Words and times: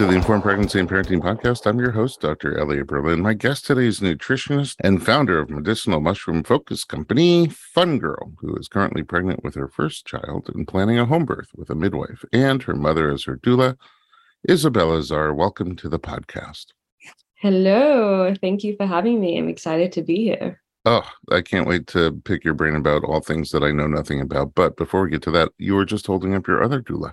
To 0.00 0.06
the 0.06 0.14
Informed 0.14 0.44
Pregnancy 0.44 0.80
and 0.80 0.88
Parenting 0.88 1.20
Podcast. 1.20 1.66
I'm 1.66 1.78
your 1.78 1.90
host, 1.90 2.22
Dr. 2.22 2.58
Elliot 2.58 2.86
Berlin. 2.86 3.20
My 3.20 3.34
guest 3.34 3.66
today 3.66 3.84
is 3.84 4.00
nutritionist 4.00 4.76
and 4.80 5.04
founder 5.04 5.38
of 5.38 5.50
medicinal 5.50 6.00
mushroom 6.00 6.42
focus 6.42 6.84
company, 6.84 7.48
Fun 7.48 7.98
Girl, 7.98 8.32
who 8.38 8.56
is 8.56 8.66
currently 8.66 9.02
pregnant 9.02 9.44
with 9.44 9.54
her 9.56 9.68
first 9.68 10.06
child 10.06 10.50
and 10.54 10.66
planning 10.66 10.98
a 10.98 11.04
home 11.04 11.26
birth 11.26 11.48
with 11.54 11.68
a 11.68 11.74
midwife, 11.74 12.24
and 12.32 12.62
her 12.62 12.74
mother 12.74 13.12
is 13.12 13.24
her 13.24 13.36
doula, 13.36 13.76
Isabella 14.48 15.02
Czar. 15.02 15.34
Welcome 15.34 15.76
to 15.76 15.90
the 15.90 16.00
podcast. 16.00 16.68
Hello. 17.34 18.34
Thank 18.40 18.64
you 18.64 18.76
for 18.76 18.86
having 18.86 19.20
me. 19.20 19.36
I'm 19.36 19.50
excited 19.50 19.92
to 19.92 20.02
be 20.02 20.24
here. 20.24 20.62
Oh, 20.86 21.06
I 21.30 21.42
can't 21.42 21.68
wait 21.68 21.86
to 21.88 22.12
pick 22.24 22.42
your 22.42 22.54
brain 22.54 22.74
about 22.74 23.04
all 23.04 23.20
things 23.20 23.50
that 23.50 23.62
I 23.62 23.70
know 23.70 23.86
nothing 23.86 24.22
about. 24.22 24.54
But 24.54 24.78
before 24.78 25.02
we 25.02 25.10
get 25.10 25.20
to 25.24 25.30
that, 25.32 25.50
you 25.58 25.74
were 25.74 25.84
just 25.84 26.06
holding 26.06 26.34
up 26.34 26.46
your 26.46 26.64
other 26.64 26.80
doula. 26.80 27.12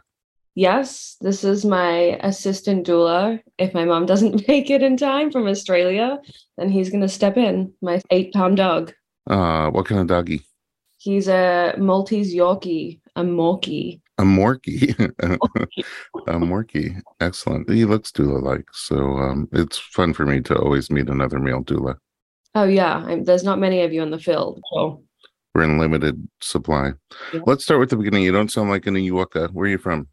Yes, 0.58 1.18
this 1.22 1.44
is 1.44 1.66
my 1.66 2.18
assistant 2.24 2.88
doula. 2.88 3.40
If 3.60 3.76
my 3.76 3.86
mom 3.86 4.08
doesn't 4.08 4.48
make 4.48 4.72
it 4.72 4.82
in 4.82 4.98
time 4.98 5.32
from 5.32 5.46
Australia, 5.46 6.18
then 6.58 6.68
he's 6.68 6.90
going 6.90 7.02
to 7.02 7.08
step 7.08 7.38
in. 7.38 7.72
My 7.84 8.02
eight 8.10 8.34
pound 8.34 8.58
dog. 8.58 8.92
Uh, 9.30 9.70
what 9.70 9.86
kind 9.86 10.02
of 10.02 10.08
doggy? 10.08 10.42
He's 10.98 11.28
a 11.28 11.76
Maltese 11.78 12.34
Yorkie, 12.34 13.00
a 13.16 13.22
Morkie. 13.22 14.02
A 14.18 14.24
Morkie. 14.24 14.98
a 16.28 16.40
Morkie. 16.40 17.04
Excellent. 17.20 17.70
He 17.70 17.86
looks 17.86 18.12
doula 18.12 18.42
like. 18.42 18.66
So 18.74 18.98
um, 18.98 19.48
it's 19.52 19.78
fun 19.78 20.12
for 20.12 20.26
me 20.26 20.42
to 20.42 20.58
always 20.58 20.90
meet 20.90 21.08
another 21.08 21.38
male 21.38 21.64
doula. 21.64 21.98
Oh, 22.56 22.64
yeah. 22.64 23.06
I'm, 23.06 23.26
there's 23.26 23.44
not 23.44 23.60
many 23.60 23.82
of 23.82 23.94
you 23.94 24.02
in 24.02 24.10
the 24.10 24.18
field. 24.18 24.60
So. 24.74 25.04
We're 25.54 25.66
in 25.66 25.78
limited 25.78 26.28
supply. 26.42 26.94
Yeah. 27.32 27.42
Let's 27.46 27.64
start 27.64 27.80
with 27.80 27.92
the 27.92 27.98
beginning. 27.98 28.24
You 28.24 28.32
don't 28.32 28.52
sound 28.52 28.72
like 28.72 28.88
an 28.88 28.96
Iwaka. 28.96 29.52
Where 29.52 29.68
are 29.68 29.70
you 29.70 29.78
from? 29.78 30.08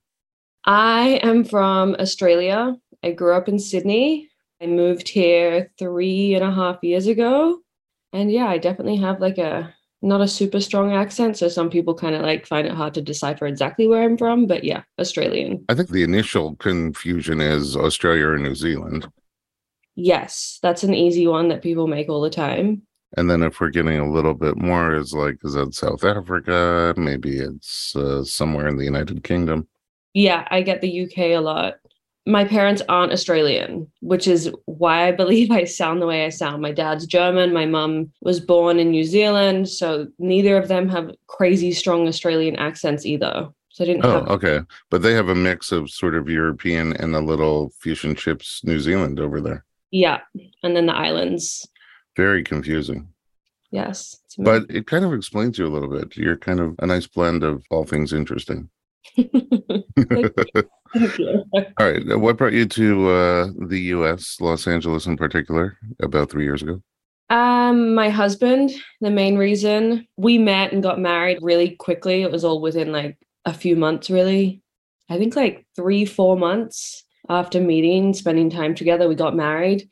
I 0.67 1.20
am 1.23 1.45
from 1.45 1.95
Australia. 1.98 2.75
I 3.03 3.12
grew 3.12 3.34
up 3.34 3.48
in 3.48 3.59
Sydney. 3.59 4.31
I 4.62 4.67
moved 4.67 5.09
here 5.09 5.71
three 5.79 6.34
and 6.34 6.45
a 6.45 6.51
half 6.51 6.83
years 6.83 7.06
ago. 7.06 7.59
And 8.12 8.33
yeah, 8.33 8.47
I 8.47 8.59
definitely 8.59 8.97
have 8.97 9.21
like 9.21 9.39
a 9.39 9.75
not 10.01 10.21
a 10.21 10.29
super 10.29 10.61
strong 10.61 10.93
accent. 10.93 11.37
So 11.37 11.48
some 11.48 11.69
people 11.69 11.95
kind 11.95 12.15
of 12.15 12.23
like 12.23 12.47
find 12.47 12.67
it 12.67 12.75
hard 12.75 12.95
to 12.95 13.03
decipher 13.03 13.47
exactly 13.47 13.89
where 13.89 14.03
I'm 14.03 14.17
from. 14.17 14.47
But 14.47 14.65
yeah, 14.65 14.83
Australian. 14.98 15.65
I 15.69 15.75
think 15.75 15.91
the 15.91 16.03
initial 16.03 16.56
confusion 16.56 17.41
is 17.41 17.77
Australia 17.77 18.28
or 18.28 18.39
New 18.39 18.55
Zealand. 18.55 19.06
Yes, 19.97 20.59
that's 20.62 20.83
an 20.83 20.95
easy 20.95 21.27
one 21.27 21.49
that 21.49 21.62
people 21.62 21.87
make 21.87 22.09
all 22.09 22.21
the 22.21 22.31
time. 22.31 22.83
And 23.17 23.31
then 23.31 23.43
if 23.43 23.61
we're 23.61 23.71
getting 23.71 23.99
a 23.99 24.11
little 24.11 24.34
bit 24.34 24.56
more, 24.56 24.95
is 24.97 25.12
like, 25.12 25.39
is 25.45 25.55
that 25.55 25.73
South 25.75 26.05
Africa? 26.05 26.95
Maybe 26.97 27.39
it's 27.39 27.95
uh, 27.95 28.25
somewhere 28.25 28.67
in 28.67 28.77
the 28.77 28.84
United 28.84 29.23
Kingdom. 29.23 29.69
Yeah, 30.15 30.47
I 30.51 30.62
get 30.62 30.81
the 30.81 31.03
UK 31.05 31.19
a 31.19 31.39
lot. 31.39 31.75
My 32.27 32.45
parents 32.45 32.81
aren't 32.89 33.12
Australian, 33.12 33.91
which 34.00 34.27
is 34.27 34.50
why 34.65 35.06
I 35.09 35.12
believe 35.12 35.50
I 35.50 35.65
sound 35.65 36.00
the 36.00 36.06
way 36.06 36.25
I 36.25 36.31
sound. 36.31 36.62
My 36.62 36.72
dad's 36.72 37.05
German. 37.06 37.53
My 37.53 37.66
mum 37.66 38.12
was 38.22 38.41
born 38.41 38.78
in 38.78 38.91
New 38.91 39.05
Zealand. 39.05 39.69
So 39.69 40.06
neither 40.19 40.56
of 40.56 40.69
them 40.69 40.88
have 40.88 41.11
crazy 41.27 41.72
strong 41.72 42.09
Australian 42.09 42.56
accents 42.56 43.05
either. 43.05 43.49
So 43.69 43.84
I 43.84 43.87
didn't. 43.88 44.05
Oh, 44.06 44.21
have- 44.21 44.28
okay. 44.28 44.61
But 44.88 45.03
they 45.03 45.12
have 45.12 45.28
a 45.28 45.34
mix 45.34 45.71
of 45.72 45.91
sort 45.91 46.15
of 46.15 46.31
European 46.31 46.94
and 46.94 47.15
a 47.15 47.21
little 47.21 47.71
fusion 47.81 48.15
chips 48.15 48.62
New 48.65 48.81
Zealand 48.81 49.21
over 49.21 49.41
there. 49.43 49.65
Yeah. 49.91 50.21
And 50.62 50.75
then 50.75 50.87
the 50.87 50.94
islands. 50.94 51.69
Very 52.17 52.43
confusing. 52.43 53.09
Yes. 53.71 54.17
But 54.38 54.65
it 54.71 54.87
kind 54.87 55.05
of 55.05 55.12
explains 55.12 55.59
you 55.59 55.67
a 55.67 55.75
little 55.75 55.91
bit. 55.91 56.17
You're 56.17 56.37
kind 56.37 56.61
of 56.61 56.77
a 56.78 56.87
nice 56.87 57.06
blend 57.09 57.43
of 57.43 57.65
all 57.71 57.84
things 57.84 58.12
interesting. 58.12 58.71
Thank 60.94 61.19
you. 61.19 61.44
All 61.54 61.65
right. 61.81 62.19
What 62.19 62.37
brought 62.37 62.53
you 62.53 62.66
to 62.66 63.10
uh, 63.10 63.48
the 63.66 63.81
U.S., 63.81 64.37
Los 64.41 64.66
Angeles 64.66 65.06
in 65.06 65.16
particular, 65.16 65.76
about 66.00 66.31
three 66.31 66.44
years 66.44 66.62
ago? 66.62 66.81
Um, 67.31 67.94
my 67.94 68.10
husband. 68.10 68.70
The 69.00 69.10
main 69.10 69.37
reason 69.37 70.06
we 70.16 70.38
met 70.38 70.72
and 70.72 70.82
got 70.82 71.00
married 71.00 71.38
really 71.43 71.76
quickly. 71.76 72.22
It 72.22 72.31
was 72.31 72.44
all 72.44 72.60
within 72.60 72.93
like 72.93 73.19
a 73.44 73.54
few 73.54 73.76
months, 73.76 74.10
really. 74.10 74.62
I 75.09 75.19
think 75.19 75.37
like 75.37 75.66
three, 75.76 76.04
four 76.04 76.37
months 76.37 77.04
after 77.28 77.60
meeting, 77.60 78.14
spending 78.14 78.50
time 78.50 78.75
together, 78.75 79.09
we 79.09 79.14
got 79.14 79.37
married. 79.37 79.88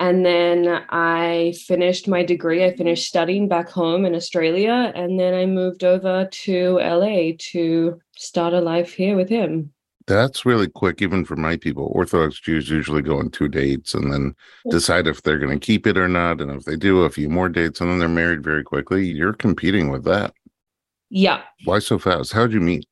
And 0.00 0.26
then 0.26 0.84
I 0.90 1.54
finished 1.66 2.08
my 2.08 2.24
degree. 2.24 2.64
I 2.64 2.76
finished 2.76 3.06
studying 3.06 3.48
back 3.48 3.68
home 3.68 4.04
in 4.04 4.14
Australia. 4.14 4.92
And 4.94 5.20
then 5.20 5.34
I 5.34 5.46
moved 5.46 5.84
over 5.84 6.28
to 6.30 6.78
LA 6.78 7.32
to 7.52 8.00
start 8.16 8.54
a 8.54 8.60
life 8.60 8.92
here 8.92 9.16
with 9.16 9.28
him. 9.28 9.72
That's 10.06 10.44
really 10.44 10.68
quick, 10.68 11.00
even 11.00 11.24
for 11.24 11.36
my 11.36 11.56
people. 11.56 11.90
Orthodox 11.94 12.38
Jews 12.38 12.68
usually 12.68 13.00
go 13.00 13.18
on 13.18 13.30
two 13.30 13.48
dates 13.48 13.94
and 13.94 14.12
then 14.12 14.34
decide 14.70 15.06
if 15.06 15.22
they're 15.22 15.38
going 15.38 15.58
to 15.58 15.64
keep 15.64 15.86
it 15.86 15.96
or 15.96 16.08
not. 16.08 16.40
And 16.40 16.50
if 16.50 16.64
they 16.64 16.76
do, 16.76 17.02
a 17.02 17.10
few 17.10 17.30
more 17.30 17.48
dates 17.48 17.80
and 17.80 17.90
then 17.90 17.98
they're 17.98 18.08
married 18.08 18.42
very 18.42 18.62
quickly. 18.62 19.06
You're 19.06 19.32
competing 19.32 19.90
with 19.90 20.04
that. 20.04 20.34
Yeah. 21.08 21.42
Why 21.64 21.78
so 21.78 21.98
fast? 21.98 22.32
How'd 22.32 22.52
you 22.52 22.60
meet? 22.60 22.86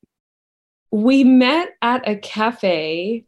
We 0.91 1.25
met 1.25 1.71
at 1.83 2.09
a 2.09 2.17
cafe. 2.17 3.25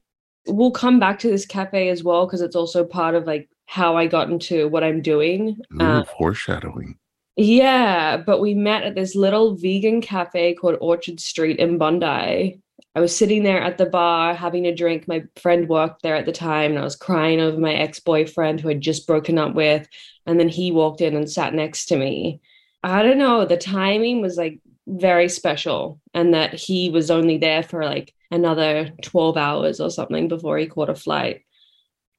We'll 0.47 0.71
come 0.71 0.99
back 0.99 1.19
to 1.21 1.29
this 1.29 1.45
cafe 1.45 1.89
as 1.89 2.03
well 2.03 2.27
because 2.27 2.41
it's 2.41 2.57
also 2.57 2.85
part 2.85 3.15
of 3.15 3.27
like 3.27 3.49
how 3.67 3.97
I 3.97 4.07
got 4.07 4.31
into 4.31 4.69
what 4.69 4.85
I'm 4.85 5.03
doing. 5.03 5.57
Ooh, 5.75 5.81
uh, 5.81 6.05
foreshadowing. 6.05 6.99
Yeah, 7.37 8.17
but 8.17 8.41
we 8.41 8.55
met 8.55 8.85
at 8.85 8.95
this 8.95 9.17
little 9.17 9.57
vegan 9.57 10.01
cafe 10.01 10.55
called 10.55 10.77
Orchard 10.81 11.19
Street 11.19 11.59
in 11.59 11.79
Bondi. 11.79 12.61
I 12.97 13.01
was 13.01 13.17
sitting 13.17 13.43
there 13.43 13.61
at 13.61 13.77
the 13.77 13.87
bar 13.87 14.35
having 14.35 14.67
a 14.67 14.75
drink. 14.75 15.09
My 15.09 15.25
friend 15.37 15.69
worked 15.69 16.03
there 16.03 16.15
at 16.15 16.27
the 16.27 16.33
time, 16.33 16.71
and 16.71 16.79
I 16.79 16.85
was 16.85 16.95
crying 16.95 17.41
over 17.41 17.59
my 17.59 17.75
ex 17.75 17.99
boyfriend 17.99 18.61
who 18.61 18.69
I'd 18.69 18.81
just 18.81 19.09
broken 19.09 19.37
up 19.39 19.55
with. 19.55 19.89
And 20.27 20.39
then 20.39 20.49
he 20.49 20.71
walked 20.71 21.01
in 21.01 21.17
and 21.17 21.29
sat 21.29 21.55
next 21.55 21.87
to 21.87 21.97
me. 21.97 22.41
I 22.85 23.03
don't 23.03 23.19
know, 23.19 23.47
the 23.47 23.57
timing 23.57 24.21
was 24.21 24.37
like 24.37 24.61
very 24.87 25.29
special, 25.29 26.01
and 26.13 26.35
that 26.35 26.55
he 26.55 26.91
was 26.91 27.11
only 27.11 27.39
there 27.39 27.65
for 27.65 27.85
like 27.85 28.15
another 28.31 28.91
12 29.03 29.37
hours 29.37 29.81
or 29.81 29.91
something 29.91 30.29
before 30.29 30.59
he 30.59 30.67
caught 30.67 30.91
a 30.91 30.95
flight. 30.95 31.43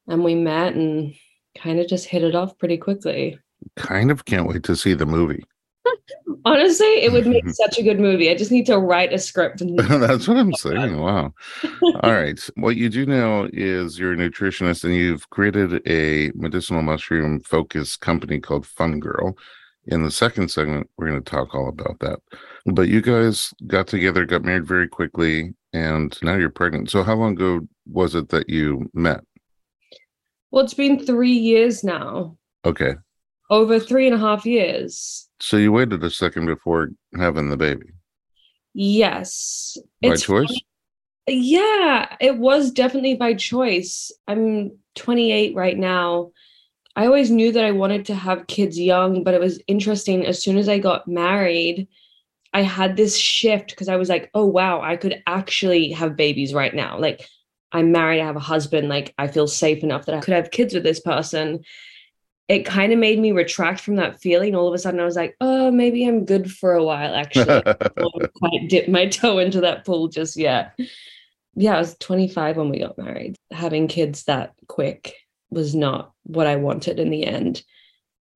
And 0.07 0.23
we 0.23 0.35
met 0.35 0.75
and 0.75 1.15
kind 1.55 1.79
of 1.79 1.87
just 1.87 2.05
hit 2.05 2.23
it 2.23 2.35
off 2.35 2.57
pretty 2.57 2.77
quickly. 2.77 3.39
Kind 3.75 4.11
of 4.11 4.25
can't 4.25 4.47
wait 4.47 4.63
to 4.63 4.75
see 4.75 4.93
the 4.93 5.05
movie. 5.05 5.43
Honestly, 6.45 6.85
it 6.85 7.11
would 7.11 7.25
make 7.25 7.49
such 7.49 7.79
a 7.79 7.83
good 7.83 7.99
movie. 7.99 8.29
I 8.29 8.35
just 8.35 8.51
need 8.51 8.65
to 8.67 8.77
write 8.77 9.13
a 9.13 9.17
script. 9.17 9.63
That's 9.77 10.27
what 10.27 10.37
I'm 10.37 10.53
saying. 10.53 10.99
Wow. 10.99 11.33
All 12.01 12.13
right. 12.13 12.39
What 12.55 12.75
you 12.75 12.89
do 12.89 13.05
now 13.05 13.47
is 13.51 13.97
you're 13.97 14.13
a 14.13 14.17
nutritionist 14.17 14.83
and 14.83 14.93
you've 14.93 15.29
created 15.29 15.81
a 15.87 16.31
medicinal 16.35 16.81
mushroom 16.81 17.39
focused 17.41 18.01
company 18.01 18.39
called 18.39 18.65
Fun 18.65 18.99
Girl. 18.99 19.35
In 19.87 20.03
the 20.03 20.11
second 20.11 20.49
segment, 20.49 20.89
we're 20.97 21.07
going 21.09 21.21
to 21.23 21.29
talk 21.29 21.53
all 21.53 21.69
about 21.69 21.99
that. 21.99 22.19
But 22.65 22.87
you 22.87 23.01
guys 23.01 23.53
got 23.67 23.85
together, 23.87 24.25
got 24.25 24.43
married 24.43 24.65
very 24.65 24.87
quickly, 24.87 25.53
and 25.73 26.17
now 26.23 26.35
you're 26.35 26.49
pregnant. 26.49 26.89
So, 26.89 27.03
how 27.03 27.13
long 27.13 27.33
ago 27.33 27.67
was 27.85 28.15
it 28.15 28.29
that 28.29 28.49
you 28.49 28.89
met? 28.95 29.21
Well, 30.51 30.63
it's 30.63 30.73
been 30.73 31.05
three 31.05 31.33
years 31.33 31.83
now. 31.83 32.37
Okay. 32.65 32.95
Over 33.49 33.79
three 33.79 34.07
and 34.07 34.15
a 34.15 34.19
half 34.19 34.45
years. 34.45 35.29
So 35.39 35.57
you 35.57 35.71
waited 35.71 36.03
a 36.03 36.09
second 36.09 36.45
before 36.45 36.89
having 37.17 37.49
the 37.49 37.57
baby? 37.57 37.87
Yes. 38.73 39.77
By 40.01 40.09
it's 40.09 40.23
choice? 40.23 40.47
Funny. 40.47 40.65
Yeah, 41.27 42.15
it 42.19 42.37
was 42.37 42.71
definitely 42.71 43.15
by 43.15 43.33
choice. 43.33 44.11
I'm 44.27 44.77
28 44.95 45.55
right 45.55 45.77
now. 45.77 46.31
I 46.95 47.05
always 47.05 47.31
knew 47.31 47.51
that 47.51 47.65
I 47.65 47.71
wanted 47.71 48.05
to 48.05 48.15
have 48.15 48.47
kids 48.47 48.79
young, 48.79 49.23
but 49.23 49.33
it 49.33 49.41
was 49.41 49.61
interesting. 49.67 50.25
As 50.25 50.41
soon 50.41 50.57
as 50.57 50.69
I 50.69 50.79
got 50.79 51.07
married, 51.07 51.87
I 52.53 52.61
had 52.61 52.95
this 52.95 53.17
shift 53.17 53.71
because 53.71 53.89
I 53.89 53.97
was 53.97 54.07
like, 54.07 54.29
oh, 54.33 54.45
wow, 54.45 54.81
I 54.81 54.95
could 54.95 55.21
actually 55.27 55.91
have 55.91 56.15
babies 56.15 56.53
right 56.53 56.73
now. 56.73 56.97
Like, 56.97 57.27
I'm 57.75 57.91
married, 57.91 58.21
I 58.21 58.25
have 58.25 58.37
a 58.37 58.39
husband, 58.39 58.87
like 58.87 59.13
I 59.17 59.27
feel 59.27 59.47
safe 59.47 59.83
enough 59.83 60.05
that 60.05 60.15
I 60.15 60.21
could 60.21 60.33
have 60.33 60.49
kids 60.49 60.73
with 60.73 60.83
this 60.83 61.01
person. 61.01 61.65
It 62.47 62.65
kind 62.65 62.93
of 62.93 62.99
made 62.99 63.19
me 63.19 63.33
retract 63.33 63.81
from 63.81 63.97
that 63.97 64.21
feeling. 64.21 64.55
All 64.55 64.69
of 64.69 64.73
a 64.73 64.77
sudden, 64.77 65.01
I 65.01 65.03
was 65.05 65.17
like, 65.17 65.35
oh, 65.41 65.71
maybe 65.71 66.07
I'm 66.07 66.23
good 66.23 66.49
for 66.49 66.73
a 66.73 66.83
while, 66.83 67.13
actually. 67.13 67.49
I 67.65 68.27
quite 68.37 68.69
dip 68.69 68.87
my 68.87 69.07
toe 69.07 69.39
into 69.39 69.61
that 69.61 69.85
pool 69.85 70.07
just 70.07 70.37
yet. 70.37 70.79
Yeah, 71.55 71.75
I 71.75 71.79
was 71.79 71.97
25 71.97 72.55
when 72.55 72.69
we 72.69 72.79
got 72.79 72.97
married. 72.97 73.35
Having 73.51 73.89
kids 73.89 74.23
that 74.23 74.53
quick 74.67 75.13
was 75.49 75.75
not 75.75 76.13
what 76.23 76.47
I 76.47 76.55
wanted 76.55 76.97
in 76.97 77.09
the 77.09 77.25
end. 77.25 77.61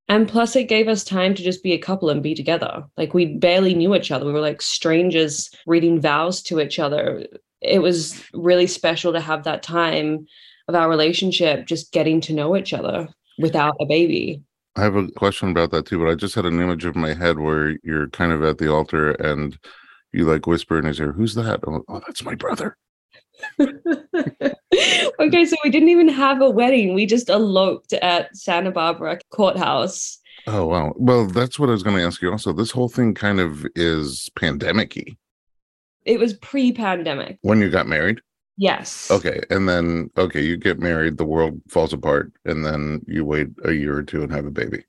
And 0.10 0.28
plus, 0.28 0.58
it 0.58 0.68
gave 0.68 0.90
us 0.90 1.06
time 1.06 1.34
to 1.36 1.44
just 1.44 1.64
be 1.64 1.72
a 1.72 1.78
couple 1.78 2.10
and 2.10 2.22
be 2.22 2.36
together. 2.36 2.84
Like, 2.98 3.14
we 3.14 3.38
barely 3.38 3.74
knew 3.74 3.96
each 3.96 4.12
other. 4.12 4.26
We 4.26 4.34
were 4.34 4.42
like 4.42 4.62
strangers 4.62 5.50
reading 5.66 6.02
vows 6.02 6.42
to 6.44 6.60
each 6.60 6.78
other 6.78 7.26
it 7.62 7.80
was 7.80 8.24
really 8.34 8.68
special 8.68 9.14
to 9.14 9.20
have 9.20 9.44
that 9.44 9.64
time 9.64 10.26
of 10.68 10.76
our 10.76 10.90
relationship 10.90 11.66
just 11.66 11.92
getting 11.92 12.22
to 12.22 12.34
know 12.34 12.56
each 12.56 12.74
other 12.74 13.08
without 13.38 13.76
a 13.80 13.86
baby. 13.86 14.42
I 14.76 14.84
have 14.84 14.96
a 14.96 15.08
question 15.12 15.50
about 15.50 15.72
that 15.72 15.86
too, 15.86 16.00
but 16.00 16.10
I 16.10 16.16
just 16.16 16.36
had 16.36 16.46
an 16.46 16.62
image 16.62 16.86
of 16.86 16.96
my 16.96 17.14
head 17.14 17.40
where 17.40 17.76
you're 17.84 18.10
kind 18.10 18.32
of 18.32 18.44
at 18.44 18.60
the 18.60 18.72
altar 18.72 19.12
and 19.12 19.58
you 20.14 20.26
like 20.26 20.48
whisper 20.48 20.80
in 20.80 20.86
his 20.86 21.00
ear, 21.00 21.12
Who's 21.12 21.36
that? 21.36 21.62
Oh, 21.68 21.84
oh 21.88 22.02
that's 22.06 22.24
my 22.24 22.36
brother. 22.36 22.78
okay, 23.60 25.46
so 25.46 25.56
we 25.64 25.70
didn't 25.70 25.90
even 25.90 26.10
have 26.10 26.42
a 26.42 26.50
wedding. 26.50 26.94
We 26.94 27.06
just 27.06 27.30
eloped 27.30 27.94
at 27.94 28.36
Santa 28.36 28.72
Barbara 28.72 29.20
courthouse. 29.32 30.20
Oh 30.48 30.66
wow. 30.66 30.94
Well, 30.96 31.26
that's 31.26 31.60
what 31.60 31.70
I 31.70 31.74
was 31.74 31.84
going 31.84 31.98
to 31.98 32.04
ask 32.04 32.22
you. 32.22 32.32
Also, 32.32 32.54
this 32.54 32.72
whole 32.72 32.90
thing 32.90 33.14
kind 33.14 33.40
of 33.40 33.66
is 33.76 34.30
pandemicy. 34.40 35.18
It 36.10 36.20
was 36.20 36.34
pre-pandemic. 36.34 37.38
When 37.42 37.62
you 37.62 37.70
got 37.70 37.88
married. 37.88 38.20
Yes. 38.58 39.10
Okay, 39.12 39.42
and 39.50 39.70
then 39.70 40.10
okay, 40.18 40.42
you 40.42 40.58
get 40.58 40.80
married, 40.80 41.18
the 41.18 41.24
world 41.24 41.62
falls 41.70 41.94
apart, 41.94 42.34
and 42.44 42.66
then 42.66 43.02
you 43.08 43.24
wait 43.24 43.48
a 43.64 43.72
year 43.72 43.96
or 43.96 44.04
two 44.04 44.24
and 44.24 44.32
have 44.32 44.46
a 44.46 44.52
baby. 44.52 44.84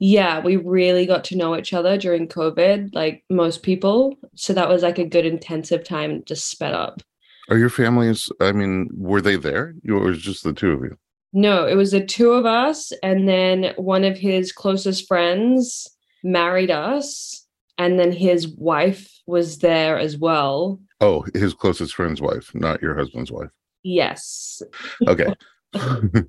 Yeah, 0.00 0.40
we 0.40 0.56
really 0.56 1.06
got 1.06 1.22
to 1.24 1.36
know 1.36 1.56
each 1.56 1.72
other 1.72 1.96
during 1.96 2.26
COVID, 2.26 2.92
like 2.92 3.24
most 3.30 3.62
people. 3.62 4.16
So 4.34 4.52
that 4.52 4.68
was 4.68 4.82
like 4.82 4.98
a 4.98 5.06
good 5.06 5.24
intensive 5.24 5.84
time 5.84 6.24
just 6.26 6.50
sped 6.50 6.74
up. 6.74 7.00
Are 7.48 7.56
your 7.56 7.70
families, 7.70 8.28
I 8.40 8.50
mean, 8.50 8.90
were 8.92 9.20
they 9.20 9.36
there? 9.36 9.74
You 9.84 9.96
or 9.98 10.06
was 10.06 10.20
just 10.20 10.42
the 10.42 10.52
two 10.52 10.72
of 10.72 10.82
you? 10.82 10.98
No, 11.32 11.66
it 11.66 11.76
was 11.76 11.92
the 11.92 12.04
two 12.04 12.32
of 12.32 12.46
us, 12.46 12.92
and 13.02 13.28
then 13.28 13.72
one 13.76 14.04
of 14.04 14.18
his 14.18 14.52
closest 14.52 15.06
friends 15.06 15.88
married 16.24 16.70
us, 16.70 17.41
and 17.78 17.98
then 17.98 18.12
his 18.12 18.48
wife 18.48 19.10
was 19.26 19.58
there 19.58 19.98
as 19.98 20.16
well. 20.16 20.80
Oh, 21.00 21.24
his 21.34 21.54
closest 21.54 21.94
friend's 21.94 22.20
wife, 22.20 22.54
not 22.54 22.82
your 22.82 22.94
husband's 22.94 23.32
wife. 23.32 23.50
Yes. 23.82 24.62
Okay. 25.06 25.34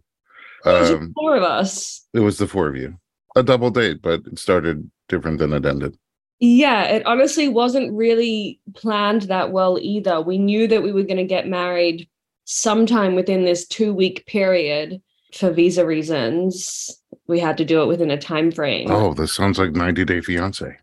It 0.65 0.69
was 0.69 0.89
just 0.89 1.01
um, 1.01 1.13
four 1.13 1.35
of 1.35 1.43
us. 1.43 2.07
it 2.13 2.21
was 2.21 2.37
the 2.37 2.47
four 2.47 2.67
of 2.69 2.75
you. 2.77 2.97
A 3.35 3.43
double 3.43 3.69
date, 3.69 4.01
but 4.01 4.25
it 4.25 4.39
started 4.39 4.89
different 5.09 5.39
than 5.39 5.53
it 5.53 5.65
ended. 5.65 5.97
Yeah, 6.39 6.83
it 6.83 7.05
honestly 7.05 7.47
wasn't 7.49 7.93
really 7.93 8.59
planned 8.73 9.23
that 9.23 9.51
well 9.51 9.77
either. 9.81 10.21
We 10.21 10.37
knew 10.37 10.67
that 10.67 10.83
we 10.83 10.91
were 10.91 11.03
going 11.03 11.17
to 11.17 11.25
get 11.25 11.47
married 11.47 12.09
sometime 12.45 13.15
within 13.15 13.45
this 13.45 13.67
two 13.67 13.93
week 13.93 14.25
period 14.25 15.01
for 15.33 15.51
visa 15.51 15.85
reasons. 15.85 16.89
We 17.27 17.39
had 17.39 17.57
to 17.57 17.65
do 17.65 17.81
it 17.81 17.87
within 17.87 18.11
a 18.11 18.17
time 18.17 18.51
frame. 18.51 18.91
Oh, 18.91 19.13
this 19.13 19.33
sounds 19.33 19.57
like 19.57 19.71
90 19.71 20.05
Day 20.05 20.21
Fiance. 20.21 20.77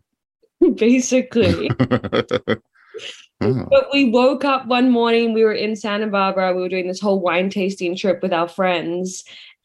Basically. 0.75 1.69
Oh, 1.79 2.57
But 3.69 3.87
we 3.91 4.09
woke 4.11 4.45
up 4.45 4.67
one 4.67 4.91
morning, 4.91 5.33
we 5.33 5.43
were 5.43 5.53
in 5.53 5.75
Santa 5.75 6.05
Barbara, 6.07 6.53
we 6.53 6.61
were 6.61 6.69
doing 6.69 6.87
this 6.87 6.99
whole 6.99 7.19
wine 7.19 7.49
tasting 7.49 7.95
trip 7.95 8.21
with 8.21 8.33
our 8.33 8.47
friends. 8.47 9.23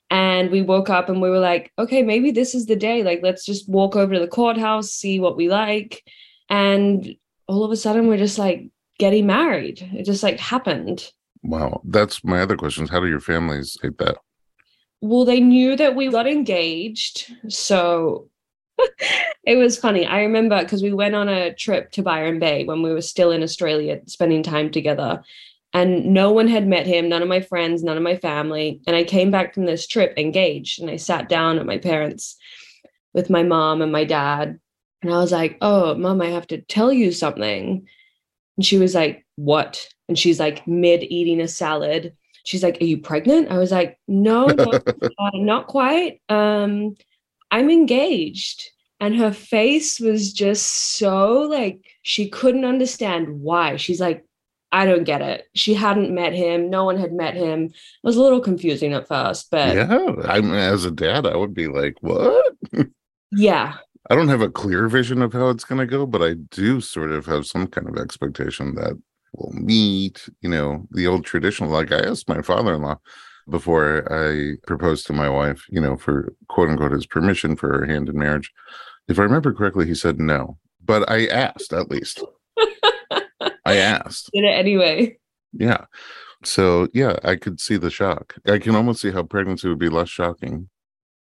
And 0.08 0.50
we 0.50 0.62
woke 0.62 0.88
up 0.88 1.08
and 1.08 1.20
we 1.20 1.28
were 1.28 1.40
like, 1.40 1.72
okay, 1.78 2.02
maybe 2.02 2.30
this 2.30 2.54
is 2.54 2.66
the 2.66 2.76
day. 2.76 3.02
Like, 3.02 3.20
let's 3.22 3.44
just 3.44 3.68
walk 3.68 3.96
over 3.96 4.14
to 4.14 4.20
the 4.20 4.28
courthouse, 4.28 4.90
see 4.92 5.18
what 5.20 5.36
we 5.36 5.48
like. 5.48 6.04
And 6.48 7.16
all 7.48 7.64
of 7.64 7.70
a 7.72 7.76
sudden, 7.76 8.06
we're 8.06 8.16
just 8.16 8.38
like 8.38 8.70
getting 8.98 9.26
married. 9.26 9.82
It 9.94 10.04
just 10.04 10.22
like 10.22 10.38
happened. 10.38 11.10
wow. 11.42 11.80
That's 11.84 12.24
my 12.24 12.40
other 12.40 12.56
questions. 12.56 12.88
How 12.88 13.00
do 13.00 13.08
your 13.08 13.20
families 13.20 13.76
take 13.82 13.98
that? 13.98 14.16
Well, 15.02 15.24
they 15.24 15.40
knew 15.40 15.76
that 15.76 15.94
we 15.96 16.08
got 16.08 16.26
engaged. 16.26 17.30
So 17.48 18.30
it 19.44 19.56
was 19.56 19.78
funny. 19.78 20.06
I 20.06 20.22
remember 20.22 20.60
because 20.62 20.82
we 20.82 20.92
went 20.92 21.14
on 21.14 21.28
a 21.28 21.54
trip 21.54 21.92
to 21.92 22.02
Byron 22.02 22.38
Bay 22.38 22.64
when 22.64 22.82
we 22.82 22.92
were 22.92 23.02
still 23.02 23.30
in 23.30 23.42
Australia, 23.42 24.00
spending 24.06 24.42
time 24.42 24.70
together. 24.70 25.22
And 25.72 26.06
no 26.06 26.32
one 26.32 26.48
had 26.48 26.66
met 26.66 26.86
him, 26.86 27.08
none 27.08 27.22
of 27.22 27.28
my 27.28 27.40
friends, 27.40 27.82
none 27.82 27.96
of 27.96 28.02
my 28.02 28.16
family. 28.16 28.80
And 28.86 28.96
I 28.96 29.04
came 29.04 29.30
back 29.30 29.54
from 29.54 29.66
this 29.66 29.86
trip 29.86 30.14
engaged 30.16 30.80
and 30.80 30.90
I 30.90 30.96
sat 30.96 31.28
down 31.28 31.58
at 31.58 31.66
my 31.66 31.78
parents 31.78 32.36
with 33.12 33.30
my 33.30 33.42
mom 33.42 33.82
and 33.82 33.92
my 33.92 34.04
dad. 34.04 34.58
And 35.02 35.12
I 35.12 35.18
was 35.18 35.32
like, 35.32 35.58
Oh, 35.60 35.94
mom, 35.94 36.22
I 36.22 36.28
have 36.28 36.46
to 36.48 36.60
tell 36.62 36.92
you 36.92 37.12
something. 37.12 37.86
And 38.56 38.64
she 38.64 38.78
was 38.78 38.94
like, 38.94 39.26
What? 39.36 39.88
And 40.08 40.18
she's 40.18 40.40
like, 40.40 40.66
mid 40.66 41.02
eating 41.02 41.40
a 41.40 41.48
salad. 41.48 42.16
She's 42.44 42.62
like, 42.62 42.80
Are 42.80 42.84
you 42.84 42.98
pregnant? 42.98 43.50
I 43.50 43.58
was 43.58 43.72
like, 43.72 43.98
No, 44.08 44.46
no, 44.46 44.72
uh, 44.72 45.30
not 45.34 45.66
quite. 45.66 46.20
Um, 46.28 46.96
I'm 47.50 47.70
engaged. 47.70 48.70
And 48.98 49.14
her 49.16 49.32
face 49.32 50.00
was 50.00 50.32
just 50.32 50.96
so 50.96 51.42
like 51.42 51.80
she 52.02 52.28
couldn't 52.28 52.64
understand 52.64 53.40
why. 53.40 53.76
She's 53.76 54.00
like, 54.00 54.24
I 54.72 54.84
don't 54.84 55.04
get 55.04 55.22
it. 55.22 55.46
She 55.54 55.74
hadn't 55.74 56.14
met 56.14 56.32
him. 56.32 56.70
No 56.70 56.84
one 56.84 56.98
had 56.98 57.12
met 57.12 57.34
him. 57.34 57.64
It 57.64 57.72
was 58.02 58.16
a 58.16 58.22
little 58.22 58.40
confusing 58.40 58.94
at 58.94 59.06
first, 59.06 59.50
but 59.50 59.74
yeah. 59.74 60.14
I 60.24 60.40
mean, 60.40 60.54
as 60.54 60.84
a 60.84 60.90
dad, 60.90 61.26
I 61.26 61.36
would 61.36 61.54
be 61.54 61.68
like, 61.68 61.96
what? 62.00 62.56
Yeah. 63.32 63.74
I 64.10 64.14
don't 64.14 64.28
have 64.28 64.42
a 64.42 64.50
clear 64.50 64.88
vision 64.88 65.20
of 65.22 65.32
how 65.32 65.48
it's 65.50 65.64
going 65.64 65.78
to 65.78 65.86
go, 65.86 66.06
but 66.06 66.22
I 66.22 66.34
do 66.34 66.80
sort 66.80 67.10
of 67.12 67.26
have 67.26 67.46
some 67.46 67.66
kind 67.66 67.88
of 67.88 67.96
expectation 67.96 68.74
that 68.76 69.00
we'll 69.34 69.52
meet, 69.52 70.28
you 70.40 70.48
know, 70.48 70.86
the 70.90 71.06
old 71.06 71.24
traditional. 71.24 71.70
Like 71.70 71.92
I 71.92 72.00
asked 72.00 72.28
my 72.28 72.42
father 72.42 72.74
in 72.74 72.82
law 72.82 72.96
before 73.48 74.06
I 74.12 74.56
proposed 74.66 75.06
to 75.06 75.12
my 75.12 75.28
wife, 75.28 75.64
you 75.70 75.80
know, 75.80 75.96
for 75.96 76.32
quote 76.48 76.68
unquote 76.68 76.92
his 76.92 77.06
permission 77.06 77.56
for 77.56 77.68
her 77.78 77.86
hand 77.86 78.08
in 78.08 78.18
marriage. 78.18 78.52
If 79.08 79.18
I 79.18 79.22
remember 79.22 79.52
correctly, 79.52 79.86
he 79.86 79.94
said 79.94 80.18
no, 80.18 80.58
but 80.84 81.08
I 81.10 81.26
asked 81.26 81.72
at 81.72 81.90
least. 81.90 82.22
I 83.64 83.76
asked. 83.76 84.30
did 84.32 84.44
it 84.44 84.48
anyway. 84.48 85.16
Yeah. 85.52 85.86
So, 86.44 86.88
yeah, 86.92 87.16
I 87.24 87.36
could 87.36 87.60
see 87.60 87.76
the 87.76 87.90
shock. 87.90 88.34
I 88.46 88.58
can 88.58 88.74
almost 88.76 89.00
see 89.00 89.10
how 89.10 89.22
pregnancy 89.22 89.68
would 89.68 89.78
be 89.78 89.88
less 89.88 90.08
shocking. 90.08 90.68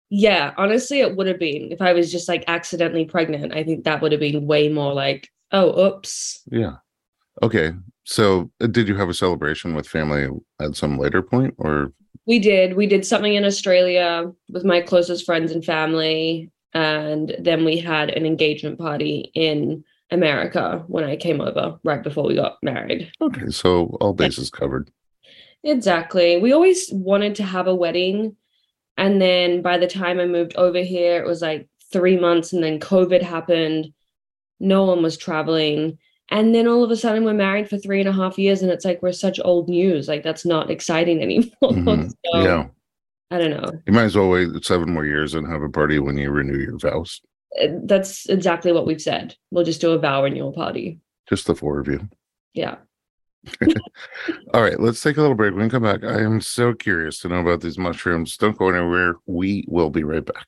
Yeah, 0.10 0.54
honestly, 0.58 1.00
it 1.00 1.16
would 1.16 1.28
have 1.28 1.40
been 1.40 1.72
if 1.72 1.82
I 1.82 1.94
was 1.94 2.12
just 2.12 2.30
like 2.30 2.44
accidentally 2.48 3.06
pregnant. 3.06 3.54
I 3.54 3.64
think 3.64 3.84
that 3.84 4.02
would 4.02 4.12
have 4.12 4.22
been 4.22 4.46
way 4.46 4.70
more 4.70 4.94
like, 4.94 5.30
oh, 5.52 5.88
oops. 5.88 6.44
Yeah. 6.52 6.76
Okay. 7.42 7.72
So, 8.04 8.52
uh, 8.62 8.68
did 8.68 8.88
you 8.88 8.96
have 8.96 9.10
a 9.10 9.14
celebration 9.14 9.74
with 9.74 9.88
family 9.88 10.28
at 10.62 10.76
some 10.76 11.00
later 11.00 11.24
point 11.24 11.56
or 11.58 11.92
We 12.26 12.40
did. 12.40 12.76
We 12.76 12.88
did 12.88 13.06
something 13.06 13.36
in 13.36 13.46
Australia 13.46 14.32
with 14.50 14.66
my 14.66 14.82
closest 14.82 15.26
friends 15.26 15.52
and 15.52 15.64
family. 15.64 16.52
And 16.74 17.36
then 17.40 17.64
we 17.64 17.78
had 17.78 18.10
an 18.10 18.26
engagement 18.26 18.80
party 18.80 19.32
in 19.34 19.84
America 20.12 20.84
when 20.88 21.04
I 21.04 21.16
came 21.16 21.42
over 21.42 21.80
right 21.84 22.04
before 22.04 22.26
we 22.26 22.36
got 22.36 22.58
married. 22.62 23.12
Okay, 23.22 23.50
so 23.50 23.98
all 24.02 24.14
bases 24.14 24.50
covered. 24.50 24.92
Exactly. 25.64 26.38
We 26.38 26.52
always 26.52 26.92
wanted 26.92 27.36
to 27.36 27.44
have 27.44 27.68
a 27.68 27.76
wedding. 27.76 28.36
And 28.98 29.22
then 29.22 29.62
by 29.62 29.78
the 29.78 29.88
time 29.88 30.20
I 30.20 30.26
moved 30.26 30.56
over 30.56 30.80
here, 30.80 31.22
it 31.22 31.28
was 31.28 31.42
like 31.42 31.68
three 31.92 32.18
months, 32.18 32.54
and 32.54 32.64
then 32.64 32.80
COVID 32.80 33.22
happened. 33.22 33.94
No 34.60 34.86
one 34.86 35.02
was 35.02 35.18
traveling. 35.18 35.98
And 36.32 36.56
then 36.56 36.68
all 36.68 36.84
of 36.84 36.90
a 36.92 36.96
sudden, 36.96 37.24
we're 37.24 37.34
married 37.34 37.70
for 37.70 37.78
three 37.78 38.00
and 38.00 38.10
a 38.10 38.14
half 38.14 38.38
years, 38.40 38.62
and 38.62 38.72
it's 38.72 38.84
like 38.86 39.02
we're 39.04 39.12
such 39.12 39.40
old 39.44 39.70
news. 39.70 40.08
Like, 40.08 40.24
that's 40.24 40.46
not 40.46 40.72
exciting 40.72 41.22
anymore. 41.22 41.52
Mhm. 41.64 42.10
So, 42.10 42.40
Yeah. 42.42 42.68
I 43.32 43.38
don't 43.40 43.52
know. 43.52 43.72
You 43.88 43.94
might 43.94 44.04
as 44.04 44.16
well 44.16 44.30
wait 44.30 44.64
seven 44.64 44.92
more 44.94 45.06
years 45.06 45.34
and 45.34 45.48
have 45.48 45.62
a 45.64 45.70
party 45.70 46.00
when 46.00 46.18
you 46.18 46.30
renew 46.32 46.58
your 46.60 46.78
vows. 46.78 47.22
Uh, 47.62 47.68
That's 47.84 48.28
exactly 48.30 48.72
what 48.72 48.86
we've 48.86 49.02
said. 49.02 49.36
We'll 49.52 49.66
just 49.66 49.82
do 49.82 49.92
a 49.92 49.98
vow 50.00 50.24
renewal 50.24 50.52
party. 50.54 51.00
Just 51.28 51.48
the 51.48 51.56
four 51.56 51.80
of 51.80 51.88
you. 51.88 52.08
Yeah. 52.54 52.76
All 54.54 54.62
right, 54.62 54.80
let's 54.80 55.02
take 55.02 55.18
a 55.18 55.22
little 55.22 55.36
break. 55.36 55.54
When 55.54 55.64
we 55.64 55.70
come 55.70 55.84
back, 55.84 56.04
I 56.04 56.22
am 56.22 56.40
so 56.42 56.74
curious 56.74 57.20
to 57.20 57.30
know 57.30 57.40
about 57.42 57.62
these 57.62 57.78
mushrooms. 57.78 58.38
Don't 58.38 58.58
go 58.58 58.70
anywhere. 58.70 59.16
We 59.28 59.66
will 59.68 59.90
be 59.90 60.04
right 60.04 60.26
back. 60.26 60.48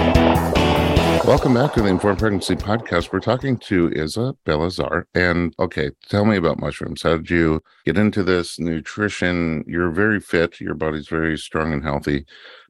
Welcome 1.25 1.53
back 1.53 1.73
to 1.73 1.83
the 1.83 1.87
Informed 1.87 2.17
Pregnancy 2.17 2.55
Podcast. 2.55 3.13
We're 3.13 3.19
talking 3.19 3.55
to 3.59 3.91
Isabella 3.93 4.71
Czar. 4.71 5.07
And 5.13 5.53
okay, 5.59 5.91
tell 6.09 6.25
me 6.25 6.35
about 6.35 6.59
mushrooms. 6.59 7.03
How 7.03 7.17
did 7.17 7.29
you 7.29 7.61
get 7.85 7.95
into 7.95 8.23
this 8.23 8.59
nutrition? 8.59 9.63
You're 9.67 9.91
very 9.91 10.19
fit, 10.19 10.59
your 10.59 10.73
body's 10.73 11.07
very 11.07 11.37
strong 11.37 11.73
and 11.73 11.83
healthy. 11.83 12.25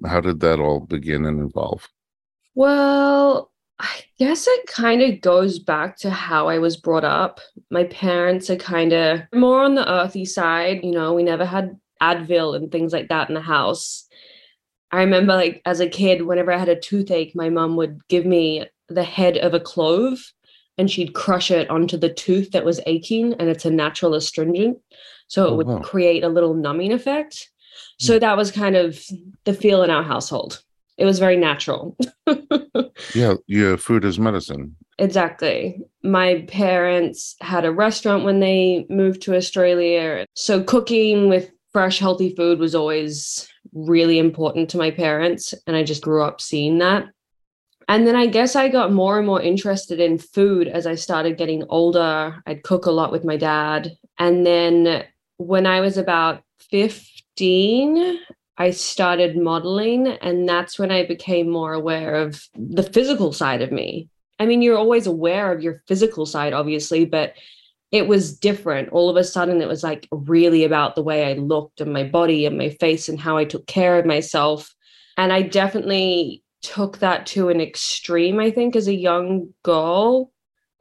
How 0.05 0.19
did 0.19 0.41
that 0.41 0.59
all 0.59 0.81
begin 0.81 1.25
and 1.25 1.49
evolve? 1.49 1.87
Well, 2.53 3.51
I 3.79 3.89
guess 4.19 4.45
it 4.47 4.67
kind 4.67 5.01
of 5.01 5.21
goes 5.21 5.57
back 5.57 5.95
to 5.99 6.09
how 6.09 6.49
I 6.49 6.59
was 6.59 6.75
brought 6.75 7.05
up. 7.05 7.39
My 7.69 7.85
parents 7.85 8.49
are 8.49 8.57
kind 8.57 8.91
of 8.91 9.21
more 9.33 9.63
on 9.63 9.75
the 9.75 9.89
earthy 9.89 10.25
side. 10.25 10.81
You 10.83 10.91
know, 10.91 11.13
we 11.13 11.23
never 11.23 11.45
had 11.45 11.79
Advil 12.01 12.57
and 12.57 12.69
things 12.69 12.91
like 12.91 13.07
that 13.07 13.29
in 13.29 13.35
the 13.35 13.41
house. 13.41 14.07
I 14.91 14.99
remember 14.99 15.33
like 15.33 15.61
as 15.65 15.79
a 15.79 15.89
kid, 15.89 16.23
whenever 16.23 16.51
I 16.51 16.57
had 16.57 16.69
a 16.69 16.79
toothache, 16.79 17.35
my 17.35 17.49
mom 17.49 17.75
would 17.77 18.05
give 18.07 18.25
me 18.25 18.65
the 18.89 19.03
head 19.03 19.37
of 19.37 19.53
a 19.53 19.59
clove 19.59 20.19
and 20.77 20.89
she'd 20.89 21.13
crush 21.13 21.51
it 21.51 21.69
onto 21.69 21.97
the 21.97 22.13
tooth 22.13 22.51
that 22.51 22.65
was 22.65 22.81
aching 22.85 23.33
and 23.35 23.49
it's 23.49 23.65
a 23.65 23.71
natural 23.71 24.13
astringent. 24.13 24.77
So 25.27 25.45
it 25.45 25.51
oh, 25.51 25.55
would 25.55 25.67
wow. 25.67 25.79
create 25.79 26.23
a 26.23 26.29
little 26.29 26.53
numbing 26.53 26.91
effect. 26.91 27.49
Hmm. 27.99 28.05
So 28.05 28.19
that 28.19 28.35
was 28.35 28.51
kind 28.51 28.75
of 28.75 29.01
the 29.45 29.53
feel 29.53 29.83
in 29.83 29.89
our 29.89 30.03
household. 30.03 30.61
It 30.97 31.05
was 31.05 31.19
very 31.19 31.37
natural. 31.37 31.97
yeah, 33.15 33.35
yeah, 33.47 33.75
food 33.77 34.05
is 34.05 34.19
medicine. 34.19 34.75
Exactly. 34.99 35.81
My 36.03 36.45
parents 36.47 37.35
had 37.41 37.65
a 37.65 37.71
restaurant 37.71 38.23
when 38.23 38.39
they 38.39 38.85
moved 38.89 39.21
to 39.23 39.35
Australia. 39.35 40.25
So 40.35 40.63
cooking 40.63 41.27
with 41.29 41.49
fresh, 41.71 41.97
healthy 41.97 42.35
food 42.35 42.59
was 42.59 42.75
always 42.75 43.50
really 43.73 44.19
important 44.19 44.69
to 44.69 44.77
my 44.77 44.91
parents. 44.91 45.53
And 45.67 45.75
I 45.75 45.83
just 45.83 46.01
grew 46.01 46.23
up 46.23 46.41
seeing 46.41 46.79
that. 46.79 47.05
And 47.87 48.07
then 48.07 48.15
I 48.15 48.27
guess 48.27 48.55
I 48.55 48.69
got 48.69 48.93
more 48.93 49.17
and 49.17 49.27
more 49.27 49.41
interested 49.41 49.99
in 49.99 50.17
food 50.17 50.67
as 50.67 50.87
I 50.87 50.95
started 50.95 51.37
getting 51.37 51.65
older. 51.69 52.41
I'd 52.45 52.63
cook 52.63 52.85
a 52.85 52.91
lot 52.91 53.11
with 53.11 53.25
my 53.25 53.37
dad. 53.37 53.91
And 54.17 54.45
then 54.45 55.03
when 55.37 55.65
I 55.65 55.81
was 55.81 55.97
about 55.97 56.43
15, 56.69 58.19
I 58.57 58.69
started 58.71 59.35
modeling. 59.35 60.07
And 60.07 60.47
that's 60.47 60.79
when 60.79 60.91
I 60.91 61.05
became 61.05 61.49
more 61.49 61.73
aware 61.73 62.15
of 62.15 62.47
the 62.55 62.83
physical 62.83 63.33
side 63.33 63.61
of 63.61 63.71
me. 63.71 64.07
I 64.39 64.45
mean, 64.45 64.61
you're 64.61 64.77
always 64.77 65.05
aware 65.05 65.51
of 65.51 65.61
your 65.61 65.83
physical 65.87 66.25
side, 66.25 66.53
obviously, 66.53 67.05
but 67.05 67.33
it 67.91 68.07
was 68.07 68.37
different. 68.37 68.89
All 68.89 69.09
of 69.09 69.17
a 69.17 69.23
sudden, 69.23 69.61
it 69.61 69.67
was 69.67 69.83
like 69.83 70.07
really 70.11 70.63
about 70.63 70.95
the 70.95 71.03
way 71.03 71.25
I 71.25 71.33
looked 71.33 71.81
and 71.81 71.91
my 71.91 72.03
body 72.03 72.45
and 72.45 72.57
my 72.57 72.69
face 72.69 73.09
and 73.09 73.19
how 73.19 73.37
I 73.37 73.45
took 73.45 73.67
care 73.67 73.99
of 73.99 74.05
myself. 74.05 74.73
And 75.17 75.33
I 75.33 75.41
definitely 75.41 76.43
took 76.61 76.99
that 76.99 77.25
to 77.27 77.49
an 77.49 77.59
extreme, 77.59 78.39
I 78.39 78.49
think, 78.49 78.75
as 78.75 78.87
a 78.87 78.95
young 78.95 79.49
girl. 79.63 80.31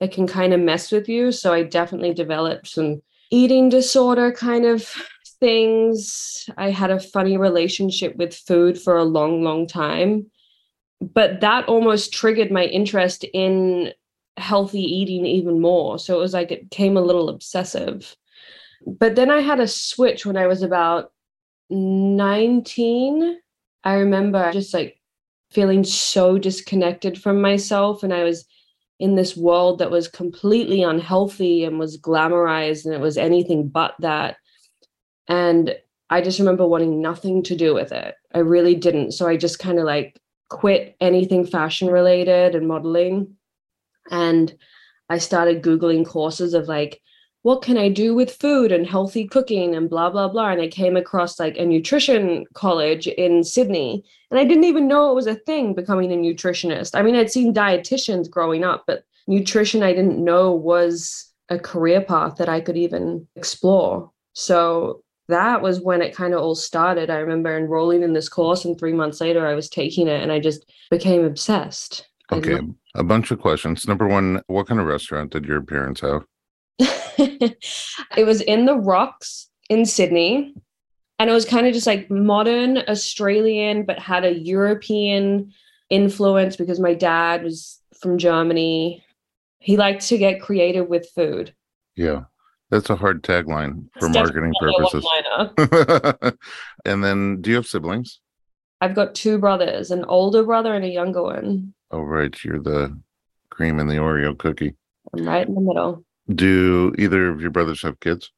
It 0.01 0.13
can 0.13 0.27
kind 0.27 0.55
of 0.55 0.61
mess 0.61 0.93
with 0.93 1.09
you. 1.09 1.33
So 1.33 1.53
I 1.53 1.65
definitely 1.65 2.15
developed 2.15 2.69
some 2.69 3.03
eating 3.31 3.69
disorder 3.69 4.31
kind 4.33 4.65
of 4.65 4.89
things. 5.41 6.49
I 6.57 6.71
had 6.71 6.91
a 6.91 7.01
funny 7.01 7.37
relationship 7.37 8.17
with 8.17 8.35
food 8.35 8.81
for 8.81 8.97
a 8.97 9.05
long, 9.05 9.43
long 9.43 9.67
time. 9.67 10.31
But 11.01 11.41
that 11.41 11.67
almost 11.67 12.13
triggered 12.13 12.51
my 12.51 12.65
interest 12.65 13.25
in 13.33 13.93
healthy 14.37 14.83
eating 14.83 15.27
even 15.27 15.61
more. 15.61 15.99
So 15.99 16.17
it 16.17 16.21
was 16.21 16.35
like 16.35 16.51
it 16.51 16.71
came 16.71 16.97
a 16.97 17.03
little 17.03 17.29
obsessive. 17.29 18.17
But 18.87 19.17
then 19.17 19.31
I 19.31 19.41
had 19.41 19.61
a 19.61 19.69
switch 19.69 20.25
when 20.25 20.37
I 20.37 20.47
was 20.47 20.63
about 20.63 21.13
19. 21.71 23.39
I 23.85 23.95
remember 23.95 24.53
just 24.53 24.75
like 24.75 25.01
feeling 25.51 25.85
so 25.85 26.39
disconnected 26.39 27.21
from 27.21 27.41
myself. 27.41 28.03
And 28.03 28.15
I 28.15 28.25
was 28.25 28.47
in 28.99 29.17
this 29.17 29.37
world 29.37 29.79
that 29.79 29.91
was 29.91 30.09
completely 30.09 30.83
unhealthy 30.83 31.65
and 31.65 31.79
was 31.79 31.99
glamorized 31.99 32.85
and 32.85 32.95
it 32.95 33.01
was 33.01 33.17
anything 33.17 33.69
but 33.69 33.95
that. 34.01 34.37
And 35.29 35.75
I 36.11 36.21
just 36.21 36.39
remember 36.39 36.67
wanting 36.67 37.01
nothing 37.01 37.43
to 37.45 37.57
do 37.57 37.73
with 37.75 37.93
it. 37.93 38.15
I 38.35 38.41
really 38.41 38.75
didn't. 38.75 39.13
So 39.13 39.27
I 39.27 39.37
just 39.37 39.59
kind 39.59 39.79
of 39.79 39.85
like 39.85 40.21
quit 40.49 40.97
anything 41.01 41.47
fashion 41.47 41.89
related 41.89 42.55
and 42.55 42.67
modeling 42.67 43.37
and 44.11 44.55
I 45.09 45.19
started 45.19 45.63
Googling 45.63 46.07
courses 46.07 46.55
of 46.55 46.69
like, 46.69 47.01
what 47.43 47.63
can 47.63 47.79
I 47.79 47.89
do 47.89 48.15
with 48.15 48.37
food 48.37 48.71
and 48.71 48.87
healthy 48.87 49.27
cooking 49.27 49.75
and 49.75 49.89
blah, 49.89 50.11
blah, 50.11 50.29
blah. 50.29 50.51
And 50.51 50.61
I 50.61 50.69
came 50.69 50.97
across 50.97 51.41
like 51.41 51.57
a 51.57 51.65
nutrition 51.65 52.45
college 52.53 53.07
in 53.07 53.43
Sydney. 53.43 54.05
And 54.31 54.39
I 54.39 54.45
didn't 54.45 54.65
even 54.65 54.87
know 54.87 55.11
it 55.11 55.15
was 55.15 55.27
a 55.27 55.35
thing 55.35 55.75
becoming 55.75 56.13
a 56.13 56.17
nutritionist. 56.17 56.91
I 56.95 57.03
mean, 57.03 57.17
I'd 57.17 57.31
seen 57.31 57.55
dietitians 57.55 58.29
growing 58.29 58.63
up, 58.63 58.85
but 58.87 59.05
nutrition 59.27 59.83
I 59.83 59.95
didn't 59.95 60.23
know 60.23 60.53
was 60.53 61.33
a 61.49 61.59
career 61.59 62.03
path 62.03 62.37
that 62.37 62.49
I 62.49 62.61
could 62.61 62.77
even 62.77 63.27
explore. 63.37 64.11
So 64.35 65.03
that 65.29 65.63
was 65.63 65.81
when 65.81 66.03
it 66.03 66.15
kind 66.15 66.35
of 66.35 66.41
all 66.41 66.55
started. 66.55 67.09
I 67.09 67.17
remember 67.17 67.57
enrolling 67.57 68.03
in 68.03 68.13
this 68.13 68.29
course, 68.29 68.65
and 68.65 68.79
three 68.79 68.93
months 68.93 69.21
later, 69.21 69.47
I 69.47 69.55
was 69.55 69.69
taking 69.69 70.09
it 70.09 70.23
and 70.23 70.31
I 70.31 70.41
just 70.41 70.71
became 70.91 71.25
obsessed. 71.25 72.07
Okay, 72.31 72.61
a 72.95 73.05
bunch 73.05 73.31
of 73.31 73.41
questions. 73.41 73.87
Number 73.87 74.07
one, 74.07 74.43
what 74.47 74.67
kind 74.67 74.81
of 74.81 74.87
restaurant 74.87 75.33
did 75.33 75.45
your 75.45 75.63
parents 75.63 76.01
have? 76.01 76.25
it 76.79 78.27
was 78.27 78.41
in 78.41 78.67
the 78.67 78.77
Rocks 78.77 79.49
in 79.69 79.85
Sydney. 79.85 80.55
And 81.19 81.29
it 81.29 81.35
was 81.35 81.45
kind 81.45 81.67
of 81.67 81.75
just 81.75 81.87
like 81.87 82.11
modern 82.11 82.79
Australian, 82.89 83.85
but 83.85 83.99
had 83.99 84.25
a 84.25 84.39
European 84.39 85.53
influence 85.91 86.57
because 86.57 86.81
my 86.81 86.95
dad 86.95 87.45
was 87.45 87.79
from 88.01 88.17
Germany. 88.17 89.05
He 89.59 89.77
liked 89.77 90.09
to 90.09 90.17
get 90.17 90.41
creative 90.41 90.89
with 90.89 91.11
food. 91.15 91.55
Yeah. 91.95 92.23
That's 92.71 92.89
a 92.89 92.97
hard 92.97 93.23
tagline 93.23 93.89
for 93.99 94.09
marketing 94.09 94.55
purposes. 94.61 95.07
and 96.85 97.05
then 97.05 97.43
do 97.43 97.51
you 97.51 97.57
have 97.57 97.67
siblings? 97.67 98.21
I've 98.81 98.95
got 98.95 99.15
two 99.15 99.39
brothers, 99.39 99.91
an 99.91 100.05
older 100.05 100.45
brother 100.45 100.73
and 100.73 100.85
a 100.85 100.89
younger 100.89 101.23
one. 101.23 101.75
Oh, 101.91 102.01
right. 102.01 102.35
You're 102.45 102.61
the 102.61 102.99
cream 103.51 103.79
in 103.81 103.89
the 103.89 103.97
Oreo 103.97 104.37
cookie. 104.37 104.75
I'm 105.13 105.27
right 105.27 105.47
in 105.47 105.55
the 105.55 105.61
middle. 105.61 106.05
Do 106.33 106.95
either 106.99 107.29
of 107.31 107.41
your 107.41 107.51
brothers 107.51 107.83
have 107.83 107.99
kids? 108.01 108.31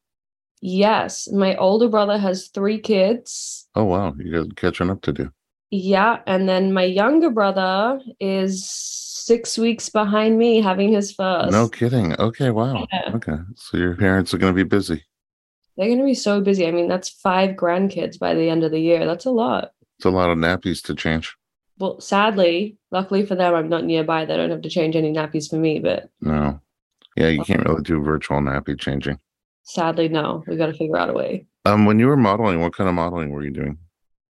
Yes. 0.60 1.28
My 1.30 1.56
older 1.56 1.88
brother 1.88 2.18
has 2.18 2.48
three 2.48 2.78
kids. 2.78 3.68
Oh, 3.74 3.84
wow. 3.84 4.14
You 4.16 4.32
got 4.32 4.56
catching 4.56 4.90
up 4.90 5.02
to 5.02 5.12
do. 5.12 5.30
Yeah. 5.70 6.20
And 6.26 6.48
then 6.48 6.72
my 6.72 6.84
younger 6.84 7.30
brother 7.30 8.00
is 8.20 8.64
six 8.66 9.58
weeks 9.58 9.88
behind 9.88 10.38
me 10.38 10.60
having 10.60 10.92
his 10.92 11.12
first. 11.12 11.52
No 11.52 11.68
kidding. 11.68 12.18
Okay. 12.18 12.50
Wow. 12.50 12.86
Yeah. 12.92 13.12
Okay. 13.14 13.36
So 13.56 13.76
your 13.76 13.96
parents 13.96 14.32
are 14.32 14.38
going 14.38 14.54
to 14.54 14.64
be 14.64 14.68
busy. 14.68 15.04
They're 15.76 15.86
going 15.86 15.98
to 15.98 16.04
be 16.04 16.14
so 16.14 16.40
busy. 16.40 16.66
I 16.66 16.70
mean, 16.70 16.88
that's 16.88 17.08
five 17.08 17.56
grandkids 17.56 18.18
by 18.18 18.34
the 18.34 18.48
end 18.48 18.62
of 18.62 18.70
the 18.70 18.80
year. 18.80 19.06
That's 19.06 19.24
a 19.24 19.30
lot. 19.30 19.72
It's 19.98 20.04
a 20.04 20.10
lot 20.10 20.30
of 20.30 20.38
nappies 20.38 20.82
to 20.84 20.94
change. 20.94 21.34
Well, 21.78 22.00
sadly, 22.00 22.76
luckily 22.90 23.26
for 23.26 23.34
them, 23.34 23.54
I'm 23.54 23.68
not 23.68 23.84
nearby. 23.84 24.24
They 24.24 24.36
don't 24.36 24.50
have 24.50 24.62
to 24.62 24.68
change 24.70 24.94
any 24.96 25.12
nappies 25.12 25.48
for 25.50 25.56
me. 25.56 25.78
But 25.80 26.10
no, 26.20 26.60
yeah, 27.16 27.28
you 27.28 27.44
can't 27.44 27.64
really 27.64 27.82
do 27.82 28.00
virtual 28.02 28.38
nappy 28.38 28.78
changing. 28.78 29.18
Sadly, 29.64 30.08
no. 30.08 30.44
We 30.46 30.56
got 30.56 30.66
to 30.66 30.74
figure 30.74 30.96
out 30.96 31.10
a 31.10 31.12
way. 31.12 31.46
Um, 31.64 31.86
when 31.86 31.98
you 31.98 32.06
were 32.06 32.16
modeling, 32.16 32.60
what 32.60 32.74
kind 32.74 32.88
of 32.88 32.94
modeling 32.94 33.30
were 33.30 33.44
you 33.44 33.52
doing? 33.52 33.78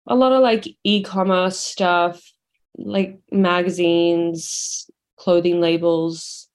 A 0.07 0.15
lot 0.15 0.33
of 0.33 0.41
like 0.41 0.69
e-commerce 0.85 1.59
stuff, 1.59 2.23
like 2.79 3.19
magazines, 3.33 4.89
clothing 5.17 5.61
labels. 5.61 6.49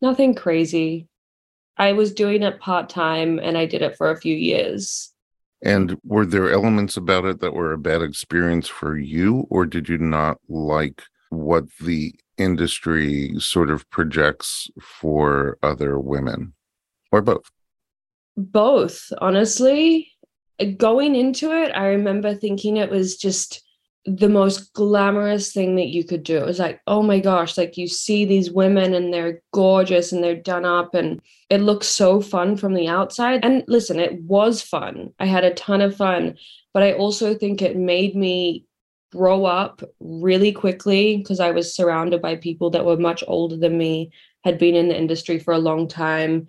Nothing 0.00 0.34
crazy. 0.34 1.08
I 1.76 1.92
was 1.92 2.12
doing 2.12 2.42
it 2.42 2.60
part 2.60 2.88
time, 2.88 3.38
and 3.38 3.56
I 3.56 3.66
did 3.66 3.82
it 3.82 3.96
for 3.96 4.10
a 4.10 4.20
few 4.20 4.34
years. 4.36 5.11
And 5.64 5.96
were 6.04 6.26
there 6.26 6.50
elements 6.50 6.96
about 6.96 7.24
it 7.24 7.40
that 7.40 7.54
were 7.54 7.72
a 7.72 7.78
bad 7.78 8.02
experience 8.02 8.66
for 8.66 8.98
you, 8.98 9.46
or 9.48 9.64
did 9.64 9.88
you 9.88 9.98
not 9.98 10.38
like 10.48 11.02
what 11.30 11.64
the 11.80 12.14
industry 12.36 13.34
sort 13.38 13.70
of 13.70 13.88
projects 13.90 14.68
for 14.80 15.58
other 15.62 15.98
women, 15.98 16.54
or 17.12 17.22
both? 17.22 17.50
Both, 18.36 19.12
honestly. 19.20 20.08
Going 20.76 21.14
into 21.14 21.50
it, 21.52 21.70
I 21.74 21.86
remember 21.86 22.34
thinking 22.34 22.76
it 22.76 22.90
was 22.90 23.16
just 23.16 23.62
the 24.04 24.28
most 24.28 24.72
glamorous 24.72 25.52
thing 25.52 25.76
that 25.76 25.88
you 25.88 26.02
could 26.02 26.24
do. 26.24 26.36
It 26.38 26.46
was 26.46 26.58
like, 26.58 26.80
oh 26.86 27.02
my 27.02 27.20
gosh, 27.20 27.56
like 27.56 27.76
you 27.76 27.86
see 27.86 28.24
these 28.24 28.50
women 28.50 28.94
and 28.94 29.14
they're 29.14 29.40
gorgeous 29.52 30.10
and 30.10 30.22
they're 30.22 30.34
done 30.34 30.64
up 30.64 30.94
and 30.94 31.20
it 31.50 31.60
looks 31.60 31.86
so 31.86 32.20
fun 32.20 32.56
from 32.56 32.74
the 32.74 32.88
outside. 32.88 33.44
And 33.44 33.62
listen, 33.68 34.00
it 34.00 34.20
was 34.22 34.60
fun. 34.60 35.12
I 35.20 35.26
had 35.26 35.44
a 35.44 35.54
ton 35.54 35.80
of 35.80 35.96
fun, 35.96 36.36
but 36.74 36.82
I 36.82 36.94
also 36.94 37.34
think 37.34 37.62
it 37.62 37.76
made 37.76 38.16
me 38.16 38.66
grow 39.12 39.44
up 39.44 39.82
really 40.00 40.50
quickly 40.52 41.18
because 41.18 41.38
I 41.38 41.52
was 41.52 41.74
surrounded 41.74 42.20
by 42.20 42.36
people 42.36 42.70
that 42.70 42.84
were 42.84 42.96
much 42.96 43.22
older 43.28 43.56
than 43.56 43.78
me, 43.78 44.10
had 44.42 44.58
been 44.58 44.74
in 44.74 44.88
the 44.88 44.98
industry 44.98 45.38
for 45.38 45.54
a 45.54 45.58
long 45.58 45.86
time. 45.86 46.48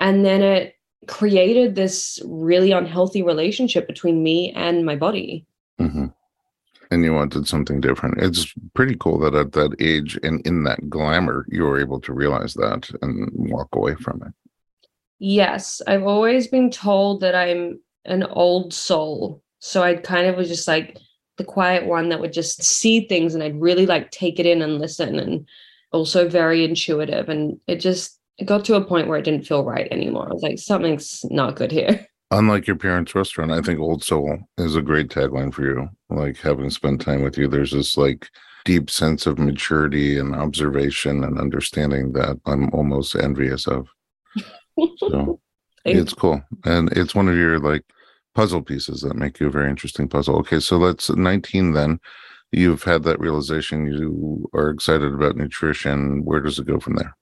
And 0.00 0.24
then 0.24 0.42
it 0.42 0.74
created 1.06 1.74
this 1.74 2.20
really 2.26 2.72
unhealthy 2.72 3.22
relationship 3.22 3.86
between 3.86 4.22
me 4.22 4.52
and 4.52 4.84
my 4.84 4.96
body. 4.96 5.46
Mm-hmm. 5.80 6.06
And 6.90 7.04
you 7.04 7.12
wanted 7.12 7.46
something 7.46 7.80
different. 7.80 8.22
It's 8.22 8.52
pretty 8.74 8.96
cool 8.98 9.18
that 9.20 9.34
at 9.34 9.52
that 9.52 9.74
age 9.80 10.18
and 10.22 10.46
in 10.46 10.64
that 10.64 10.88
glamour, 10.88 11.46
you 11.48 11.64
were 11.64 11.80
able 11.80 12.00
to 12.00 12.12
realize 12.12 12.54
that 12.54 12.90
and 13.02 13.30
walk 13.50 13.68
away 13.74 13.94
from 13.94 14.22
it. 14.26 14.32
Yes, 15.18 15.80
I've 15.86 16.04
always 16.04 16.48
been 16.48 16.70
told 16.70 17.20
that 17.20 17.34
I'm 17.34 17.80
an 18.04 18.24
old 18.24 18.74
soul. 18.74 19.42
So 19.60 19.82
I 19.82 19.94
kind 19.94 20.26
of 20.26 20.36
was 20.36 20.48
just 20.48 20.68
like 20.68 20.98
the 21.36 21.44
quiet 21.44 21.86
one 21.86 22.10
that 22.10 22.20
would 22.20 22.32
just 22.32 22.62
see 22.62 23.06
things 23.06 23.34
and 23.34 23.42
I'd 23.42 23.60
really 23.60 23.86
like 23.86 24.10
take 24.10 24.38
it 24.38 24.46
in 24.46 24.62
and 24.62 24.78
listen 24.78 25.18
and 25.18 25.48
also 25.92 26.28
very 26.28 26.64
intuitive. 26.64 27.28
And 27.28 27.58
it 27.66 27.76
just 27.76 28.18
it 28.38 28.46
got 28.46 28.64
to 28.66 28.74
a 28.74 28.84
point 28.84 29.08
where 29.08 29.18
it 29.18 29.24
didn't 29.24 29.46
feel 29.46 29.64
right 29.64 29.88
anymore. 29.90 30.28
I 30.28 30.34
was 30.34 30.42
like, 30.42 30.58
something's 30.58 31.24
not 31.30 31.56
good 31.56 31.70
here. 31.70 32.06
Unlike 32.30 32.66
your 32.66 32.76
parents' 32.76 33.14
restaurant, 33.14 33.52
I 33.52 33.60
think 33.60 33.78
Old 33.78 34.02
Soul 34.02 34.38
is 34.58 34.76
a 34.76 34.82
great 34.82 35.08
tagline 35.08 35.52
for 35.52 35.62
you. 35.62 35.88
Like 36.10 36.38
having 36.38 36.70
spent 36.70 37.00
time 37.00 37.22
with 37.22 37.38
you, 37.38 37.48
there's 37.48 37.72
this 37.72 37.96
like 37.96 38.28
deep 38.64 38.90
sense 38.90 39.26
of 39.26 39.38
maturity 39.38 40.18
and 40.18 40.34
observation 40.34 41.22
and 41.22 41.38
understanding 41.38 42.12
that 42.12 42.40
I'm 42.46 42.70
almost 42.70 43.14
envious 43.14 43.66
of. 43.66 43.88
So 44.96 45.38
it's 45.84 46.14
cool. 46.14 46.42
And 46.64 46.90
it's 46.96 47.14
one 47.14 47.28
of 47.28 47.36
your 47.36 47.58
like 47.58 47.84
puzzle 48.34 48.62
pieces 48.62 49.02
that 49.02 49.16
make 49.16 49.38
you 49.38 49.48
a 49.48 49.50
very 49.50 49.68
interesting 49.68 50.08
puzzle. 50.08 50.36
Okay, 50.38 50.60
so 50.60 50.76
let's 50.76 51.10
19 51.10 51.72
then. 51.72 52.00
You've 52.52 52.84
had 52.84 53.02
that 53.02 53.18
realization. 53.18 53.86
You 53.86 54.48
are 54.54 54.70
excited 54.70 55.12
about 55.12 55.36
nutrition. 55.36 56.24
Where 56.24 56.40
does 56.40 56.58
it 56.58 56.66
go 56.66 56.78
from 56.78 56.94
there? 56.94 57.16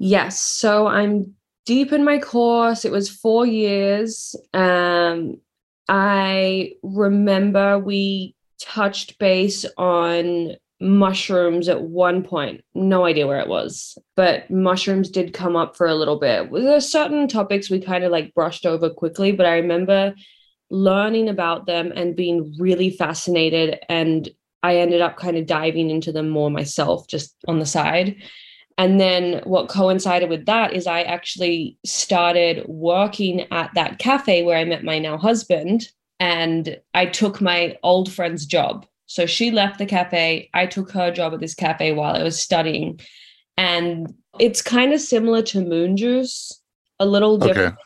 Yes. 0.00 0.40
So 0.42 0.88
I'm 0.88 1.35
deep 1.66 1.92
in 1.92 2.04
my 2.04 2.18
course. 2.18 2.84
It 2.84 2.92
was 2.92 3.10
four 3.10 3.44
years. 3.44 4.34
Um, 4.54 5.40
I 5.88 6.72
remember 6.82 7.78
we 7.78 8.34
touched 8.58 9.18
base 9.18 9.66
on 9.76 10.56
mushrooms 10.80 11.68
at 11.68 11.82
one 11.82 12.22
point. 12.22 12.62
No 12.74 13.04
idea 13.04 13.26
where 13.26 13.40
it 13.40 13.48
was, 13.48 13.98
but 14.14 14.50
mushrooms 14.50 15.10
did 15.10 15.32
come 15.32 15.56
up 15.56 15.76
for 15.76 15.86
a 15.86 15.94
little 15.94 16.18
bit. 16.18 16.50
There 16.52 16.76
are 16.76 16.80
certain 16.80 17.28
topics 17.28 17.70
we 17.70 17.80
kind 17.80 18.04
of 18.04 18.12
like 18.12 18.34
brushed 18.34 18.66
over 18.66 18.90
quickly, 18.90 19.32
but 19.32 19.46
I 19.46 19.56
remember 19.56 20.14
learning 20.70 21.28
about 21.28 21.66
them 21.66 21.92
and 21.94 22.16
being 22.16 22.54
really 22.58 22.90
fascinated. 22.90 23.78
And 23.88 24.28
I 24.62 24.78
ended 24.78 25.00
up 25.00 25.16
kind 25.16 25.36
of 25.36 25.46
diving 25.46 25.90
into 25.90 26.12
them 26.12 26.28
more 26.28 26.50
myself, 26.50 27.06
just 27.08 27.34
on 27.46 27.58
the 27.58 27.66
side. 27.66 28.16
And 28.78 29.00
then 29.00 29.40
what 29.44 29.68
coincided 29.68 30.28
with 30.28 30.46
that 30.46 30.74
is 30.74 30.86
I 30.86 31.02
actually 31.02 31.78
started 31.84 32.64
working 32.68 33.50
at 33.50 33.70
that 33.74 33.98
cafe 33.98 34.42
where 34.42 34.58
I 34.58 34.64
met 34.64 34.84
my 34.84 34.98
now 34.98 35.16
husband. 35.16 35.88
And 36.18 36.78
I 36.94 37.06
took 37.06 37.40
my 37.40 37.76
old 37.82 38.10
friend's 38.10 38.46
job. 38.46 38.86
So 39.06 39.26
she 39.26 39.50
left 39.50 39.78
the 39.78 39.86
cafe. 39.86 40.50
I 40.54 40.66
took 40.66 40.90
her 40.92 41.10
job 41.10 41.34
at 41.34 41.40
this 41.40 41.54
cafe 41.54 41.92
while 41.92 42.16
I 42.16 42.22
was 42.22 42.40
studying. 42.40 43.00
And 43.56 44.14
it's 44.38 44.62
kind 44.62 44.92
of 44.92 45.00
similar 45.00 45.42
to 45.42 45.64
Moon 45.64 45.96
Juice, 45.96 46.60
a 46.98 47.06
little 47.06 47.38
different. 47.38 47.74
Okay. 47.74 47.82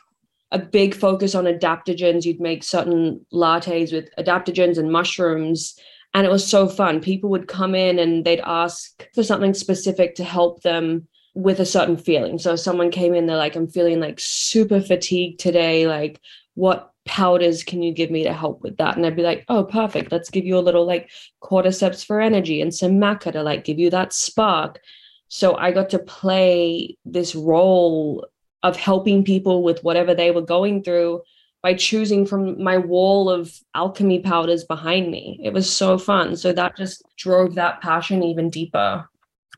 A 0.53 0.59
big 0.59 0.95
focus 0.95 1.35
on 1.35 1.45
adaptogens. 1.45 2.25
You'd 2.25 2.41
make 2.41 2.65
certain 2.65 3.25
lattes 3.33 3.93
with 3.93 4.09
adaptogens 4.17 4.79
and 4.79 4.91
mushrooms 4.91 5.79
and 6.15 6.27
it 6.27 6.31
was 6.31 6.47
so 6.47 6.69
fun. 6.69 7.01
People 7.01 7.31
would 7.31 7.49
come 7.49 7.75
in 7.75 7.99
and 7.99 8.25
they'd 8.25 8.41
ask 8.41 9.07
for 9.15 9.23
something 9.23 9.55
specific 9.55 10.15
to 10.17 10.25
help 10.25 10.63
them 10.63 11.07
with 11.35 11.61
a 11.61 11.67
certain 11.67 11.97
feeling. 11.97 12.39
So 12.39 12.57
someone 12.57 12.91
came 12.91 13.15
in, 13.15 13.27
they're 13.27 13.37
like, 13.37 13.55
I'm 13.55 13.69
feeling 13.69 14.01
like 14.01 14.19
super 14.19 14.81
fatigued 14.81 15.39
today. 15.39 15.87
Like, 15.87 16.21
what 16.55 16.93
powders 17.05 17.63
can 17.63 17.83
you 17.83 17.93
give 17.93 18.11
me 18.11 18.25
to 18.25 18.33
help 18.33 18.63
with 18.63 18.77
that? 18.79 18.97
And 18.97 19.07
I'd 19.07 19.17
be 19.17 19.23
like, 19.23 19.45
oh, 19.49 19.65
perfect. 19.65 20.11
Let's 20.11 20.31
give 20.31 20.45
you 20.45 20.59
a 20.59 20.61
little 20.61 20.85
like 20.85 21.11
cordyceps 21.43 22.05
for 22.05 22.21
energy 22.21 22.61
and 22.61 22.75
some 22.75 22.93
maca 22.93 23.33
to 23.33 23.43
like 23.43 23.65
give 23.65 23.79
you 23.79 23.91
that 23.91 24.13
spark. 24.13 24.81
So 25.29 25.57
I 25.57 25.71
got 25.71 25.91
to 25.91 26.01
play 26.01 26.97
this 27.05 27.37
role 27.37 28.27
of 28.65 28.77
helping 28.77 29.25
people 29.25 29.63
with 29.63 29.83
whatever 29.85 30.15
they 30.15 30.33
were 30.33 30.43
going 30.43 30.83
through 30.83 31.23
by 31.63 31.75
choosing 31.75 32.25
from 32.25 32.63
my 32.63 32.79
wall 32.79 33.29
of 33.29 33.55
alchemy 33.75 34.21
powders 34.21 34.65
behind 34.65 35.11
me. 35.11 35.39
It 35.43 35.53
was 35.53 35.71
so 35.71 35.99
fun. 35.99 36.37
So 36.37 36.53
that 36.53 36.77
just 36.77 37.03
drove 37.17 37.55
that 37.57 37.81
passion 37.81 38.23
even 38.23 38.51
deeper. 38.51 39.09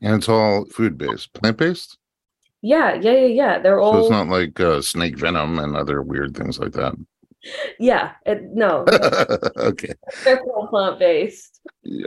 And 0.01 0.15
it's 0.15 0.29
all 0.29 0.65
food 0.65 0.97
based, 0.97 1.33
plant 1.33 1.57
based? 1.57 1.97
Yeah, 2.61 2.95
yeah, 2.95 3.11
yeah, 3.11 3.25
yeah. 3.25 3.59
They're 3.59 3.79
all. 3.79 3.93
So 3.93 3.99
it's 3.99 4.09
not 4.09 4.27
like 4.27 4.59
uh, 4.59 4.81
snake 4.81 5.17
venom 5.17 5.59
and 5.59 5.75
other 5.75 6.01
weird 6.01 6.35
things 6.35 6.59
like 6.59 6.73
that. 6.73 6.93
Yeah, 7.77 8.13
it, 8.25 8.43
no. 8.53 8.85
okay. 9.57 9.93
They're 10.23 10.41
all 10.43 10.67
plant 10.67 10.97
based. 10.97 11.59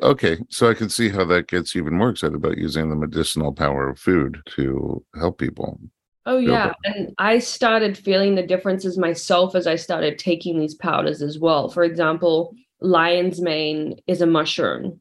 Okay, 0.03 0.39
so 0.49 0.71
I 0.71 0.73
can 0.73 0.89
see 0.89 1.11
how 1.11 1.27
that 1.27 1.49
gets 1.49 1.77
even 1.77 1.93
more 1.93 2.09
excited 2.09 2.35
about 2.35 2.57
using 2.57 2.89
the 2.89 2.97
medicinal 2.97 3.53
power 3.53 3.91
of 3.91 3.99
food 3.99 4.41
to 4.57 5.05
help 5.15 5.37
people. 5.37 5.79
Oh 6.27 6.39
yeah, 6.39 6.73
and 6.85 7.15
I 7.19 7.39
started 7.39 7.97
feeling 7.97 8.35
the 8.35 8.43
differences 8.43 8.99
myself 8.99 9.55
as 9.55 9.69
I 9.69 9.77
started 9.77 10.19
taking 10.19 10.59
these 10.59 10.75
powders 10.75 11.23
as 11.23 11.39
well. 11.39 11.69
For 11.69 11.85
example, 11.85 12.53
lion's 12.81 13.41
mane 13.41 14.01
is 14.09 14.21
a 14.21 14.27
mushroom. 14.27 15.01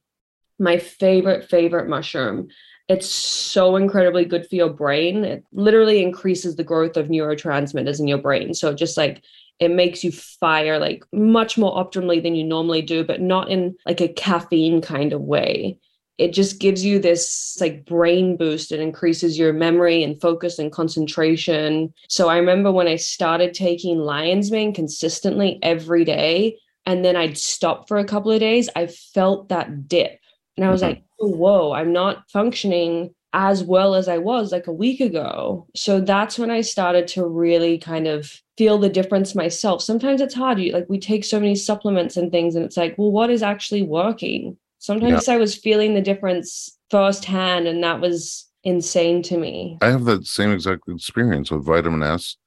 My 0.59 0.77
favorite 0.77 1.49
favorite 1.49 1.89
mushroom. 1.89 2.49
It's 2.87 3.09
so 3.09 3.75
incredibly 3.75 4.25
good 4.25 4.47
for 4.47 4.55
your 4.55 4.69
brain. 4.69 5.25
It 5.25 5.43
literally 5.51 6.03
increases 6.03 6.55
the 6.55 6.63
growth 6.63 6.95
of 6.95 7.07
neurotransmitters 7.07 7.99
in 7.99 8.07
your 8.07 8.19
brain. 8.19 8.53
So 8.53 8.75
just 8.75 8.95
like 8.95 9.23
it 9.59 9.71
makes 9.71 10.03
you 10.03 10.11
fire 10.11 10.77
like 10.77 11.03
much 11.11 11.57
more 11.57 11.75
optimally 11.75 12.21
than 12.21 12.35
you 12.35 12.43
normally 12.43 12.83
do, 12.83 13.03
but 13.03 13.19
not 13.19 13.49
in 13.49 13.75
like 13.87 14.01
a 14.01 14.07
caffeine 14.09 14.79
kind 14.81 15.11
of 15.11 15.21
way 15.21 15.79
it 16.17 16.33
just 16.33 16.59
gives 16.59 16.83
you 16.83 16.97
this 16.99 17.57
like 17.59 17.85
brain 17.85 18.37
boost 18.37 18.71
it 18.71 18.79
increases 18.79 19.37
your 19.37 19.51
memory 19.51 20.03
and 20.03 20.19
focus 20.21 20.59
and 20.59 20.71
concentration. 20.71 21.93
So 22.07 22.29
I 22.29 22.37
remember 22.37 22.71
when 22.71 22.87
I 22.87 22.95
started 22.95 23.53
taking 23.53 23.99
lion's 23.99 24.51
mane 24.51 24.73
consistently 24.73 25.59
every 25.61 26.05
day, 26.05 26.57
and 26.85 27.03
then 27.03 27.15
I'd 27.15 27.37
stop 27.37 27.87
for 27.87 27.97
a 27.97 28.05
couple 28.05 28.31
of 28.31 28.39
days, 28.39 28.69
I 28.75 28.87
felt 28.87 29.49
that 29.49 29.87
dip. 29.87 30.19
And 30.55 30.65
I 30.65 30.69
was 30.69 30.81
mm-hmm. 30.81 30.91
like, 30.91 31.03
oh, 31.19 31.29
whoa, 31.29 31.71
I'm 31.73 31.91
not 31.91 32.29
functioning 32.29 33.13
as 33.33 33.61
well 33.61 33.95
as 33.95 34.07
I 34.07 34.17
was 34.17 34.53
like 34.53 34.67
a 34.67 34.73
week 34.73 35.01
ago. 35.01 35.67
So 35.75 35.99
that's 35.99 36.39
when 36.39 36.49
I 36.49 36.61
started 36.61 37.05
to 37.09 37.27
really 37.27 37.77
kind 37.77 38.07
of 38.07 38.31
feel 38.57 38.77
the 38.77 38.87
difference 38.87 39.35
myself. 39.35 39.81
Sometimes 39.81 40.21
it's 40.21 40.33
hard. 40.33 40.59
You 40.59 40.71
like 40.71 40.85
we 40.87 40.99
take 40.99 41.25
so 41.25 41.41
many 41.41 41.55
supplements 41.55 42.15
and 42.15 42.31
things, 42.31 42.55
and 42.55 42.63
it's 42.63 42.77
like, 42.77 42.95
well, 42.97 43.11
what 43.11 43.29
is 43.29 43.43
actually 43.43 43.83
working? 43.83 44.57
Sometimes 44.85 45.27
yeah. 45.27 45.33
I 45.33 45.37
was 45.37 45.55
feeling 45.55 45.95
the 45.95 46.01
difference 46.01 46.77
firsthand, 46.91 47.67
and 47.67 47.83
that 47.83 48.01
was 48.01 48.47
insane 48.63 49.23
to 49.23 49.35
me. 49.35 49.79
I 49.81 49.87
have 49.87 50.05
that 50.05 50.27
same 50.27 50.51
exact 50.51 50.83
experience 50.87 51.49
with 51.49 51.65
vitamin 51.65 52.03
S 52.03 52.37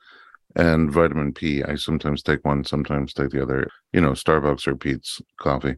and 0.55 0.89
vitamin 0.89 1.33
P. 1.33 1.65
I 1.65 1.75
sometimes 1.75 2.23
take 2.23 2.45
one, 2.45 2.63
sometimes 2.63 3.13
take 3.13 3.31
the 3.31 3.43
other, 3.43 3.67
you 3.93 4.01
know, 4.01 4.13
Starbucks 4.13 4.69
or 4.69 4.77
Peet's 4.77 5.21
coffee. 5.41 5.75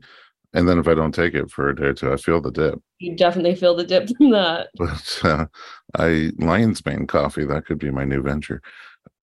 And 0.52 0.68
then 0.68 0.78
if 0.78 0.86
I 0.86 0.92
don't 0.92 1.14
take 1.14 1.32
it 1.32 1.50
for 1.50 1.70
a 1.70 1.74
day 1.74 1.84
or 1.84 1.94
two, 1.94 2.12
I 2.12 2.16
feel 2.16 2.42
the 2.42 2.50
dip. 2.50 2.78
You 2.98 3.16
definitely 3.16 3.54
feel 3.54 3.74
the 3.74 3.84
dip 3.84 4.10
from 4.14 4.30
that. 4.32 4.68
But 4.76 5.20
uh, 5.24 5.46
I 5.96 6.32
lion's 6.36 6.84
mane 6.84 7.06
coffee, 7.06 7.46
that 7.46 7.64
could 7.64 7.78
be 7.78 7.90
my 7.90 8.04
new 8.04 8.20
venture. 8.20 8.60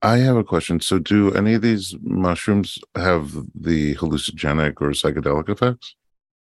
I 0.02 0.16
have 0.18 0.36
a 0.36 0.42
question. 0.42 0.80
So 0.80 0.98
do 0.98 1.32
any 1.34 1.54
of 1.54 1.62
these 1.62 1.94
mushrooms 2.02 2.80
have 2.96 3.32
the 3.54 3.94
hallucinogenic 3.94 4.80
or 4.80 4.90
psychedelic 4.90 5.48
effects? 5.48 5.94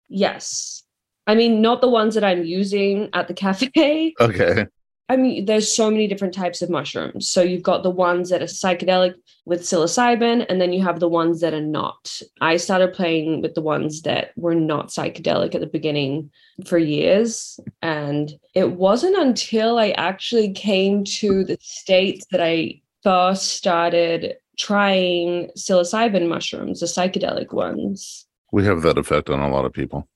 Yes. 0.08 0.82
I 1.26 1.34
mean, 1.34 1.60
not 1.60 1.80
the 1.80 1.88
ones 1.88 2.14
that 2.14 2.24
I'm 2.24 2.44
using 2.44 3.10
at 3.12 3.28
the 3.28 3.34
cafe. 3.34 4.14
Okay. 4.20 4.66
I 5.10 5.16
mean, 5.16 5.46
there's 5.46 5.74
so 5.74 5.90
many 5.90 6.06
different 6.06 6.34
types 6.34 6.60
of 6.60 6.68
mushrooms. 6.68 7.26
So 7.26 7.40
you've 7.40 7.62
got 7.62 7.82
the 7.82 7.90
ones 7.90 8.28
that 8.28 8.42
are 8.42 8.46
psychedelic 8.46 9.14
with 9.46 9.62
psilocybin, 9.62 10.44
and 10.50 10.60
then 10.60 10.74
you 10.74 10.82
have 10.82 11.00
the 11.00 11.08
ones 11.08 11.40
that 11.40 11.54
are 11.54 11.62
not. 11.62 12.20
I 12.42 12.58
started 12.58 12.92
playing 12.92 13.40
with 13.40 13.54
the 13.54 13.62
ones 13.62 14.02
that 14.02 14.32
were 14.36 14.54
not 14.54 14.88
psychedelic 14.88 15.54
at 15.54 15.62
the 15.62 15.66
beginning 15.66 16.30
for 16.66 16.76
years. 16.76 17.58
And 17.80 18.38
it 18.54 18.72
wasn't 18.72 19.16
until 19.16 19.78
I 19.78 19.90
actually 19.92 20.52
came 20.52 21.04
to 21.04 21.42
the 21.42 21.56
States 21.62 22.26
that 22.30 22.42
I 22.42 22.82
first 23.02 23.46
started 23.54 24.34
trying 24.58 25.48
psilocybin 25.56 26.28
mushrooms, 26.28 26.80
the 26.80 26.86
psychedelic 26.86 27.54
ones. 27.54 28.26
We 28.52 28.64
have 28.64 28.82
that 28.82 28.98
effect 28.98 29.30
on 29.30 29.40
a 29.40 29.50
lot 29.50 29.64
of 29.64 29.72
people. 29.72 30.08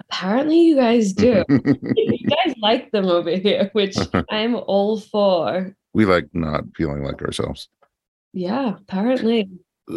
Apparently, 0.00 0.60
you 0.60 0.76
guys 0.76 1.12
do. 1.12 1.44
you 1.48 2.28
guys 2.28 2.54
like 2.60 2.90
them 2.90 3.06
over 3.06 3.30
here, 3.30 3.70
which 3.72 3.96
I'm 4.30 4.56
all 4.56 5.00
for. 5.00 5.74
We 5.94 6.04
like 6.04 6.28
not 6.32 6.64
feeling 6.76 7.02
like 7.02 7.22
ourselves. 7.22 7.68
Yeah, 8.32 8.76
apparently. 8.76 9.48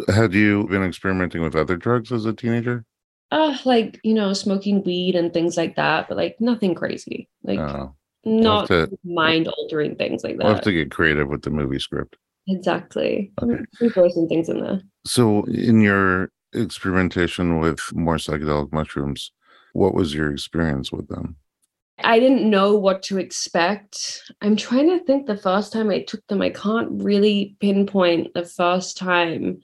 Had 0.08 0.34
you 0.34 0.66
been 0.68 0.84
experimenting 0.84 1.42
with 1.42 1.54
other 1.54 1.76
drugs 1.76 2.12
as 2.12 2.24
a 2.24 2.32
teenager? 2.32 2.84
Uh, 3.30 3.56
like, 3.64 4.00
you 4.04 4.14
know, 4.14 4.32
smoking 4.32 4.82
weed 4.84 5.16
and 5.16 5.32
things 5.32 5.56
like 5.56 5.76
that, 5.76 6.08
but 6.08 6.16
like 6.16 6.36
nothing 6.40 6.74
crazy. 6.74 7.28
Like, 7.42 7.58
oh. 7.58 7.94
not 8.24 8.70
mind 9.04 9.48
altering 9.48 9.96
things 9.96 10.22
like 10.22 10.36
that. 10.36 10.44
We'll 10.44 10.54
have 10.54 10.64
to 10.64 10.72
get 10.72 10.90
creative 10.90 11.28
with 11.28 11.42
the 11.42 11.50
movie 11.50 11.78
script. 11.78 12.16
Exactly. 12.48 13.32
Okay. 13.42 13.64
We 13.80 13.88
throw 13.88 14.08
some 14.08 14.28
things 14.28 14.48
in 14.48 14.60
there. 14.60 14.80
So, 15.04 15.44
in 15.44 15.80
your 15.80 16.30
experimentation 16.56 17.58
with 17.58 17.80
more 17.94 18.16
psychedelic 18.16 18.72
mushrooms, 18.72 19.32
what 19.72 19.94
was 19.94 20.14
your 20.14 20.32
experience 20.32 20.90
with 20.90 21.08
them? 21.08 21.36
I 22.02 22.18
didn't 22.18 22.48
know 22.48 22.74
what 22.74 23.02
to 23.04 23.18
expect. 23.18 24.30
I'm 24.42 24.56
trying 24.56 24.88
to 24.88 25.04
think 25.04 25.26
the 25.26 25.36
first 25.36 25.72
time 25.72 25.90
I 25.90 26.02
took 26.02 26.26
them. 26.26 26.42
I 26.42 26.50
can't 26.50 27.02
really 27.02 27.56
pinpoint 27.60 28.34
the 28.34 28.44
first 28.44 28.96
time. 28.98 29.62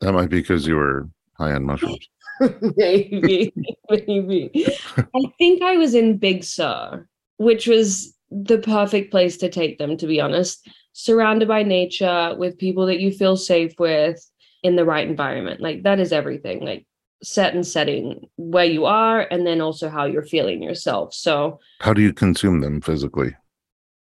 That 0.00 0.12
might 0.12 0.28
be 0.28 0.40
because 0.40 0.66
you 0.66 0.76
were 0.76 1.08
high 1.38 1.52
on 1.52 1.64
mushrooms. 1.64 2.08
maybe, 2.76 3.52
maybe. 3.90 4.50
I 4.96 5.20
think 5.38 5.62
I 5.62 5.76
was 5.76 5.94
in 5.94 6.18
Big 6.18 6.44
Sur, 6.44 7.06
which 7.38 7.66
was 7.66 8.14
the 8.30 8.58
perfect 8.58 9.10
place 9.10 9.36
to 9.38 9.48
take 9.48 9.78
them, 9.78 9.96
to 9.96 10.06
be 10.06 10.20
honest. 10.20 10.68
Surrounded 10.94 11.48
by 11.48 11.62
nature, 11.62 12.34
with 12.36 12.58
people 12.58 12.84
that 12.86 13.00
you 13.00 13.10
feel 13.10 13.36
safe 13.36 13.72
with, 13.78 14.22
in 14.62 14.76
the 14.76 14.84
right 14.84 15.06
environment. 15.08 15.60
Like 15.60 15.82
that 15.82 16.00
is 16.00 16.12
everything. 16.12 16.64
Like 16.64 16.86
set 17.22 17.54
and 17.54 17.66
setting 17.66 18.28
where 18.36 18.64
you 18.64 18.84
are, 18.84 19.26
and 19.30 19.46
then 19.46 19.60
also 19.60 19.88
how 19.88 20.04
you're 20.04 20.22
feeling 20.22 20.62
yourself. 20.62 21.14
So, 21.14 21.60
how 21.80 21.92
do 21.92 22.02
you 22.02 22.12
consume 22.12 22.60
them 22.60 22.80
physically? 22.80 23.34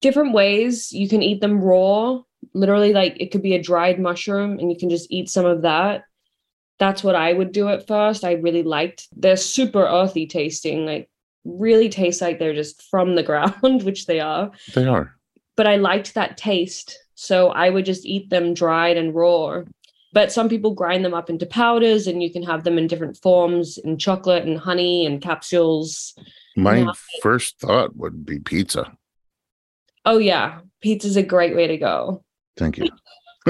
Different 0.03 0.33
ways. 0.35 0.93
You 0.93 1.09
can 1.09 1.23
eat 1.23 1.41
them 1.41 1.61
raw. 1.61 2.21
Literally, 2.55 2.93
like 2.93 3.17
it 3.19 3.33
could 3.33 3.43
be 3.43 3.55
a 3.55 3.63
dried 3.63 3.99
mushroom, 3.99 4.59
and 4.59 4.71
you 4.71 4.79
can 4.79 4.91
just 4.91 5.11
eat 5.11 5.29
some 5.29 5.47
of 5.47 5.63
that 5.63 6.05
that's 6.79 7.03
what 7.03 7.15
I 7.15 7.33
would 7.33 7.53
do 7.53 7.69
at 7.69 7.87
first. 7.87 8.25
I 8.25 8.33
really 8.33 8.63
liked 8.63 9.09
they're 9.17 9.37
super 9.37 9.85
earthy 9.85 10.27
tasting, 10.27 10.85
like 10.85 11.09
really 11.45 11.89
taste 11.89 12.21
like 12.21 12.39
they're 12.39 12.55
just 12.55 12.83
from 12.91 13.15
the 13.15 13.23
ground, 13.23 13.83
which 13.85 14.07
they 14.07 14.21
are. 14.21 14.51
They 14.75 14.87
are. 14.87 15.15
But 15.57 15.67
I 15.67 15.77
liked 15.77 16.15
that 16.15 16.37
taste. 16.37 16.99
So 17.15 17.49
I 17.49 17.71
would 17.71 17.87
just 17.87 18.05
eat 18.05 18.29
them 18.29 18.53
dried 18.53 18.99
and 18.99 19.15
raw. 19.15 19.63
But 20.17 20.33
some 20.33 20.49
people 20.49 20.73
grind 20.73 21.05
them 21.05 21.13
up 21.13 21.29
into 21.29 21.45
powders 21.45 22.07
and 22.07 22.23
you 22.23 22.33
can 22.33 22.43
have 22.45 22.65
them 22.65 22.79
in 22.79 22.87
different 22.87 23.19
forms 23.19 23.77
in 23.77 23.99
chocolate 23.99 24.45
and 24.45 24.57
honey 24.57 25.05
and 25.05 25.21
capsules. 25.21 26.15
My 26.57 26.91
first 27.21 27.61
thought 27.61 27.95
would 27.97 28.25
be 28.25 28.39
pizza. 28.39 28.97
Oh, 30.07 30.17
yeah. 30.17 30.61
Pizza's 30.81 31.19
a 31.19 31.23
great 31.23 31.55
way 31.55 31.67
to 31.67 31.77
go. 31.77 32.25
Thank 32.57 32.79
you. 32.79 32.89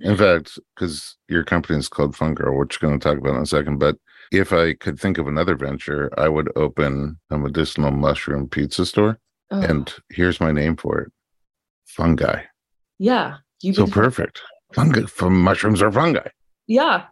in 0.00 0.16
fact, 0.16 0.58
because 0.74 1.18
your 1.28 1.44
company 1.44 1.78
is 1.78 1.90
called 1.90 2.16
Fun 2.16 2.32
Girl, 2.32 2.58
which 2.58 2.80
we're 2.80 2.88
going 2.88 2.98
to 2.98 3.06
talk 3.06 3.18
about 3.18 3.36
in 3.36 3.42
a 3.42 3.46
second, 3.46 3.76
but 3.76 3.98
if 4.32 4.54
I 4.54 4.72
could 4.72 4.98
think 4.98 5.18
of 5.18 5.28
another 5.28 5.54
venture, 5.54 6.08
I 6.16 6.30
would 6.30 6.50
open 6.56 7.18
a 7.28 7.36
medicinal 7.36 7.90
mushroom 7.90 8.48
pizza 8.48 8.86
store. 8.86 9.18
Oh. 9.50 9.60
And 9.60 9.92
here's 10.08 10.40
my 10.40 10.50
name 10.50 10.78
for 10.78 10.98
it 10.98 11.12
fungi. 11.84 12.44
Yeah. 12.98 13.36
You 13.62 13.74
so 13.74 13.86
perfect. 13.86 14.40
Fungi 14.74 15.02
from 15.06 15.40
mushrooms 15.40 15.82
or 15.82 15.90
fungi. 15.90 16.28
Yeah. 16.66 17.06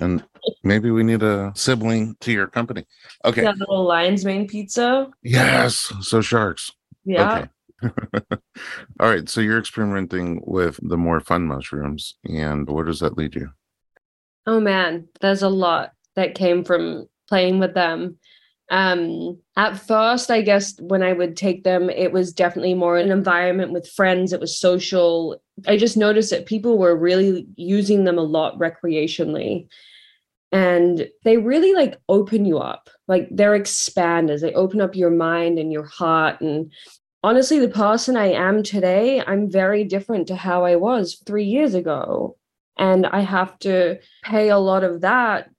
and 0.00 0.24
maybe 0.62 0.90
we 0.90 1.02
need 1.02 1.22
a 1.22 1.52
sibling 1.54 2.16
to 2.20 2.32
your 2.32 2.46
company. 2.46 2.84
Okay. 3.24 3.42
That 3.42 3.58
little 3.58 3.84
lion's 3.84 4.24
mane 4.24 4.46
pizza. 4.46 5.10
Yes. 5.22 5.92
So 6.00 6.20
sharks. 6.20 6.72
Yeah. 7.04 7.46
Okay. 7.82 7.94
All 9.00 9.08
right. 9.08 9.28
So 9.28 9.40
you're 9.40 9.58
experimenting 9.58 10.42
with 10.44 10.78
the 10.82 10.98
more 10.98 11.20
fun 11.20 11.46
mushrooms. 11.46 12.16
And 12.24 12.68
where 12.68 12.84
does 12.84 13.00
that 13.00 13.16
lead 13.16 13.34
you? 13.34 13.50
Oh, 14.46 14.60
man. 14.60 15.08
There's 15.20 15.42
a 15.42 15.48
lot 15.48 15.92
that 16.16 16.34
came 16.34 16.64
from 16.64 17.08
playing 17.28 17.58
with 17.58 17.74
them. 17.74 18.18
Um, 18.70 19.38
at 19.56 19.76
first, 19.76 20.30
I 20.30 20.42
guess 20.42 20.78
when 20.80 21.02
I 21.02 21.12
would 21.12 21.36
take 21.36 21.64
them, 21.64 21.90
it 21.90 22.12
was 22.12 22.32
definitely 22.32 22.74
more 22.74 22.96
an 22.96 23.10
environment 23.10 23.72
with 23.72 23.90
friends. 23.90 24.32
It 24.32 24.40
was 24.40 24.56
social. 24.56 25.42
I 25.66 25.76
just 25.76 25.96
noticed 25.96 26.30
that 26.30 26.46
people 26.46 26.78
were 26.78 26.96
really 26.96 27.46
using 27.56 28.04
them 28.04 28.16
a 28.16 28.22
lot 28.22 28.58
recreationally. 28.58 29.66
And 30.52 31.08
they 31.24 31.36
really 31.36 31.74
like 31.74 31.98
open 32.08 32.44
you 32.44 32.58
up. 32.58 32.90
Like 33.08 33.28
they're 33.30 33.58
expanders. 33.58 34.40
They 34.40 34.54
open 34.54 34.80
up 34.80 34.96
your 34.96 35.10
mind 35.10 35.58
and 35.58 35.72
your 35.72 35.84
heart. 35.84 36.40
And 36.40 36.72
honestly, 37.24 37.58
the 37.58 37.68
person 37.68 38.16
I 38.16 38.32
am 38.32 38.62
today, 38.62 39.22
I'm 39.24 39.50
very 39.50 39.82
different 39.84 40.28
to 40.28 40.36
how 40.36 40.64
I 40.64 40.76
was 40.76 41.20
three 41.26 41.44
years 41.44 41.74
ago. 41.74 42.36
And 42.78 43.06
I 43.06 43.20
have 43.20 43.58
to 43.60 43.98
pay 44.22 44.48
a 44.48 44.58
lot 44.58 44.84
of 44.84 45.00
that 45.02 45.50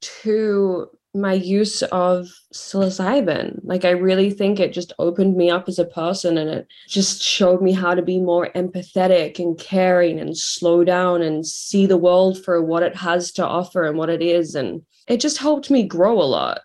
to 0.00 0.88
my 1.14 1.32
use 1.32 1.82
of 1.82 2.28
psilocybin. 2.52 3.60
Like, 3.62 3.84
I 3.84 3.90
really 3.90 4.30
think 4.30 4.58
it 4.58 4.72
just 4.72 4.92
opened 4.98 5.36
me 5.36 5.50
up 5.50 5.68
as 5.68 5.78
a 5.78 5.84
person 5.84 6.36
and 6.38 6.50
it 6.50 6.66
just 6.88 7.22
showed 7.22 7.62
me 7.62 7.72
how 7.72 7.94
to 7.94 8.02
be 8.02 8.20
more 8.20 8.50
empathetic 8.54 9.38
and 9.38 9.58
caring 9.58 10.18
and 10.18 10.36
slow 10.36 10.84
down 10.84 11.22
and 11.22 11.46
see 11.46 11.86
the 11.86 11.96
world 11.96 12.42
for 12.44 12.62
what 12.62 12.82
it 12.82 12.96
has 12.96 13.30
to 13.32 13.46
offer 13.46 13.84
and 13.84 13.96
what 13.96 14.10
it 14.10 14.22
is. 14.22 14.54
And 14.54 14.82
it 15.06 15.20
just 15.20 15.38
helped 15.38 15.70
me 15.70 15.84
grow 15.84 16.20
a 16.20 16.24
lot. 16.24 16.60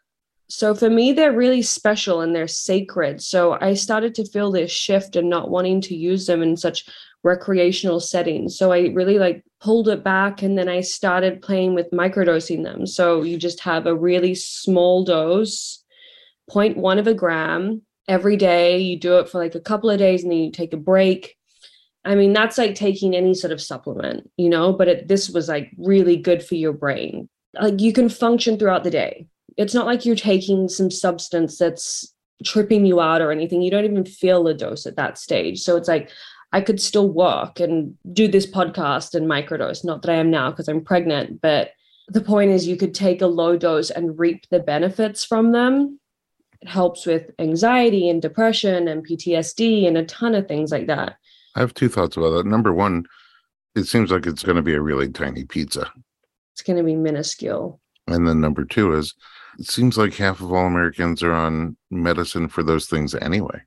So 0.48 0.74
for 0.74 0.90
me, 0.90 1.14
they're 1.14 1.32
really 1.32 1.62
special 1.62 2.22
and 2.22 2.36
they're 2.36 2.48
sacred. 2.48 3.22
So 3.22 3.58
I 3.62 3.76
started 3.76 4.16
to 4.16 4.26
feel 4.26 4.52
this 4.52 4.72
shift 4.72 5.16
and 5.16 5.30
not 5.30 5.52
wanting 5.52 5.80
to 5.82 5.96
use 5.96 6.26
them 6.26 6.42
in 6.42 6.58
such 6.58 6.86
recreational 7.24 8.00
settings. 8.00 8.58
So 8.58 8.72
I 8.72 8.88
really 8.88 9.20
like 9.20 9.44
pulled 9.62 9.90
it 9.90 10.04
back 10.04 10.42
and 10.42 10.58
then 10.58 10.70
I 10.70 10.82
started 10.82 11.42
playing 11.42 11.76
with 11.76 11.92
microdosing 11.92 12.64
them. 12.64 12.86
So 12.86 13.24
you 13.24 13.38
just 13.38 13.60
have 13.62 13.86
a 13.86 13.96
really 13.96 14.36
small 14.36 15.04
dose, 15.04 15.84
0.1 16.50 17.00
of 17.00 17.08
a 17.08 17.14
gram 17.14 17.82
every 18.08 18.38
day. 18.38 18.80
You 18.80 18.98
do 18.98 19.20
it 19.20 19.30
for 19.30 19.38
like 19.38 19.56
a 19.56 19.60
couple 19.60 19.90
of 19.90 20.00
days 20.00 20.24
and 20.24 20.32
then 20.32 20.40
you 20.40 20.52
take 20.52 20.74
a 20.74 20.78
break. 20.78 21.36
I 22.06 22.16
mean, 22.16 22.32
that's 22.32 22.58
like 22.58 22.76
taking 22.76 23.16
any 23.16 23.34
sort 23.34 23.52
of 23.52 23.62
supplement, 23.62 24.30
you 24.38 24.50
know, 24.50 24.72
but 24.72 24.88
it, 24.88 25.08
this 25.08 25.30
was 25.30 25.50
like 25.50 25.72
really 25.78 26.16
good 26.16 26.42
for 26.42 26.56
your 26.56 26.74
brain. 26.74 27.28
Like 27.60 27.82
you 27.82 27.92
can 27.92 28.08
function 28.08 28.58
throughout 28.58 28.84
the 28.84 28.92
day 28.92 29.28
it's 29.60 29.74
not 29.74 29.86
like 29.86 30.06
you're 30.06 30.16
taking 30.16 30.70
some 30.70 30.90
substance 30.90 31.58
that's 31.58 32.16
tripping 32.46 32.86
you 32.86 33.02
out 33.02 33.22
or 33.22 33.30
anything. 33.30 33.62
You 33.62 33.70
don't 33.70 33.84
even 33.84 34.06
feel 34.06 34.42
the 34.42 34.54
dose 34.54 34.86
at 34.86 34.96
that 34.96 35.18
stage. 35.18 35.60
So 35.60 35.76
it's 35.76 35.90
like 35.90 36.10
I 36.52 36.62
could 36.62 36.82
still 36.82 37.10
work 37.10 37.60
and 37.60 37.96
do 38.12 38.28
this 38.28 38.48
podcast 38.48 39.14
and 39.14 39.28
microdose. 39.28 39.86
Not 39.86 40.02
that 40.02 40.12
I 40.12 40.16
am 40.16 40.32
now 40.32 40.50
because 40.50 40.68
I'm 40.68 40.84
pregnant, 40.84 41.42
but 41.42 41.72
the 42.08 42.22
point 42.22 42.52
is 42.52 42.68
you 42.68 42.76
could 42.76 42.96
take 42.96 43.22
a 43.22 43.28
low 43.28 43.56
dose 43.56 43.92
and 43.92 44.18
reap 44.18 44.48
the 44.50 44.60
benefits 44.60 45.24
from 45.24 45.52
them. 45.52 46.00
It 46.62 46.68
helps 46.68 47.06
with 47.06 47.32
anxiety 47.40 48.10
and 48.10 48.22
depression 48.22 48.88
and 48.88 49.08
PTSD 49.08 49.88
and 49.88 49.98
a 49.98 50.06
ton 50.06 50.34
of 50.34 50.48
things 50.48 50.72
like 50.72 50.88
that. 50.88 51.18
I 51.56 51.60
have 51.60 51.74
two 51.74 51.88
thoughts 51.88 52.18
about 52.18 52.32
that. 52.32 52.46
Number 52.46 52.74
one, 52.74 53.06
it 53.76 53.84
seems 53.86 54.12
like 54.12 54.26
it's 54.26 54.44
going 54.44 54.56
to 54.56 54.62
be 54.62 54.74
a 54.74 54.82
really 54.82 55.10
tiny 55.10 55.46
pizza. 55.46 55.92
It's 56.54 56.64
going 56.64 56.78
to 56.78 56.84
be 56.84 56.96
minuscule. 56.96 57.80
And 58.08 58.28
then 58.28 58.42
number 58.42 58.66
two 58.66 58.94
is 58.94 59.14
it 59.60 59.68
seems 59.68 59.98
like 59.98 60.16
half 60.16 60.42
of 60.42 60.52
all 60.52 60.66
Americans 60.66 61.22
are 61.22 61.34
on 61.34 61.78
medicine 61.92 62.48
for 62.48 62.64
those 62.64 62.88
things 62.88 63.14
anyway 63.16 63.62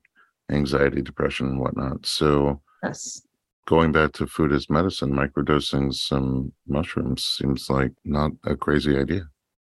anxiety, 0.51 1.01
depression, 1.01 1.47
and 1.47 1.59
whatnot. 1.59 2.05
So, 2.05 2.61
yes. 2.83 3.21
Going 3.65 3.91
back 3.91 4.11
to 4.13 4.27
food 4.27 4.51
as 4.51 4.69
medicine, 4.69 5.13
microdosing 5.13 5.93
some 5.93 6.51
mushrooms 6.67 7.23
seems 7.23 7.69
like 7.69 7.91
not 8.03 8.31
a 8.45 8.55
crazy 8.55 8.97
idea. 8.97 9.21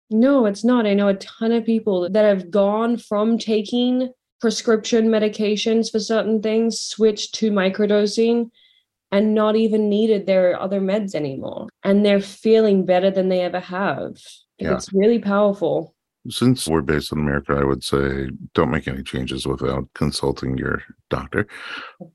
No, 0.10 0.46
it's 0.46 0.66
not. 0.66 0.86
I 0.86 0.94
know 0.94 1.08
a 1.08 1.14
ton 1.16 1.52
of 1.52 1.66
people 1.66 2.10
that 2.10 2.26
have 2.26 2.52
gone 2.52 2.98
from 2.98 3.38
taking 3.38 4.12
prescription 4.42 5.08
medications 5.08 5.92
for 5.92 6.00
certain 6.00 6.42
things, 6.42 6.80
switched 6.80 7.36
to 7.36 7.52
microdosing, 7.52 8.50
and 9.12 9.36
not 9.36 9.56
even 9.56 9.88
needed 9.88 10.26
their 10.26 10.60
other 10.60 10.82
meds 10.82 11.14
anymore. 11.14 11.68
And 11.84 12.04
they're 12.04 12.22
feeling 12.22 12.86
better 12.86 13.12
than 13.12 13.30
they 13.30 13.42
ever 13.42 13.60
have. 13.60 14.18
Yeah. 14.58 14.74
It's 14.74 14.92
really 14.94 15.20
powerful 15.20 15.96
since 16.30 16.68
we're 16.68 16.82
based 16.82 17.12
in 17.12 17.20
America, 17.20 17.54
I 17.54 17.64
would 17.64 17.84
say 17.84 18.30
don't 18.54 18.72
make 18.72 18.88
any 18.88 19.04
changes 19.04 19.46
without 19.46 19.88
consulting 19.96 20.58
your 20.58 20.84
doctor. 21.10 21.48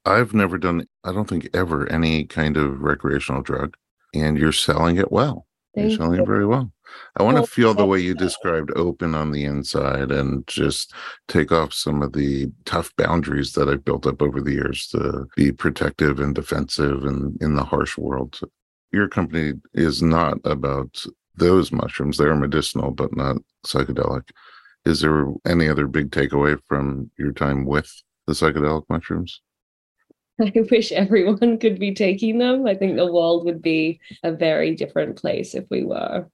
I've 0.05 0.35
never 0.35 0.59
done, 0.59 0.87
I 1.05 1.12
don't 1.12 1.29
think 1.29 1.49
ever, 1.55 1.90
any 1.90 2.25
kind 2.25 2.57
of 2.57 2.81
recreational 2.81 3.42
drug, 3.42 3.77
and 4.14 4.38
you're 4.38 4.53
selling 4.53 4.97
it 4.97 5.11
well. 5.11 5.47
Thank 5.75 5.90
you're 5.90 5.99
selling 5.99 6.16
you. 6.16 6.23
it 6.23 6.27
very 6.27 6.47
well. 6.47 6.73
I 7.16 7.23
want 7.23 7.37
to 7.37 7.51
feel 7.51 7.75
the 7.75 7.85
way 7.85 7.99
you 7.99 8.14
described 8.14 8.71
open 8.77 9.14
on 9.14 9.33
the 9.33 9.45
inside 9.45 10.11
and 10.11 10.47
just 10.47 10.95
take 11.29 11.51
off 11.51 11.75
some 11.75 12.01
of 12.01 12.12
the 12.12 12.51
tough 12.64 12.95
boundaries 12.97 13.53
that 13.53 13.69
I've 13.69 13.85
built 13.85 14.07
up 14.07 14.23
over 14.23 14.40
the 14.40 14.53
years 14.53 14.87
to 14.88 15.27
be 15.37 15.53
protective 15.53 16.21
and 16.21 16.35
defensive 16.35 17.05
and 17.05 17.37
in 17.42 17.57
the 17.57 17.64
harsh 17.64 17.99
world. 17.99 18.40
Your 18.92 19.09
company 19.09 19.55
is 19.75 20.01
not 20.01 20.38
about 20.45 21.05
those 21.37 21.72
mushrooms. 21.72 22.16
They're 22.16 22.35
medicinal, 22.35 22.90
but 22.90 23.16
not 23.16 23.37
psychedelic. 23.66 24.31
Is 24.85 25.01
there 25.01 25.27
any 25.46 25.68
other 25.68 25.87
big 25.87 26.11
takeaway 26.11 26.59
from 26.66 27.11
your 27.18 27.33
time 27.33 27.64
with 27.64 27.90
the 28.27 28.33
psychedelic 28.33 28.85
mushrooms? 28.88 29.40
I 30.40 30.53
wish 30.70 30.92
everyone 30.92 31.59
could 31.59 31.79
be 31.79 31.94
taking 31.94 32.38
them. 32.38 32.66
I 32.66 32.75
think 32.75 32.96
the 32.96 33.12
world 33.12 33.44
would 33.46 33.62
be 33.62 34.01
a 34.22 34.33
very 34.33 34.75
different 34.75 35.16
place 35.16 35.55
if 35.55 35.64
we 35.70 35.85
were. 35.85 36.29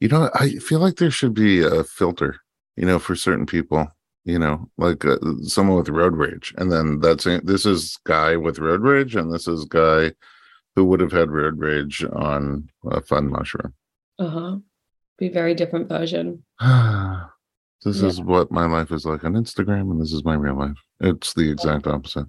You 0.00 0.08
know, 0.08 0.30
I 0.34 0.50
feel 0.56 0.80
like 0.80 0.96
there 0.96 1.10
should 1.10 1.34
be 1.34 1.62
a 1.62 1.84
filter, 1.84 2.36
you 2.76 2.86
know, 2.86 2.98
for 2.98 3.14
certain 3.14 3.46
people, 3.46 3.88
you 4.24 4.38
know, 4.38 4.68
like 4.78 5.04
uh, 5.04 5.18
someone 5.42 5.76
with 5.76 5.88
road 5.88 6.16
rage. 6.16 6.54
And 6.58 6.72
then 6.72 7.00
that's 7.00 7.24
this 7.24 7.66
is 7.66 7.98
guy 8.04 8.36
with 8.36 8.58
road 8.58 8.80
rage, 8.80 9.14
and 9.14 9.32
this 9.32 9.46
is 9.46 9.64
guy 9.64 10.12
who 10.74 10.84
would 10.86 11.00
have 11.00 11.12
had 11.12 11.30
road 11.30 11.58
rage 11.58 12.04
on 12.12 12.68
a 12.90 13.00
fun 13.00 13.28
mushroom. 13.28 13.74
Uh 14.22 14.28
huh. 14.30 14.56
be 15.18 15.28
very 15.28 15.54
different 15.54 15.88
version. 15.88 16.42
this 16.60 18.00
Yeah. 18.00 18.08
is 18.08 18.20
what 18.20 18.50
my 18.50 18.66
life 18.66 18.90
is 18.92 19.04
like 19.04 19.24
on 19.24 19.34
Instagram, 19.34 19.90
and 19.90 20.00
this 20.00 20.12
is 20.12 20.24
my 20.24 20.34
real 20.34 20.56
life. 20.58 20.76
It's 21.00 21.34
the 21.34 21.50
exact 21.50 21.86
opposite. 21.86 22.26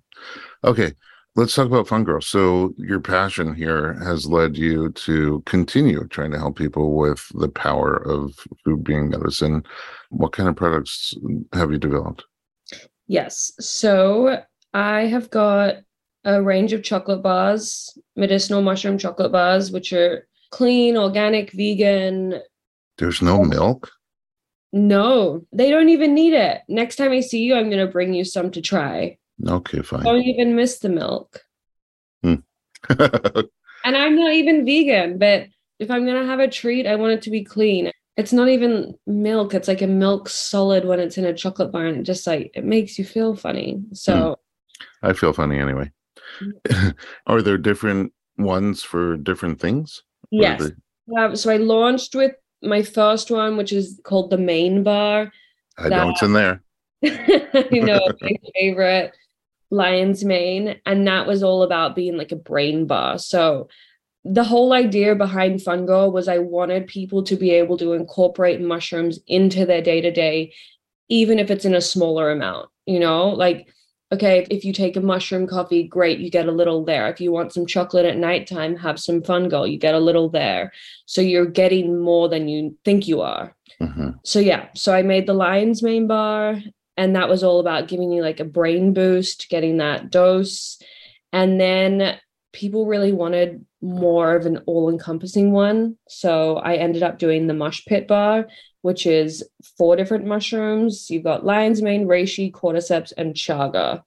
Okay, 0.63 0.93
let's 1.35 1.53
talk 1.53 1.67
about 1.67 1.87
Fun 1.87 2.03
Girl. 2.03 2.21
So, 2.21 2.73
your 2.77 2.99
passion 2.99 3.53
here 3.53 3.93
has 4.03 4.25
led 4.25 4.57
you 4.57 4.91
to 5.07 5.41
continue 5.45 6.07
trying 6.07 6.31
to 6.31 6.39
help 6.39 6.57
people 6.57 6.95
with 6.95 7.21
the 7.35 7.49
power 7.49 7.95
of 7.95 8.33
food 8.63 8.83
being 8.83 9.09
medicine. 9.09 9.63
What 10.09 10.33
kind 10.33 10.49
of 10.49 10.55
products 10.55 11.13
have 11.53 11.71
you 11.71 11.77
developed? 11.77 12.23
Yes. 13.07 13.51
So 13.59 14.41
I 14.73 15.01
have 15.01 15.29
got 15.29 15.75
a 16.23 16.41
range 16.41 16.73
of 16.73 16.83
chocolate 16.83 17.21
bars, 17.21 17.95
medicinal 18.15 18.61
mushroom 18.61 18.97
chocolate 18.97 19.31
bars, 19.31 19.71
which 19.71 19.91
are 19.93 20.27
clean, 20.53 20.95
organic, 20.95 21.51
vegan. 21.51 22.39
There's 22.99 23.21
no 23.21 23.43
milk. 23.43 23.91
No, 24.71 25.45
they 25.51 25.71
don't 25.71 25.89
even 25.89 26.13
need 26.13 26.33
it. 26.33 26.61
Next 26.67 26.95
time 26.97 27.11
I 27.11 27.21
see 27.21 27.41
you, 27.41 27.55
I'm 27.55 27.69
going 27.69 27.85
to 27.85 27.91
bring 27.91 28.13
you 28.13 28.23
some 28.23 28.51
to 28.51 28.61
try. 28.61 29.17
Okay, 29.47 29.81
fine. 29.81 30.03
Don't 30.03 30.21
even 30.21 30.55
miss 30.55 30.79
the 30.79 30.89
milk. 30.89 31.41
Hmm. 32.21 32.35
And 33.85 33.97
I'm 33.97 34.15
not 34.15 34.31
even 34.31 34.65
vegan, 34.65 35.17
but 35.17 35.47
if 35.77 35.91
I'm 35.91 36.05
going 36.05 36.21
to 36.21 36.25
have 36.25 36.39
a 36.39 36.47
treat, 36.47 36.87
I 36.87 36.95
want 36.95 37.11
it 37.11 37.21
to 37.23 37.29
be 37.29 37.43
clean. 37.43 37.91
It's 38.15 38.31
not 38.31 38.47
even 38.47 38.95
milk. 39.05 39.53
It's 39.53 39.67
like 39.67 39.81
a 39.81 39.87
milk 39.87 40.29
solid 40.29 40.85
when 40.85 41.01
it's 41.01 41.17
in 41.17 41.25
a 41.25 41.33
chocolate 41.33 41.73
bar 41.73 41.85
and 41.85 41.97
it 41.97 42.03
just 42.03 42.25
like 42.25 42.51
it 42.53 42.63
makes 42.63 42.97
you 42.97 43.03
feel 43.03 43.35
funny. 43.35 43.83
So 43.91 44.37
hmm. 45.01 45.09
I 45.09 45.11
feel 45.11 45.33
funny 45.33 45.59
anyway. 45.59 45.91
Hmm. 46.39 46.89
Are 47.27 47.41
there 47.41 47.57
different 47.57 48.13
ones 48.37 48.83
for 48.83 49.17
different 49.17 49.59
things? 49.59 50.03
Yes. 50.33 50.71
Um, 51.17 51.35
so 51.35 51.51
I 51.51 51.57
launched 51.57 52.15
with 52.15 52.33
my 52.61 52.81
first 52.81 53.29
one, 53.29 53.57
which 53.57 53.71
is 53.71 53.99
called 54.03 54.29
the 54.29 54.37
main 54.37 54.83
bar. 54.83 55.31
I 55.77 55.89
know 55.89 56.09
it's 56.09 56.23
in 56.23 56.33
there. 56.33 56.63
you 57.01 57.83
know, 57.83 57.99
my 58.21 58.35
favorite 58.55 59.13
lion's 59.69 60.23
mane. 60.23 60.79
And 60.85 61.07
that 61.07 61.27
was 61.27 61.43
all 61.43 61.63
about 61.63 61.95
being 61.95 62.17
like 62.17 62.31
a 62.31 62.37
brain 62.37 62.87
bar. 62.87 63.19
So 63.19 63.67
the 64.23 64.43
whole 64.43 64.73
idea 64.73 65.15
behind 65.15 65.59
Fungo 65.59 66.11
was 66.11 66.27
I 66.27 66.39
wanted 66.39 66.87
people 66.87 67.23
to 67.23 67.35
be 67.35 67.51
able 67.51 67.77
to 67.77 67.93
incorporate 67.93 68.61
mushrooms 68.61 69.19
into 69.27 69.65
their 69.65 69.81
day 69.81 70.01
to 70.01 70.11
day, 70.11 70.53
even 71.09 71.37
if 71.39 71.51
it's 71.51 71.65
in 71.65 71.75
a 71.75 71.81
smaller 71.81 72.31
amount, 72.31 72.69
you 72.85 72.99
know, 72.99 73.29
like 73.29 73.67
okay, 74.13 74.47
if 74.49 74.63
you 74.63 74.71
take 74.71 74.95
a 74.95 75.01
mushroom 75.01 75.47
coffee, 75.47 75.83
great, 75.83 76.19
you 76.19 76.29
get 76.29 76.47
a 76.47 76.51
little 76.51 76.85
there. 76.85 77.09
If 77.09 77.19
you 77.19 77.31
want 77.31 77.51
some 77.51 77.65
chocolate 77.65 78.05
at 78.05 78.17
nighttime, 78.17 78.75
have 78.77 78.99
some 78.99 79.21
fungo, 79.21 79.69
you 79.69 79.77
get 79.77 79.95
a 79.95 79.99
little 79.99 80.29
there. 80.29 80.71
So 81.05 81.19
you're 81.21 81.47
getting 81.47 81.99
more 81.99 82.29
than 82.29 82.47
you 82.47 82.77
think 82.85 83.07
you 83.07 83.21
are. 83.21 83.55
Mhm. 83.81 84.19
So 84.23 84.39
yeah, 84.39 84.67
so 84.75 84.93
I 84.93 85.01
made 85.01 85.25
the 85.25 85.33
lion's 85.33 85.81
mane 85.83 86.07
bar, 86.07 86.61
and 86.95 87.15
that 87.15 87.27
was 87.27 87.43
all 87.43 87.59
about 87.59 87.87
giving 87.87 88.11
you 88.11 88.21
like 88.21 88.39
a 88.39 88.45
brain 88.45 88.93
boost, 88.93 89.49
getting 89.49 89.77
that 89.77 90.11
dose. 90.11 90.79
And 91.31 91.59
then 91.59 92.17
people 92.53 92.85
really 92.85 93.11
wanted 93.11 93.65
more 93.83 94.35
of 94.35 94.45
an 94.45 94.57
all-encompassing 94.65 95.51
one. 95.51 95.97
So 96.07 96.55
I 96.57 96.75
ended 96.75 97.03
up 97.03 97.19
doing 97.19 97.47
the 97.47 97.53
mush 97.53 97.83
pit 97.85 98.07
bar, 98.07 98.47
which 98.81 99.05
is 99.05 99.43
four 99.77 99.95
different 99.97 100.25
mushrooms. 100.25 101.09
You've 101.09 101.23
got 101.25 101.45
lion's 101.45 101.81
mane, 101.81 102.07
reishi, 102.07 102.51
cordyceps, 102.51 103.11
and 103.17 103.35
chaga. 103.35 104.01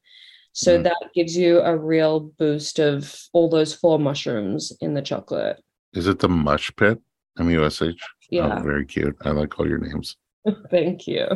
So 0.53 0.79
Mm. 0.79 0.85
that 0.85 1.11
gives 1.15 1.37
you 1.37 1.61
a 1.61 1.77
real 1.77 2.21
boost 2.39 2.79
of 2.79 3.15
all 3.35 3.51
those 3.51 3.75
four 3.75 3.99
mushrooms 3.99 4.73
in 4.81 4.95
the 4.95 5.03
chocolate. 5.03 5.63
Is 5.93 6.07
it 6.07 6.19
the 6.21 6.29
Mush 6.29 6.75
Pit? 6.77 6.99
M 7.39 7.51
U 7.51 7.65
S 7.65 7.83
H. 7.83 8.01
Yeah. 8.31 8.59
Oh, 8.59 8.63
very 8.63 8.87
cute. 8.87 9.15
I 9.23 9.31
like 9.33 9.59
all 9.61 9.69
your 9.69 9.79
names. 9.79 10.17
Thank 10.71 11.07
you. 11.07 11.27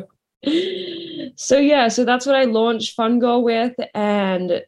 So 1.36 1.58
yeah, 1.58 1.88
so 1.88 2.04
that's 2.06 2.24
what 2.26 2.34
I 2.36 2.44
launched 2.44 2.96
Fungo 2.96 3.42
with, 3.42 3.74
and 3.94 4.62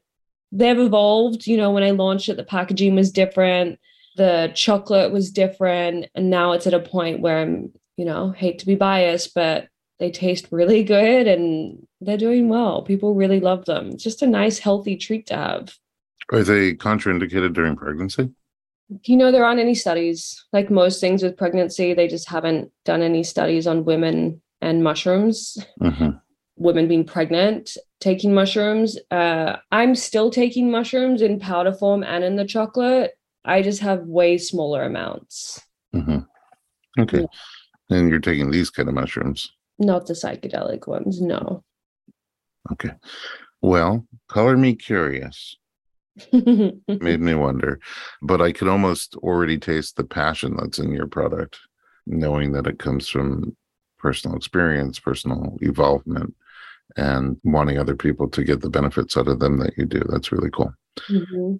they've 0.53 0.79
evolved. 0.79 1.47
You 1.47 1.57
know, 1.57 1.71
when 1.71 1.83
I 1.83 1.91
launched 1.91 2.29
it, 2.29 2.37
the 2.37 2.45
packaging 2.45 2.95
was 2.95 3.11
different, 3.11 3.79
the 4.17 4.53
chocolate 4.55 5.11
was 5.11 5.31
different, 5.31 6.07
and 6.15 6.31
now 6.31 6.53
it's 6.53 6.67
at 6.67 6.75
a 6.75 6.81
point 6.81 7.21
where 7.21 7.39
I'm, 7.39 7.73
you 7.97 8.05
know, 8.05 8.31
hate 8.31 8.59
to 8.61 8.67
be 8.67 8.75
biased, 8.75 9.35
but 9.35 9.69
they 9.99 10.11
taste 10.11 10.49
really 10.51 10.83
good 10.83 11.27
and 11.29 11.87
they're 12.01 12.17
doing 12.17 12.49
well. 12.49 12.83
People 12.83 13.15
really 13.15 13.41
love 13.41 13.65
them. 13.67 13.91
It's 13.91 14.03
just 14.03 14.23
a 14.23 14.27
nice, 14.27 14.59
healthy 14.59 14.97
treat 14.97 15.27
to 15.27 15.37
have. 15.37 15.77
Are 16.33 16.43
they 16.43 16.75
contraindicated 16.75 17.53
during 17.53 17.77
pregnancy? 17.77 18.31
You 19.05 19.17
know, 19.17 19.31
there 19.31 19.45
aren't 19.45 19.61
any 19.61 19.75
studies. 19.75 20.45
Like 20.53 20.71
most 20.71 21.01
things 21.01 21.23
with 21.23 21.37
pregnancy, 21.37 21.95
they 21.95 22.09
just 22.09 22.29
haven't 22.29 22.73
done 22.85 23.03
any 23.03 23.23
studies 23.23 23.67
on 23.67 23.85
women 23.85 24.43
and 24.61 24.83
mushrooms. 24.83 25.59
Mhm. 25.81 26.21
Women 26.57 26.89
being 26.89 27.05
pregnant 27.05 27.77
taking 28.01 28.35
mushrooms. 28.35 28.99
Uh, 29.11 29.57
I'm 29.71 29.95
still 29.95 30.29
taking 30.31 30.71
mushrooms 30.71 31.23
in 31.23 31.39
powder 31.39 31.73
form 31.73 32.03
and 32.03 32.25
in 32.25 32.37
the 32.37 32.45
chocolate. 32.45 33.13
I 33.45 33.63
just 33.63 33.81
have 33.81 34.03
way 34.07 34.39
smaller 34.39 34.83
amounts, 34.83 35.61
Mhm. 35.95 36.27
Okay. 36.99 37.27
And 37.91 38.09
you're 38.11 38.21
taking 38.21 38.51
these 38.51 38.71
kind 38.71 38.89
of 38.89 38.95
mushrooms. 38.95 39.53
not 39.79 40.07
the 40.07 40.15
psychedelic 40.15 40.87
ones. 40.87 41.21
No. 41.21 41.65
Okay. 42.73 42.91
Well, 43.61 44.07
color 44.29 44.57
me 44.57 44.75
curious. 44.75 45.57
Made 46.33 47.21
me 47.21 47.35
wonder. 47.35 47.81
But 48.21 48.41
I 48.41 48.53
could 48.53 48.69
almost 48.69 49.17
already 49.17 49.59
taste 49.59 49.97
the 49.97 50.05
passion 50.05 50.57
that's 50.57 50.79
in 50.79 50.93
your 50.93 51.07
product, 51.07 51.59
knowing 52.07 52.53
that 52.53 52.67
it 52.67 52.79
comes 52.79 53.09
from 53.09 53.57
personal 53.99 54.37
experience, 54.37 54.99
personal 55.01 55.57
evolvement, 55.63 56.35
and 56.97 57.37
wanting 57.45 57.79
other 57.79 57.97
people 57.97 58.29
to 58.31 58.45
get 58.45 58.61
the 58.61 58.71
benefits 58.71 59.17
out 59.17 59.29
of 59.29 59.41
them 59.41 59.59
that 59.59 59.77
you 59.77 59.85
do. 59.87 60.01
That's 60.09 60.33
really 60.33 60.51
cool. 60.51 60.73
Mhm. 61.09 61.59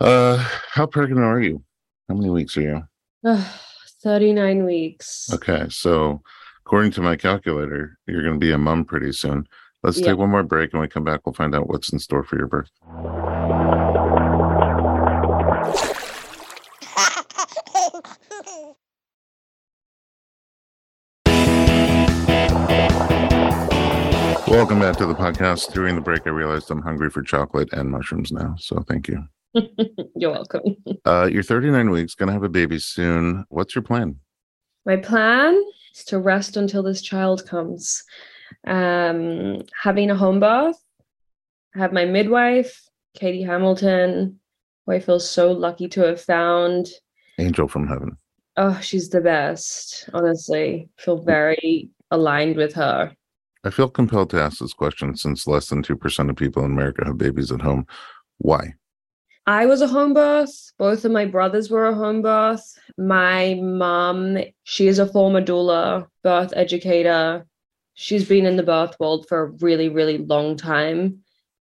Uh 0.00 0.36
how 0.70 0.86
pregnant 0.86 1.20
are 1.24 1.40
you? 1.40 1.62
How 2.08 2.14
many 2.14 2.30
weeks 2.30 2.56
are 2.56 2.62
you? 2.62 2.82
Ugh, 3.24 3.46
39 4.02 4.64
weeks. 4.64 5.28
Okay, 5.32 5.66
so 5.70 6.20
according 6.64 6.90
to 6.92 7.00
my 7.00 7.16
calculator, 7.16 7.98
you're 8.06 8.22
going 8.22 8.34
to 8.34 8.38
be 8.38 8.52
a 8.52 8.58
mom 8.58 8.84
pretty 8.84 9.12
soon. 9.12 9.46
Let's 9.82 9.98
Yeah. 10.00 10.08
take 10.08 10.18
one 10.18 10.30
more 10.30 10.42
break 10.42 10.72
and 10.72 10.80
we 10.82 10.88
come 10.88 11.04
back. 11.04 11.20
We'll 11.24 11.32
find 11.34 11.54
out 11.54 11.68
what's 11.68 11.92
in 11.92 11.98
store 11.98 12.22
for 12.24 12.36
your 12.36 12.46
birth. 12.48 12.70
Welcome 24.56 24.80
back 24.80 24.96
to 24.96 25.04
the 25.04 25.14
podcast. 25.14 25.74
During 25.74 25.96
the 25.96 26.00
break, 26.00 26.26
I 26.26 26.30
realized 26.30 26.70
I'm 26.70 26.80
hungry 26.80 27.10
for 27.10 27.20
chocolate 27.20 27.70
and 27.74 27.90
mushrooms 27.90 28.32
now. 28.32 28.54
So 28.58 28.82
thank 28.88 29.06
you. 29.06 29.22
You're 30.16 30.32
welcome. 30.32 30.76
Uh, 31.04 31.28
you're 31.30 31.42
39 31.42 31.90
weeks, 31.90 32.14
going 32.14 32.28
to 32.28 32.32
have 32.32 32.42
a 32.42 32.48
baby 32.48 32.78
soon. 32.78 33.44
What's 33.50 33.74
your 33.74 33.82
plan? 33.82 34.16
My 34.86 34.96
plan 34.96 35.62
is 35.94 36.04
to 36.06 36.18
rest 36.18 36.56
until 36.56 36.82
this 36.82 37.02
child 37.02 37.46
comes. 37.46 38.02
Um, 38.66 39.60
having 39.80 40.10
a 40.10 40.16
home 40.16 40.40
birth, 40.40 40.82
I 41.74 41.80
have 41.80 41.92
my 41.92 42.06
midwife, 42.06 42.82
Katie 43.14 43.42
Hamilton, 43.42 44.40
who 44.86 44.92
I 44.92 45.00
feel 45.00 45.20
so 45.20 45.52
lucky 45.52 45.86
to 45.88 46.00
have 46.00 46.20
found. 46.22 46.88
Angel 47.38 47.68
from 47.68 47.86
heaven. 47.86 48.16
Oh, 48.56 48.80
she's 48.82 49.10
the 49.10 49.20
best, 49.20 50.08
honestly. 50.14 50.88
feel 50.96 51.18
very 51.18 51.90
aligned 52.10 52.56
with 52.56 52.72
her. 52.72 53.14
I 53.66 53.70
feel 53.70 53.88
compelled 53.88 54.30
to 54.30 54.40
ask 54.40 54.60
this 54.60 54.72
question 54.72 55.16
since 55.16 55.48
less 55.48 55.68
than 55.68 55.82
2% 55.82 56.30
of 56.30 56.36
people 56.36 56.64
in 56.64 56.70
America 56.70 57.04
have 57.04 57.18
babies 57.18 57.50
at 57.50 57.60
home. 57.60 57.84
Why? 58.38 58.74
I 59.48 59.66
was 59.66 59.80
a 59.80 59.88
home 59.88 60.14
birth. 60.14 60.72
Both 60.78 61.04
of 61.04 61.10
my 61.10 61.24
brothers 61.24 61.68
were 61.68 61.86
a 61.86 61.94
home 61.94 62.22
birth. 62.22 62.62
My 62.96 63.54
mom, 63.60 64.38
she 64.62 64.86
is 64.86 65.00
a 65.00 65.06
former 65.08 65.42
doula, 65.42 66.06
birth 66.22 66.52
educator. 66.54 67.44
She's 67.94 68.28
been 68.28 68.46
in 68.46 68.56
the 68.56 68.62
birth 68.62 68.94
world 69.00 69.26
for 69.28 69.42
a 69.42 69.50
really, 69.50 69.88
really 69.88 70.18
long 70.18 70.56
time. 70.56 71.24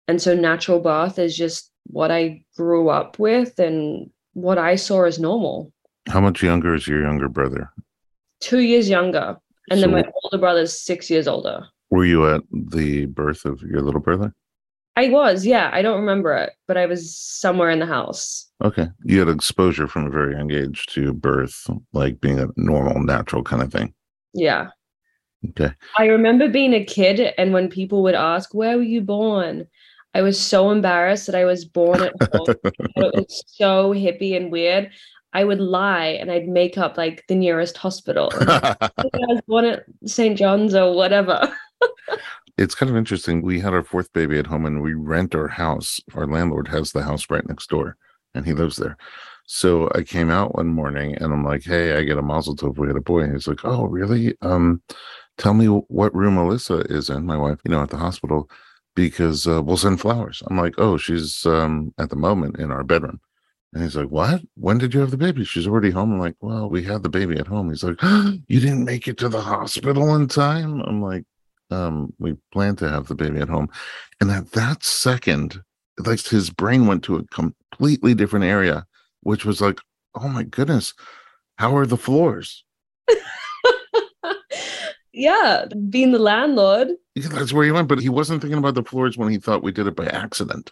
And 0.09 0.21
so 0.21 0.35
natural 0.35 0.81
birth 0.81 1.21
is 1.21 1.37
just 1.37 1.71
what 1.87 2.11
I 2.11 2.45
grew 2.57 2.89
up 2.89 3.21
with 3.21 3.61
and 3.61 4.11
what 4.33 4.59
I 4.59 4.75
saw 4.75 5.05
as 5.05 5.21
normal. 5.21 5.73
How 6.09 6.21
much 6.21 6.43
younger 6.43 6.75
is 6.75 6.89
your 6.89 7.03
younger 7.03 7.29
brother? 7.29 7.71
Two 8.41 8.61
years 8.61 8.89
younger. 8.89 9.37
And 9.71 9.81
then 9.81 9.93
my 9.93 10.03
older 10.25 10.39
brother's 10.39 10.79
six 10.79 11.09
years 11.09 11.29
older. 11.29 11.69
Were 11.91 12.05
you 12.05 12.29
at 12.29 12.43
the 12.51 13.07
birth 13.07 13.45
of 13.45 13.63
your 13.63 13.83
little 13.83 14.01
brother? 14.01 14.35
I 14.97 15.09
was, 15.09 15.45
yeah. 15.45 15.71
I 15.73 15.83
don't 15.83 15.99
remember 16.01 16.35
it, 16.35 16.53
but 16.69 16.77
I 16.77 16.87
was 16.87 17.17
somewhere 17.17 17.71
in 17.71 17.81
the 17.81 17.87
house. 17.87 18.49
Okay. 18.63 18.89
You 19.05 19.19
had 19.19 19.29
exposure 19.29 19.89
from 19.89 20.07
a 20.07 20.11
very 20.11 20.35
young 20.37 20.53
age 20.53 20.87
to 20.91 21.13
birth, 21.13 21.67
like 21.93 22.21
being 22.21 22.39
a 22.39 22.49
normal, 22.57 23.03
natural 23.03 23.43
kind 23.43 23.63
of 23.63 23.73
thing. 23.73 23.93
Yeah. 24.35 24.69
Okay. 25.51 25.73
I 25.99 26.07
remember 26.07 26.49
being 26.49 26.75
a 26.75 26.85
kid, 26.85 27.35
and 27.37 27.53
when 27.53 27.69
people 27.69 28.03
would 28.05 28.15
ask, 28.15 28.55
Where 28.55 28.77
were 28.77 28.83
you 28.83 29.01
born? 29.01 29.67
I 30.15 30.23
was 30.23 30.41
so 30.41 30.71
embarrassed 30.71 31.27
that 31.27 31.35
I 31.35 31.45
was 31.45 31.65
born 31.65 32.03
at 32.03 32.13
home. 32.33 32.55
It 32.97 33.15
was 33.15 33.43
so 33.49 33.93
hippie 33.93 34.37
and 34.37 34.51
weird. 34.51 34.91
I 35.33 35.43
would 35.43 35.59
lie 35.59 36.07
and 36.21 36.31
I'd 36.31 36.47
make 36.47 36.79
up 36.79 36.97
like 36.97 37.25
the 37.27 37.35
nearest 37.35 37.77
hospital. 37.77 38.31
I 38.41 38.77
was 39.01 39.41
born 39.49 39.65
at 39.65 39.85
St. 40.07 40.39
John's 40.39 40.77
or 40.77 40.95
whatever. 40.95 41.53
It's 42.59 42.75
kind 42.75 42.91
of 42.91 42.97
interesting. 42.97 43.43
We 43.43 43.61
had 43.61 43.75
our 43.75 43.85
fourth 43.85 44.13
baby 44.13 44.39
at 44.39 44.47
home 44.47 44.67
and 44.67 44.83
we 44.83 44.95
rent 44.95 45.35
our 45.35 45.49
house. 45.49 46.01
Our 46.15 46.27
landlord 46.27 46.69
has 46.69 46.93
the 46.93 47.03
house 47.03 47.29
right 47.31 47.47
next 47.49 47.69
door 47.69 47.97
and 48.35 48.47
he 48.47 48.53
lives 48.53 48.77
there. 48.77 48.97
So 49.47 49.91
I 49.95 50.03
came 50.03 50.31
out 50.31 50.55
one 50.55 50.69
morning 50.69 51.17
and 51.17 51.33
I'm 51.33 51.45
like, 51.45 51.65
hey, 51.65 51.97
I 51.97 52.03
get 52.03 52.19
a 52.19 52.23
mazel 52.23 52.57
tov. 52.57 52.79
We 52.79 52.87
had 52.87 52.97
a 52.97 53.01
boy. 53.01 53.21
And 53.21 53.33
he's 53.33 53.49
like, 53.49 53.65
oh, 53.65 53.85
really? 53.85 54.35
Um, 54.41 54.83
tell 55.37 55.55
me 55.55 55.67
what 55.67 56.15
room 56.15 56.37
Alyssa 56.37 56.91
is 56.91 57.11
in, 57.11 57.27
my 57.27 57.37
wife, 57.37 57.59
you 57.65 57.71
know, 57.71 57.83
at 57.83 57.91
the 57.91 57.97
hospital, 57.99 58.49
because 58.95 59.47
uh, 59.47 59.63
we'll 59.63 59.77
send 59.77 60.01
flowers. 60.01 60.43
I'm 60.47 60.57
like, 60.57 60.75
oh, 60.79 60.97
she's 60.97 61.45
um, 61.45 61.93
at 61.99 62.11
the 62.11 62.17
moment 62.17 62.59
in 62.59 62.71
our 62.71 62.85
bedroom. 62.85 63.21
And 63.75 63.83
he's 63.83 63.97
like, 63.97 64.09
What? 64.09 64.41
When 64.55 64.79
did 64.79 64.95
you 64.95 65.01
have 65.01 65.11
the 65.11 65.17
baby? 65.17 65.45
She's 65.45 65.67
already 65.67 65.91
home. 65.91 66.13
I'm 66.13 66.21
like, 66.21 66.37
Well, 66.41 66.71
we 66.71 66.85
had 66.85 67.03
the 67.03 67.09
baby 67.09 67.37
at 67.39 67.49
home. 67.49 67.69
He's 67.69 67.83
like, 67.83 68.01
You 68.03 68.61
didn't 68.61 68.85
make 68.85 69.09
it 69.09 69.19
to 69.19 69.29
the 69.29 69.41
hospital 69.41 70.15
in 70.15 70.29
time? 70.29 70.81
I'm 70.83 71.03
like, 71.03 71.25
um, 71.75 72.13
we 72.19 72.35
plan 72.53 72.77
to 72.77 72.89
have 72.89 73.09
the 73.09 73.15
baby 73.15 73.41
at 73.41 73.49
home. 73.49 73.69
And 74.21 74.31
at 74.31 74.53
that 74.53 74.85
second, 74.85 75.61
like 75.99 76.21
his 76.27 76.51
brain 76.51 76.87
went 76.87 77.03
to 77.05 77.17
a 77.17 77.25
completely 77.25 78.15
different 78.15 78.45
area, 78.45 78.87
which 79.23 79.45
was 79.45 79.61
like, 79.61 79.79
Oh 80.15 80.29
my 80.29 80.45
goodness, 80.45 80.95
how 81.59 81.77
are 81.77 81.87
the 81.87 81.97
floors? 81.97 82.65
yeah, 85.13 85.67
being 85.91 86.13
the 86.13 86.19
landlord. 86.21 86.89
Yeah, 87.17 87.29
that's 87.29 87.53
where 87.53 87.65
he 87.65 87.73
went, 87.73 87.89
but 87.89 88.01
he 88.01 88.09
wasn't 88.09 88.41
thinking 88.41 88.59
about 88.59 88.75
the 88.75 88.85
floors 88.85 89.19
when 89.19 89.29
he 89.29 89.39
thought 89.39 89.63
we 89.63 89.73
did 89.73 89.87
it 89.89 89.97
by 89.97 90.07
accident. 90.07 90.71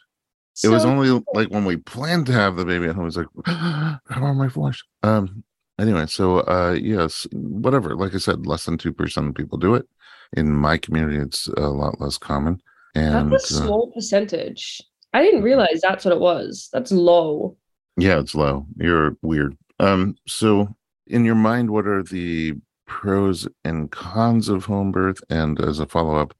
So, 0.54 0.68
it 0.68 0.72
was 0.72 0.84
only 0.84 1.22
like 1.32 1.48
when 1.48 1.64
we 1.64 1.78
planned 1.78 2.26
to 2.26 2.32
have 2.32 2.56
the 2.56 2.64
baby 2.64 2.86
at 2.86 2.94
home. 2.94 3.06
It's 3.06 3.16
like, 3.16 3.26
how 3.46 4.00
are 4.08 4.34
my 4.34 4.48
floors? 4.48 4.82
Um. 5.02 5.44
Anyway, 5.80 6.06
so 6.06 6.40
uh, 6.40 6.76
yes, 6.80 7.26
whatever. 7.32 7.96
Like 7.96 8.14
I 8.14 8.18
said, 8.18 8.46
less 8.46 8.66
than 8.66 8.76
two 8.76 8.92
percent 8.92 9.28
of 9.28 9.34
people 9.34 9.56
do 9.58 9.74
it. 9.74 9.88
In 10.34 10.52
my 10.52 10.78
community, 10.78 11.18
it's 11.18 11.48
a 11.48 11.68
lot 11.68 12.00
less 12.00 12.18
common. 12.18 12.60
And 12.94 13.32
that's 13.32 13.52
a 13.52 13.56
uh, 13.58 13.64
small 13.64 13.88
uh, 13.90 13.94
percentage. 13.94 14.80
I 15.12 15.22
didn't 15.22 15.42
realize 15.42 15.80
that's 15.82 16.04
what 16.04 16.14
it 16.14 16.20
was. 16.20 16.68
That's 16.72 16.92
low. 16.92 17.56
Yeah, 17.96 18.18
it's 18.18 18.34
low. 18.34 18.66
You're 18.76 19.16
weird. 19.22 19.56
Um. 19.78 20.16
So, 20.26 20.74
in 21.06 21.24
your 21.24 21.34
mind, 21.34 21.70
what 21.70 21.86
are 21.86 22.02
the 22.02 22.54
pros 22.86 23.46
and 23.64 23.90
cons 23.90 24.48
of 24.48 24.64
home 24.64 24.92
birth? 24.92 25.20
And 25.28 25.60
as 25.60 25.80
a 25.80 25.86
follow 25.86 26.16
up, 26.16 26.34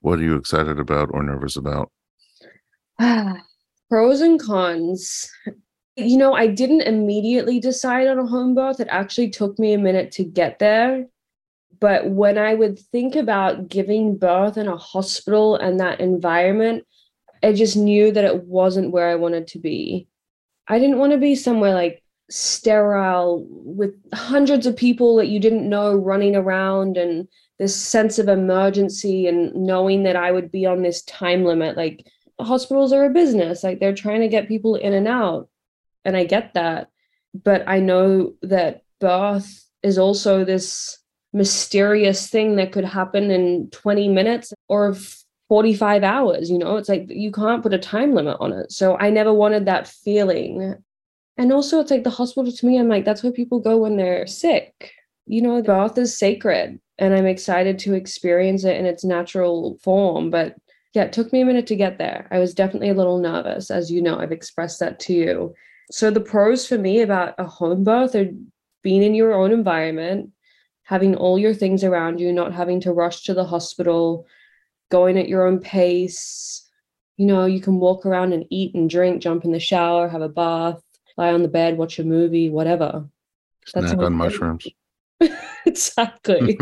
what 0.00 0.18
are 0.18 0.22
you 0.22 0.36
excited 0.36 0.78
about 0.78 1.08
or 1.12 1.22
nervous 1.22 1.56
about? 1.56 1.90
Pros 3.88 4.20
and 4.20 4.40
cons. 4.40 5.30
You 5.96 6.16
know, 6.18 6.34
I 6.34 6.46
didn't 6.48 6.82
immediately 6.82 7.60
decide 7.60 8.08
on 8.08 8.18
a 8.18 8.26
home 8.26 8.54
birth. 8.54 8.80
It 8.80 8.88
actually 8.90 9.30
took 9.30 9.58
me 9.58 9.72
a 9.72 9.78
minute 9.78 10.10
to 10.12 10.24
get 10.24 10.58
there. 10.58 11.06
But 11.80 12.08
when 12.08 12.38
I 12.38 12.54
would 12.54 12.78
think 12.78 13.16
about 13.16 13.68
giving 13.68 14.16
birth 14.16 14.56
in 14.56 14.68
a 14.68 14.76
hospital 14.76 15.56
and 15.56 15.80
that 15.80 16.00
environment, 16.00 16.84
I 17.42 17.52
just 17.52 17.76
knew 17.76 18.12
that 18.12 18.24
it 18.24 18.44
wasn't 18.44 18.90
where 18.90 19.08
I 19.08 19.16
wanted 19.16 19.48
to 19.48 19.58
be. 19.58 20.08
I 20.68 20.78
didn't 20.78 20.98
want 20.98 21.12
to 21.12 21.18
be 21.18 21.34
somewhere 21.34 21.74
like 21.74 22.02
sterile 22.30 23.46
with 23.48 23.94
hundreds 24.14 24.66
of 24.66 24.76
people 24.76 25.16
that 25.16 25.28
you 25.28 25.38
didn't 25.38 25.68
know 25.68 25.94
running 25.94 26.36
around 26.36 26.96
and 26.96 27.28
this 27.58 27.76
sense 27.76 28.18
of 28.18 28.28
emergency 28.28 29.26
and 29.26 29.54
knowing 29.54 30.04
that 30.04 30.16
I 30.16 30.32
would 30.32 30.50
be 30.50 30.66
on 30.66 30.82
this 30.82 31.02
time 31.02 31.44
limit. 31.44 31.76
Like, 31.76 32.06
hospitals 32.40 32.92
are 32.92 33.04
a 33.04 33.10
business 33.10 33.62
like 33.62 33.78
they're 33.78 33.94
trying 33.94 34.20
to 34.20 34.28
get 34.28 34.48
people 34.48 34.74
in 34.74 34.92
and 34.92 35.06
out 35.06 35.48
and 36.04 36.16
i 36.16 36.24
get 36.24 36.54
that 36.54 36.88
but 37.32 37.62
i 37.68 37.78
know 37.78 38.34
that 38.42 38.82
birth 39.00 39.64
is 39.82 39.98
also 39.98 40.44
this 40.44 40.98
mysterious 41.34 42.28
thing 42.28 42.56
that 42.56 42.72
could 42.72 42.84
happen 42.84 43.30
in 43.30 43.68
20 43.70 44.08
minutes 44.08 44.52
or 44.68 44.96
45 45.48 46.02
hours 46.02 46.50
you 46.50 46.58
know 46.58 46.76
it's 46.76 46.88
like 46.88 47.06
you 47.08 47.30
can't 47.30 47.62
put 47.62 47.74
a 47.74 47.78
time 47.78 48.14
limit 48.14 48.36
on 48.40 48.52
it 48.52 48.72
so 48.72 48.96
i 48.98 49.10
never 49.10 49.32
wanted 49.32 49.66
that 49.66 49.86
feeling 49.86 50.74
and 51.36 51.52
also 51.52 51.80
it's 51.80 51.90
like 51.90 52.04
the 52.04 52.10
hospital 52.10 52.50
to 52.50 52.66
me 52.66 52.78
i'm 52.78 52.88
like 52.88 53.04
that's 53.04 53.22
where 53.22 53.32
people 53.32 53.60
go 53.60 53.76
when 53.76 53.96
they're 53.96 54.26
sick 54.26 54.92
you 55.26 55.42
know 55.42 55.60
birth 55.60 55.98
is 55.98 56.16
sacred 56.16 56.80
and 56.98 57.14
i'm 57.14 57.26
excited 57.26 57.78
to 57.78 57.92
experience 57.92 58.64
it 58.64 58.76
in 58.76 58.86
its 58.86 59.04
natural 59.04 59.76
form 59.82 60.30
but 60.30 60.56
yeah, 60.94 61.02
it 61.02 61.12
took 61.12 61.32
me 61.32 61.40
a 61.40 61.44
minute 61.44 61.66
to 61.66 61.76
get 61.76 61.98
there. 61.98 62.28
I 62.30 62.38
was 62.38 62.54
definitely 62.54 62.90
a 62.90 62.94
little 62.94 63.18
nervous. 63.18 63.70
As 63.70 63.90
you 63.90 64.00
know, 64.00 64.18
I've 64.18 64.32
expressed 64.32 64.78
that 64.78 65.00
to 65.00 65.12
you. 65.12 65.54
So, 65.90 66.10
the 66.10 66.20
pros 66.20 66.66
for 66.66 66.78
me 66.78 67.02
about 67.02 67.34
a 67.36 67.44
home 67.44 67.84
birth 67.84 68.14
are 68.14 68.30
being 68.82 69.02
in 69.02 69.14
your 69.14 69.34
own 69.34 69.50
environment, 69.50 70.30
having 70.84 71.16
all 71.16 71.38
your 71.38 71.54
things 71.54 71.82
around 71.82 72.20
you, 72.20 72.32
not 72.32 72.52
having 72.52 72.80
to 72.80 72.92
rush 72.92 73.22
to 73.24 73.34
the 73.34 73.44
hospital, 73.44 74.26
going 74.90 75.18
at 75.18 75.28
your 75.28 75.46
own 75.46 75.58
pace. 75.58 76.68
You 77.16 77.26
know, 77.26 77.46
you 77.46 77.60
can 77.60 77.78
walk 77.78 78.06
around 78.06 78.32
and 78.32 78.44
eat 78.50 78.74
and 78.74 78.88
drink, 78.88 79.22
jump 79.22 79.44
in 79.44 79.52
the 79.52 79.60
shower, 79.60 80.08
have 80.08 80.22
a 80.22 80.28
bath, 80.28 80.82
lie 81.16 81.32
on 81.32 81.42
the 81.42 81.48
bed, 81.48 81.78
watch 81.78 81.98
a 81.98 82.04
movie, 82.04 82.50
whatever. 82.50 83.08
Snack 83.66 83.84
That's 83.84 83.94
on 83.94 84.14
mushrooms. 84.14 84.66
exactly. 85.66 86.58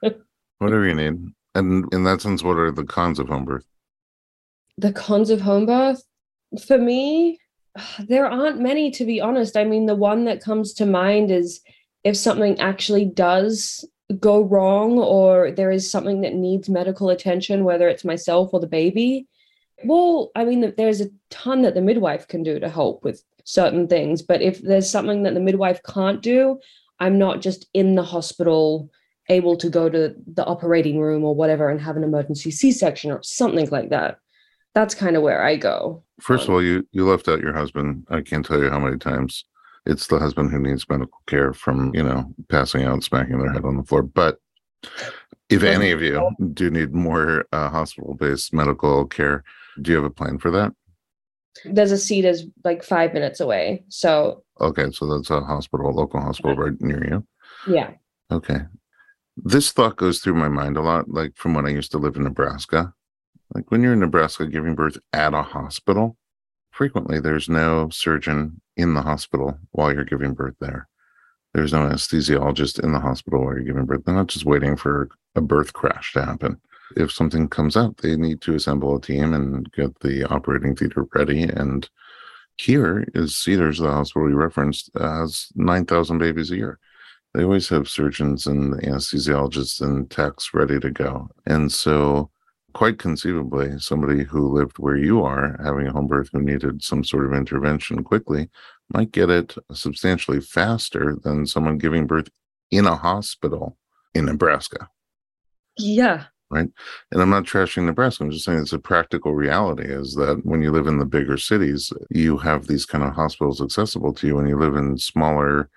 whatever 0.58 0.86
you 0.86 0.94
need. 0.94 1.32
And 1.54 1.92
in 1.92 2.04
that 2.04 2.20
sense, 2.20 2.42
what 2.42 2.58
are 2.58 2.72
the 2.72 2.84
cons 2.84 3.18
of 3.18 3.28
home 3.28 3.44
birth? 3.44 3.64
The 4.76 4.92
cons 4.92 5.30
of 5.30 5.40
home 5.40 5.66
birth? 5.66 6.02
For 6.66 6.78
me, 6.78 7.38
there 8.00 8.26
aren't 8.26 8.60
many, 8.60 8.90
to 8.92 9.04
be 9.04 9.20
honest. 9.20 9.56
I 9.56 9.64
mean, 9.64 9.86
the 9.86 9.94
one 9.94 10.24
that 10.24 10.42
comes 10.42 10.74
to 10.74 10.86
mind 10.86 11.30
is 11.30 11.60
if 12.04 12.16
something 12.16 12.60
actually 12.60 13.06
does 13.06 13.84
go 14.20 14.42
wrong 14.42 14.98
or 14.98 15.50
there 15.50 15.70
is 15.70 15.90
something 15.90 16.20
that 16.20 16.34
needs 16.34 16.68
medical 16.68 17.10
attention, 17.10 17.64
whether 17.64 17.88
it's 17.88 18.04
myself 18.04 18.50
or 18.52 18.60
the 18.60 18.66
baby. 18.66 19.26
Well, 19.84 20.30
I 20.36 20.44
mean, 20.44 20.72
there's 20.76 21.00
a 21.00 21.10
ton 21.30 21.62
that 21.62 21.74
the 21.74 21.80
midwife 21.80 22.28
can 22.28 22.42
do 22.42 22.60
to 22.60 22.68
help 22.68 23.02
with 23.02 23.24
certain 23.44 23.88
things. 23.88 24.22
But 24.22 24.42
if 24.42 24.60
there's 24.60 24.88
something 24.88 25.22
that 25.24 25.34
the 25.34 25.40
midwife 25.40 25.80
can't 25.82 26.22
do, 26.22 26.60
I'm 27.00 27.18
not 27.18 27.40
just 27.40 27.66
in 27.74 27.94
the 27.94 28.04
hospital 28.04 28.90
able 29.30 29.56
to 29.56 29.70
go 29.70 29.88
to 29.88 30.14
the 30.26 30.44
operating 30.44 31.00
room 31.00 31.24
or 31.24 31.34
whatever 31.34 31.70
and 31.70 31.80
have 31.80 31.96
an 31.96 32.04
emergency 32.04 32.50
C-section 32.50 33.10
or 33.10 33.22
something 33.22 33.68
like 33.70 33.88
that. 33.88 34.18
That's 34.74 34.94
kind 34.94 35.16
of 35.16 35.22
where 35.22 35.42
I 35.42 35.56
go. 35.56 36.02
First 36.20 36.44
of 36.44 36.50
all, 36.54 36.62
you 36.62 36.86
you 36.92 37.08
left 37.08 37.28
out 37.28 37.40
your 37.40 37.54
husband. 37.54 38.06
I 38.10 38.20
can't 38.20 38.44
tell 38.44 38.62
you 38.62 38.70
how 38.70 38.78
many 38.78 38.98
times 38.98 39.44
it's 39.86 40.06
the 40.06 40.18
husband 40.18 40.50
who 40.50 40.58
needs 40.58 40.88
medical 40.88 41.20
care 41.26 41.52
from 41.52 41.94
you 41.94 42.02
know 42.02 42.32
passing 42.48 42.84
out, 42.84 43.04
smacking 43.04 43.38
their 43.38 43.52
head 43.52 43.64
on 43.64 43.76
the 43.76 43.82
floor. 43.82 44.02
But 44.02 44.38
if 45.48 45.62
any 45.62 45.90
of 45.90 46.02
you 46.02 46.30
do 46.52 46.70
need 46.70 46.94
more 46.94 47.44
uh, 47.52 47.68
hospital-based 47.68 48.52
medical 48.52 49.06
care, 49.06 49.44
do 49.80 49.90
you 49.90 49.96
have 49.96 50.04
a 50.04 50.10
plan 50.10 50.38
for 50.38 50.50
that? 50.50 50.72
There's 51.64 51.92
a 51.92 51.98
seat 51.98 52.24
is 52.24 52.46
like 52.64 52.82
five 52.82 53.14
minutes 53.14 53.40
away. 53.40 53.84
So 53.88 54.42
okay, 54.60 54.90
so 54.90 55.06
that's 55.06 55.30
a 55.30 55.40
hospital, 55.40 55.88
a 55.88 55.92
local 55.92 56.20
hospital 56.20 56.56
right 56.56 56.80
near 56.80 57.06
you. 57.06 57.26
Yeah. 57.66 57.92
Okay 58.30 58.60
this 59.36 59.72
thought 59.72 59.96
goes 59.96 60.20
through 60.20 60.34
my 60.34 60.48
mind 60.48 60.76
a 60.76 60.82
lot, 60.82 61.08
like 61.08 61.36
from 61.36 61.54
when 61.54 61.66
I 61.66 61.70
used 61.70 61.90
to 61.92 61.98
live 61.98 62.16
in 62.16 62.24
Nebraska. 62.24 62.92
Like 63.54 63.70
when 63.70 63.82
you're 63.82 63.92
in 63.92 64.00
Nebraska 64.00 64.46
giving 64.46 64.74
birth 64.74 64.98
at 65.12 65.34
a 65.34 65.42
hospital, 65.42 66.16
frequently 66.70 67.20
there's 67.20 67.48
no 67.48 67.88
surgeon 67.90 68.60
in 68.76 68.94
the 68.94 69.02
hospital 69.02 69.58
while 69.72 69.92
you're 69.92 70.04
giving 70.04 70.34
birth 70.34 70.56
there. 70.60 70.88
There's 71.52 71.72
no 71.72 71.80
anesthesiologist 71.80 72.82
in 72.82 72.92
the 72.92 73.00
hospital 73.00 73.44
while 73.44 73.54
you're 73.54 73.64
giving 73.64 73.84
birth. 73.84 74.04
They're 74.04 74.14
not 74.14 74.26
just 74.26 74.44
waiting 74.44 74.76
for 74.76 75.08
a 75.34 75.40
birth 75.40 75.72
crash 75.72 76.12
to 76.14 76.24
happen. 76.24 76.60
If 76.96 77.12
something 77.12 77.48
comes 77.48 77.76
up, 77.76 77.98
they 77.98 78.16
need 78.16 78.40
to 78.42 78.54
assemble 78.54 78.96
a 78.96 79.00
team 79.00 79.32
and 79.32 79.70
get 79.72 79.98
the 80.00 80.24
operating 80.24 80.76
theater 80.76 81.06
ready. 81.14 81.44
And 81.44 81.88
here 82.56 83.06
is 83.14 83.36
Cedars, 83.36 83.78
the 83.78 83.90
hospital 83.90 84.26
we 84.26 84.34
referenced, 84.34 84.90
has 84.98 85.48
9,000 85.54 86.18
babies 86.18 86.50
a 86.50 86.56
year 86.56 86.78
they 87.34 87.42
always 87.42 87.68
have 87.68 87.88
surgeons 87.88 88.46
and 88.46 88.74
anesthesiologists 88.82 89.80
and 89.80 90.08
techs 90.08 90.54
ready 90.54 90.78
to 90.78 90.90
go. 90.90 91.28
And 91.46 91.70
so, 91.70 92.30
quite 92.74 92.98
conceivably, 92.98 93.78
somebody 93.78 94.24
who 94.24 94.52
lived 94.52 94.78
where 94.78 94.96
you 94.96 95.22
are, 95.22 95.58
having 95.64 95.86
a 95.86 95.92
home 95.92 96.06
birth 96.06 96.28
who 96.32 96.40
needed 96.40 96.82
some 96.82 97.02
sort 97.02 97.24
of 97.24 97.32
intervention 97.32 98.04
quickly, 98.04 98.50
might 98.92 99.12
get 99.12 99.30
it 99.30 99.54
substantially 99.72 100.40
faster 100.40 101.16
than 101.22 101.46
someone 101.46 101.78
giving 101.78 102.06
birth 102.06 102.28
in 102.70 102.86
a 102.86 102.96
hospital 102.96 103.78
in 104.14 104.26
Nebraska. 104.26 104.90
Yeah. 105.78 106.24
Right. 106.50 106.68
And 107.10 107.22
I'm 107.22 107.30
not 107.30 107.44
trashing 107.44 107.84
Nebraska. 107.84 108.22
I'm 108.22 108.30
just 108.30 108.44
saying 108.44 108.58
it's 108.58 108.72
a 108.72 108.78
practical 108.78 109.34
reality 109.34 109.84
is 109.84 110.14
that 110.16 110.44
when 110.44 110.62
you 110.62 110.70
live 110.70 110.86
in 110.86 110.98
the 110.98 111.06
bigger 111.06 111.38
cities, 111.38 111.92
you 112.10 112.36
have 112.38 112.66
these 112.66 112.84
kind 112.84 113.02
of 113.02 113.14
hospitals 113.14 113.62
accessible 113.62 114.12
to 114.14 114.26
you. 114.26 114.36
When 114.36 114.46
you 114.46 114.58
live 114.58 114.76
in 114.76 114.98
smaller 114.98 115.70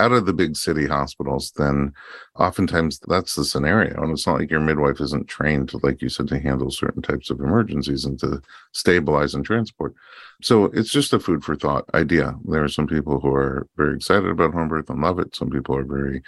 out 0.00 0.12
of 0.12 0.26
the 0.26 0.32
big 0.32 0.56
city 0.56 0.86
hospitals, 0.86 1.52
then 1.56 1.92
oftentimes 2.36 2.98
that's 3.06 3.34
the 3.34 3.44
scenario. 3.44 4.02
And 4.02 4.10
it's 4.10 4.26
not 4.26 4.38
like 4.38 4.50
your 4.50 4.60
midwife 4.60 5.00
isn't 5.00 5.28
trained 5.28 5.68
to, 5.70 5.80
like 5.82 6.02
you 6.02 6.08
said, 6.08 6.28
to 6.28 6.40
handle 6.40 6.70
certain 6.70 7.02
types 7.02 7.30
of 7.30 7.40
emergencies 7.40 8.04
and 8.04 8.18
to 8.20 8.42
stabilize 8.72 9.34
and 9.34 9.44
transport. 9.44 9.94
So 10.42 10.64
it's 10.66 10.90
just 10.90 11.12
a 11.12 11.20
food 11.20 11.44
for 11.44 11.54
thought 11.54 11.84
idea. 11.94 12.34
There 12.44 12.64
are 12.64 12.68
some 12.68 12.86
people 12.86 13.20
who 13.20 13.32
are 13.34 13.68
very 13.76 13.94
excited 13.96 14.28
about 14.28 14.54
home 14.54 14.68
birth 14.68 14.90
and 14.90 15.00
love 15.00 15.18
it. 15.18 15.36
Some 15.36 15.50
people 15.50 15.76
are 15.76 15.84
very 15.84 16.22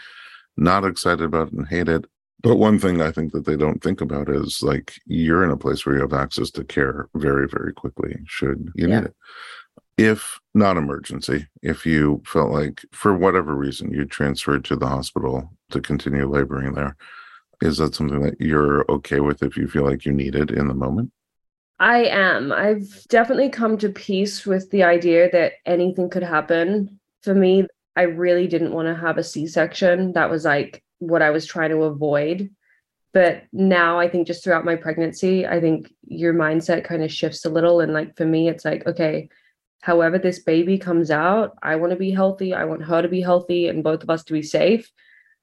not 0.56 0.84
excited 0.84 1.24
about 1.24 1.48
it 1.48 1.54
and 1.54 1.66
hate 1.66 1.88
it. 1.88 2.04
But 2.42 2.56
one 2.56 2.78
thing 2.78 3.00
I 3.00 3.10
think 3.10 3.32
that 3.32 3.46
they 3.46 3.56
don't 3.56 3.82
think 3.82 4.02
about 4.02 4.28
is 4.28 4.62
like 4.62 4.92
you're 5.06 5.42
in 5.42 5.50
a 5.50 5.56
place 5.56 5.84
where 5.84 5.94
you 5.94 6.02
have 6.02 6.12
access 6.12 6.50
to 6.50 6.64
care 6.64 7.08
very, 7.14 7.48
very 7.48 7.72
quickly 7.72 8.16
should 8.26 8.70
you 8.74 8.86
yeah. 8.86 9.00
need 9.00 9.06
it 9.06 9.16
if 9.96 10.40
not 10.54 10.76
emergency, 10.76 11.46
if 11.62 11.86
you 11.86 12.22
felt 12.26 12.50
like 12.50 12.84
for 12.92 13.16
whatever 13.16 13.54
reason 13.54 13.92
you 13.92 14.04
transferred 14.04 14.64
to 14.66 14.76
the 14.76 14.86
hospital 14.86 15.52
to 15.70 15.80
continue 15.80 16.28
laboring 16.28 16.74
there, 16.74 16.96
is 17.62 17.78
that 17.78 17.94
something 17.94 18.20
that 18.22 18.40
you're 18.40 18.84
okay 18.90 19.20
with 19.20 19.42
if 19.42 19.56
you 19.56 19.68
feel 19.68 19.84
like 19.84 20.04
you 20.04 20.12
need 20.12 20.34
it 20.34 20.50
in 20.50 20.68
the 20.68 20.74
moment? 20.74 21.12
I 21.78 22.04
am. 22.04 22.52
I've 22.52 23.04
definitely 23.08 23.48
come 23.48 23.78
to 23.78 23.88
peace 23.88 24.46
with 24.46 24.70
the 24.70 24.84
idea 24.84 25.30
that 25.32 25.54
anything 25.66 26.08
could 26.08 26.22
happen. 26.22 27.00
For 27.22 27.34
me, 27.34 27.66
I 27.96 28.02
really 28.02 28.46
didn't 28.46 28.72
want 28.72 28.88
to 28.88 28.94
have 28.94 29.18
a 29.18 29.24
C 29.24 29.46
section. 29.46 30.12
That 30.12 30.30
was 30.30 30.44
like 30.44 30.82
what 30.98 31.22
I 31.22 31.30
was 31.30 31.46
trying 31.46 31.70
to 31.70 31.84
avoid. 31.84 32.50
But 33.12 33.44
now 33.52 33.98
I 33.98 34.08
think 34.08 34.26
just 34.26 34.42
throughout 34.42 34.64
my 34.64 34.74
pregnancy, 34.74 35.46
I 35.46 35.60
think 35.60 35.92
your 36.04 36.34
mindset 36.34 36.84
kind 36.84 37.02
of 37.02 37.12
shifts 37.12 37.44
a 37.44 37.50
little. 37.50 37.80
And 37.80 37.92
like 37.92 38.16
for 38.16 38.24
me, 38.24 38.48
it's 38.48 38.64
like, 38.64 38.86
okay, 38.86 39.28
however 39.84 40.18
this 40.18 40.38
baby 40.38 40.78
comes 40.78 41.10
out, 41.10 41.58
I 41.62 41.76
want 41.76 41.90
to 41.90 41.98
be 41.98 42.10
healthy. 42.10 42.54
I 42.54 42.64
want 42.64 42.82
her 42.86 43.02
to 43.02 43.08
be 43.08 43.20
healthy 43.20 43.68
and 43.68 43.84
both 43.84 44.02
of 44.02 44.08
us 44.08 44.24
to 44.24 44.32
be 44.32 44.42
safe. 44.42 44.90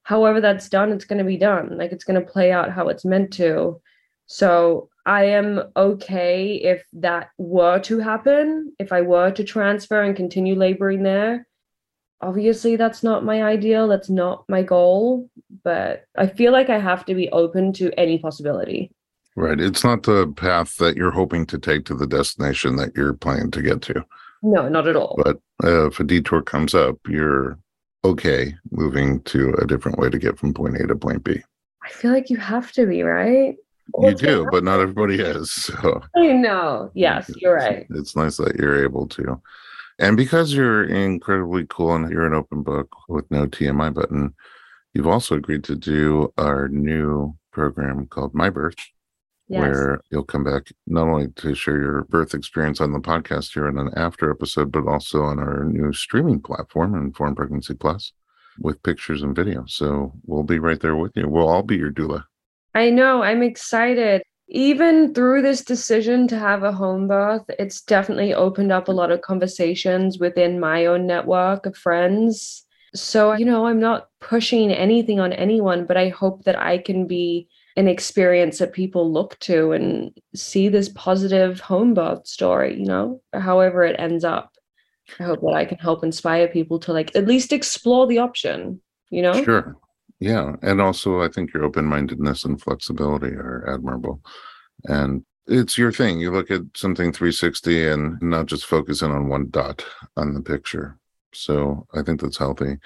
However, 0.01 0.41
that's 0.41 0.67
done, 0.67 0.91
it's 0.91 1.05
going 1.05 1.19
to 1.19 1.23
be 1.23 1.37
done. 1.37 1.77
Like 1.77 1.91
it's 1.91 2.03
going 2.03 2.19
to 2.19 2.25
play 2.25 2.51
out 2.51 2.71
how 2.71 2.87
it's 2.87 3.05
meant 3.05 3.31
to. 3.33 3.79
So 4.25 4.89
I 5.05 5.25
am 5.25 5.61
okay 5.77 6.55
if 6.55 6.83
that 6.93 7.29
were 7.37 7.77
to 7.81 7.99
happen, 7.99 8.73
if 8.79 8.91
I 8.91 9.01
were 9.01 9.29
to 9.29 9.43
transfer 9.43 10.01
and 10.01 10.15
continue 10.15 10.55
laboring 10.55 11.03
there. 11.03 11.45
Obviously, 12.19 12.75
that's 12.77 13.03
not 13.03 13.23
my 13.23 13.43
ideal. 13.43 13.87
That's 13.87 14.09
not 14.09 14.45
my 14.49 14.63
goal. 14.63 15.29
But 15.63 16.05
I 16.17 16.25
feel 16.25 16.51
like 16.51 16.71
I 16.71 16.79
have 16.79 17.05
to 17.05 17.13
be 17.13 17.29
open 17.29 17.73
to 17.73 17.91
any 17.95 18.17
possibility. 18.17 18.91
Right. 19.35 19.59
It's 19.59 19.83
not 19.83 20.01
the 20.01 20.33
path 20.35 20.77
that 20.77 20.97
you're 20.97 21.11
hoping 21.11 21.45
to 21.45 21.59
take 21.59 21.85
to 21.85 21.93
the 21.93 22.07
destination 22.07 22.77
that 22.77 22.93
you're 22.95 23.13
planning 23.13 23.51
to 23.51 23.61
get 23.61 23.83
to. 23.83 24.03
No, 24.41 24.67
not 24.67 24.87
at 24.87 24.95
all. 24.95 25.19
But 25.23 25.39
uh, 25.63 25.87
if 25.87 25.99
a 25.99 26.03
detour 26.03 26.41
comes 26.41 26.73
up, 26.73 26.97
you're 27.07 27.57
okay 28.03 28.55
moving 28.71 29.21
to 29.21 29.53
a 29.61 29.67
different 29.67 29.99
way 29.99 30.09
to 30.09 30.17
get 30.17 30.39
from 30.39 30.53
point 30.53 30.77
A 30.77 30.87
to 30.87 30.95
point 30.95 31.23
B. 31.23 31.41
I 31.83 31.89
feel 31.89 32.11
like 32.11 32.29
you 32.29 32.37
have 32.37 32.71
to 32.73 32.85
be, 32.85 33.03
right? 33.03 33.55
you 33.99 34.13
do, 34.13 34.47
but 34.51 34.63
not 34.63 34.79
everybody 34.79 35.19
is. 35.19 35.51
So 35.51 36.01
I 36.15 36.33
know. 36.33 36.91
Yes, 36.93 37.31
you're 37.37 37.55
right. 37.55 37.85
It's 37.91 38.15
nice 38.15 38.37
that 38.37 38.55
you're 38.55 38.83
able 38.83 39.07
to. 39.09 39.41
And 39.99 40.17
because 40.17 40.53
you're 40.53 40.83
incredibly 40.83 41.65
cool 41.69 41.93
and 41.93 42.09
you're 42.09 42.25
an 42.25 42.33
open 42.33 42.63
book 42.63 42.89
with 43.07 43.29
no 43.29 43.45
TMI 43.45 43.93
button, 43.93 44.33
you've 44.93 45.07
also 45.07 45.35
agreed 45.35 45.63
to 45.65 45.75
do 45.75 46.33
our 46.37 46.67
new 46.69 47.35
program 47.51 48.07
called 48.07 48.33
My 48.33 48.49
Birth, 48.49 48.77
yes. 49.51 49.61
where 49.61 50.01
you'll 50.11 50.23
come 50.23 50.43
back 50.43 50.71
not 50.87 51.07
only 51.07 51.27
to 51.27 51.53
share 51.53 51.81
your 51.81 52.03
birth 52.05 52.33
experience 52.33 52.79
on 52.79 52.93
the 52.93 52.99
podcast 52.99 53.53
here 53.53 53.67
in 53.67 53.77
an 53.77 53.91
after 53.95 54.31
episode, 54.31 54.71
but 54.71 54.87
also 54.87 55.23
on 55.23 55.39
our 55.39 55.65
new 55.65 55.91
streaming 55.93 56.39
platform, 56.39 56.95
Informed 56.95 57.37
Pregnancy 57.37 57.73
Plus, 57.73 58.13
with 58.59 58.81
pictures 58.83 59.23
and 59.23 59.35
video. 59.35 59.65
So 59.67 60.13
we'll 60.25 60.43
be 60.43 60.59
right 60.59 60.79
there 60.79 60.95
with 60.95 61.11
you. 61.15 61.27
We'll 61.27 61.49
all 61.49 61.63
be 61.63 61.77
your 61.77 61.91
doula. 61.91 62.23
I 62.73 62.89
know. 62.89 63.21
I'm 63.21 63.43
excited. 63.43 64.23
Even 64.47 65.13
through 65.13 65.41
this 65.41 65.63
decision 65.63 66.27
to 66.27 66.37
have 66.37 66.63
a 66.63 66.71
home 66.71 67.07
birth, 67.07 67.43
it's 67.59 67.81
definitely 67.81 68.33
opened 68.33 68.71
up 68.71 68.87
a 68.87 68.93
lot 68.93 69.11
of 69.11 69.21
conversations 69.21 70.19
within 70.19 70.59
my 70.59 70.85
own 70.85 71.07
network 71.07 71.65
of 71.65 71.77
friends. 71.77 72.65
So, 72.93 73.33
you 73.33 73.45
know, 73.45 73.67
I'm 73.67 73.79
not 73.79 74.07
pushing 74.19 74.71
anything 74.71 75.21
on 75.21 75.31
anyone, 75.31 75.85
but 75.85 75.95
I 75.95 76.09
hope 76.09 76.43
that 76.43 76.59
I 76.59 76.77
can 76.77 77.07
be 77.07 77.47
an 77.77 77.87
experience 77.87 78.59
that 78.59 78.73
people 78.73 79.11
look 79.11 79.39
to 79.39 79.71
and 79.71 80.11
see 80.35 80.69
this 80.69 80.89
positive 80.89 81.59
home 81.59 81.93
birth 81.93 82.27
story, 82.27 82.77
you 82.77 82.85
know, 82.85 83.21
however 83.33 83.83
it 83.83 83.99
ends 83.99 84.23
up. 84.23 84.51
I 85.19 85.23
hope 85.23 85.41
that 85.41 85.55
I 85.55 85.65
can 85.65 85.77
help 85.77 86.03
inspire 86.03 86.47
people 86.47 86.79
to 86.79 86.93
like 86.93 87.15
at 87.15 87.27
least 87.27 87.53
explore 87.53 88.07
the 88.07 88.19
option, 88.19 88.81
you 89.09 89.21
know? 89.21 89.43
Sure. 89.43 89.75
Yeah. 90.19 90.55
And 90.61 90.79
also, 90.79 91.21
I 91.21 91.29
think 91.29 91.53
your 91.53 91.63
open 91.63 91.85
mindedness 91.85 92.45
and 92.45 92.61
flexibility 92.61 93.33
are 93.35 93.65
admirable. 93.67 94.21
And 94.85 95.25
it's 95.47 95.77
your 95.77 95.91
thing. 95.91 96.19
You 96.19 96.31
look 96.31 96.51
at 96.51 96.61
something 96.75 97.11
360 97.11 97.87
and 97.89 98.21
not 98.21 98.45
just 98.45 98.65
focusing 98.65 99.11
on 99.11 99.29
one 99.29 99.49
dot 99.49 99.83
on 100.15 100.33
the 100.33 100.41
picture. 100.41 100.97
So 101.33 101.87
I 101.93 102.03
think 102.03 102.21
that's 102.21 102.37
healthy. 102.37 102.77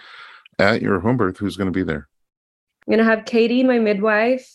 At 0.58 0.82
your 0.82 1.00
home 1.00 1.18
birth, 1.18 1.38
who's 1.38 1.58
going 1.58 1.72
to 1.72 1.78
be 1.78 1.84
there? 1.84 2.08
I'm 2.88 2.92
going 2.92 3.00
to 3.00 3.12
have 3.12 3.26
Katie, 3.26 3.64
my 3.64 3.80
midwife, 3.80 4.48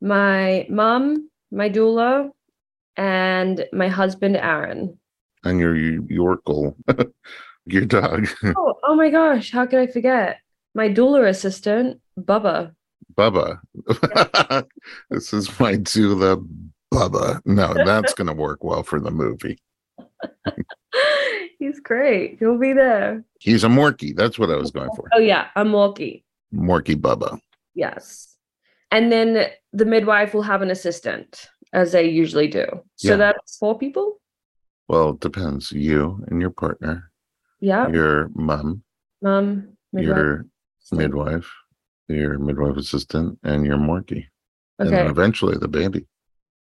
my 0.00 0.66
mom, 0.68 1.28
my 1.50 1.70
doula, 1.70 2.30
and 2.96 3.66
my 3.72 3.88
husband, 3.88 4.36
Aaron. 4.36 4.98
And 5.44 5.60
your 5.60 5.74
Yorkie, 5.74 6.74
your 7.66 7.84
dog. 7.84 8.28
oh, 8.56 8.74
oh 8.82 8.94
my 8.94 9.10
gosh, 9.10 9.50
how 9.50 9.66
could 9.66 9.78
I 9.78 9.86
forget? 9.86 10.38
My 10.74 10.88
doula 10.88 11.28
assistant, 11.28 12.00
Bubba. 12.18 12.74
Bubba. 13.14 13.60
this 15.10 15.32
is 15.32 15.60
my 15.60 15.74
doula, 15.74 16.46
Bubba. 16.92 17.40
No, 17.44 17.74
that's 17.74 18.14
to 18.14 18.32
work 18.32 18.64
well 18.64 18.82
for 18.82 19.00
the 19.00 19.10
movie. 19.10 19.58
He's 21.58 21.80
great. 21.80 22.36
He'll 22.38 22.58
be 22.58 22.72
there. 22.72 23.24
He's 23.40 23.64
a 23.64 23.68
Morkie. 23.68 24.16
That's 24.16 24.38
what 24.38 24.50
I 24.50 24.56
was 24.56 24.70
going 24.70 24.90
for. 24.96 25.08
Oh, 25.14 25.20
yeah, 25.20 25.48
a 25.56 25.64
Morkie. 25.64 26.24
Morkie 26.52 26.96
Bubba. 26.96 27.38
Yes. 27.74 28.33
And 28.94 29.10
then 29.10 29.48
the 29.72 29.84
midwife 29.84 30.34
will 30.34 30.42
have 30.42 30.62
an 30.62 30.70
assistant, 30.70 31.48
as 31.72 31.90
they 31.90 32.08
usually 32.08 32.46
do. 32.46 32.64
So 32.94 33.08
yeah. 33.08 33.16
that's 33.16 33.56
four 33.56 33.76
people? 33.76 34.20
Well, 34.86 35.10
it 35.10 35.20
depends. 35.20 35.72
You 35.72 36.24
and 36.28 36.40
your 36.40 36.50
partner. 36.50 37.10
Yeah. 37.58 37.88
Your 37.88 38.30
mom. 38.36 38.84
Mom. 39.20 39.76
Midwife. 39.92 40.16
Your 40.16 40.46
midwife. 40.92 41.50
Your 42.06 42.38
midwife 42.38 42.76
assistant 42.76 43.36
and 43.42 43.66
your 43.66 43.78
morkie. 43.78 44.26
Okay. 44.80 45.00
And 45.00 45.10
eventually 45.10 45.56
the 45.58 45.66
baby. 45.66 46.06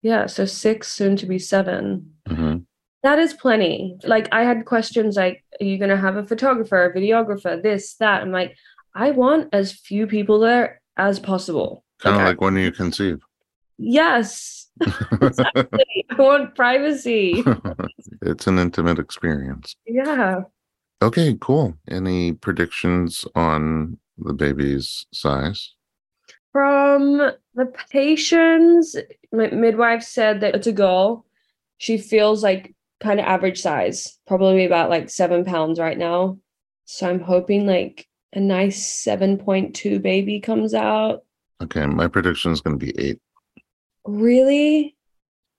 Yeah. 0.02 0.26
So 0.26 0.44
six, 0.44 0.90
soon 0.90 1.14
to 1.18 1.26
be 1.26 1.38
7 1.38 2.14
mm-hmm. 2.28 2.56
That 3.04 3.20
is 3.20 3.32
plenty. 3.32 3.96
Like 4.02 4.28
I 4.32 4.42
had 4.42 4.64
questions 4.64 5.14
like, 5.14 5.44
are 5.60 5.64
you 5.64 5.78
going 5.78 5.90
to 5.90 5.96
have 5.96 6.16
a 6.16 6.26
photographer, 6.26 6.84
a 6.84 6.92
videographer, 6.92 7.62
this, 7.62 7.94
that? 8.00 8.22
I'm 8.22 8.32
like, 8.32 8.56
I 8.92 9.12
want 9.12 9.50
as 9.52 9.70
few 9.70 10.08
people 10.08 10.40
there 10.40 10.80
as 10.96 11.20
possible. 11.20 11.84
Kind 12.00 12.16
of 12.16 12.20
okay. 12.20 12.28
like 12.30 12.40
when 12.40 12.56
you 12.56 12.72
conceive. 12.72 13.18
Yes. 13.78 14.68
exactly. 15.20 16.06
I 16.10 16.14
want 16.14 16.54
privacy. 16.54 17.44
it's 18.22 18.46
an 18.46 18.58
intimate 18.58 18.98
experience. 18.98 19.76
Yeah. 19.86 20.42
Okay, 21.00 21.36
cool. 21.40 21.74
Any 21.88 22.32
predictions 22.32 23.24
on 23.34 23.98
the 24.18 24.32
baby's 24.32 25.06
size? 25.12 25.74
From 26.52 27.18
the 27.54 27.72
patients, 27.90 28.96
my 29.32 29.48
midwife 29.50 30.02
said 30.02 30.40
that 30.40 30.54
it's 30.56 30.66
a 30.66 30.72
girl. 30.72 31.24
She 31.78 31.98
feels 31.98 32.42
like 32.42 32.74
kind 33.00 33.20
of 33.20 33.26
average 33.26 33.60
size, 33.60 34.18
probably 34.26 34.64
about 34.64 34.90
like 34.90 35.08
seven 35.08 35.44
pounds 35.44 35.78
right 35.78 35.98
now. 35.98 36.38
So 36.84 37.08
I'm 37.08 37.20
hoping 37.20 37.66
like 37.66 38.08
a 38.32 38.40
nice 38.40 39.04
7.2 39.04 40.02
baby 40.02 40.40
comes 40.40 40.74
out. 40.74 41.22
Okay, 41.62 41.86
my 41.86 42.08
prediction 42.08 42.52
is 42.52 42.60
going 42.60 42.78
to 42.78 42.84
be 42.84 42.98
eight. 42.98 43.18
Really? 44.04 44.96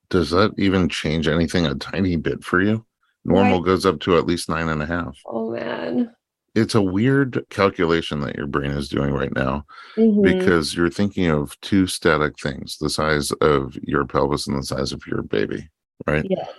Does 0.09 0.31
that 0.31 0.53
even 0.57 0.89
change 0.89 1.27
anything 1.27 1.65
a 1.65 1.75
tiny 1.75 2.15
bit 2.15 2.43
for 2.43 2.61
you? 2.61 2.85
Normal 3.25 3.59
goes 3.59 3.85
up 3.85 3.99
to 4.01 4.17
at 4.17 4.25
least 4.25 4.49
nine 4.49 4.69
and 4.69 4.81
a 4.81 4.85
half. 4.85 5.17
Oh 5.25 5.51
man. 5.51 6.11
It's 6.55 6.73
a 6.73 6.81
weird 6.81 7.45
calculation 7.49 8.21
that 8.21 8.35
your 8.35 8.47
brain 8.47 8.71
is 8.71 8.89
doing 8.89 9.13
right 9.13 9.33
now 9.35 9.65
mm-hmm. 9.95 10.23
because 10.23 10.75
you're 10.75 10.89
thinking 10.89 11.27
of 11.27 11.59
two 11.61 11.85
static 11.85 12.39
things 12.39 12.77
the 12.79 12.89
size 12.89 13.31
of 13.33 13.77
your 13.83 14.05
pelvis 14.05 14.47
and 14.47 14.57
the 14.57 14.63
size 14.63 14.91
of 14.91 15.05
your 15.05 15.21
baby, 15.21 15.69
right? 16.07 16.25
Yes 16.27 16.49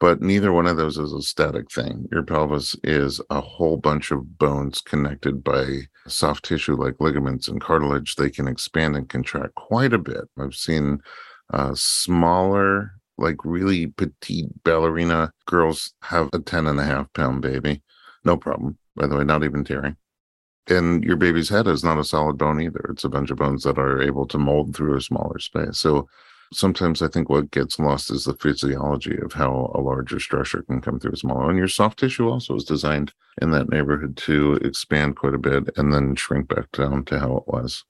but 0.00 0.22
neither 0.22 0.50
one 0.50 0.66
of 0.66 0.78
those 0.78 0.96
is 0.96 1.12
a 1.12 1.20
static 1.20 1.70
thing. 1.70 2.08
Your 2.10 2.22
pelvis 2.22 2.74
is 2.82 3.20
a 3.28 3.40
whole 3.40 3.76
bunch 3.76 4.10
of 4.10 4.38
bones 4.38 4.80
connected 4.80 5.44
by 5.44 5.82
soft 6.08 6.46
tissue 6.46 6.74
like 6.74 6.94
ligaments 7.00 7.48
and 7.48 7.60
cartilage. 7.60 8.16
They 8.16 8.30
can 8.30 8.48
expand 8.48 8.96
and 8.96 9.08
contract 9.08 9.54
quite 9.56 9.92
a 9.92 9.98
bit. 9.98 10.24
I've 10.38 10.54
seen 10.54 11.00
uh, 11.52 11.72
smaller, 11.74 12.92
like 13.18 13.36
really 13.44 13.88
petite 13.88 14.48
ballerina 14.64 15.32
girls 15.46 15.92
have 16.02 16.30
a 16.32 16.38
10 16.38 16.66
and 16.66 16.80
a 16.80 16.84
half 16.84 17.12
pound 17.12 17.42
baby. 17.42 17.82
No 18.24 18.38
problem. 18.38 18.78
By 18.96 19.06
the 19.06 19.16
way, 19.16 19.24
not 19.24 19.44
even 19.44 19.64
tearing. 19.64 19.96
and 20.68 21.04
your 21.04 21.16
baby's 21.16 21.48
head 21.48 21.66
is 21.66 21.84
not 21.84 21.98
a 21.98 22.04
solid 22.04 22.38
bone 22.38 22.60
either. 22.60 22.86
It's 22.90 23.04
a 23.04 23.08
bunch 23.08 23.30
of 23.30 23.38
bones 23.38 23.64
that 23.64 23.78
are 23.78 24.00
able 24.00 24.26
to 24.28 24.38
mold 24.38 24.74
through 24.74 24.96
a 24.96 25.00
smaller 25.00 25.38
space. 25.38 25.78
So 25.78 26.08
sometimes 26.52 27.02
I 27.02 27.08
think 27.08 27.28
what 27.28 27.50
gets 27.50 27.78
lost 27.78 28.10
is 28.10 28.24
the 28.24 28.34
physiology 28.34 29.16
of 29.18 29.32
how 29.32 29.70
a 29.74 29.80
larger 29.80 30.18
structure 30.18 30.62
can 30.62 30.80
come 30.80 30.98
through 30.98 31.12
a 31.12 31.16
smaller. 31.16 31.48
And 31.48 31.58
your 31.58 31.68
soft 31.68 31.98
tissue 31.98 32.28
also 32.28 32.56
is 32.56 32.64
designed 32.64 33.12
in 33.40 33.50
that 33.52 33.68
neighborhood 33.68 34.16
to 34.18 34.54
expand 34.56 35.16
quite 35.16 35.34
a 35.34 35.38
bit 35.38 35.70
and 35.76 35.92
then 35.92 36.16
shrink 36.16 36.48
back 36.48 36.70
down 36.72 37.04
to 37.06 37.18
how 37.18 37.36
it 37.36 37.44
was. 37.46 37.84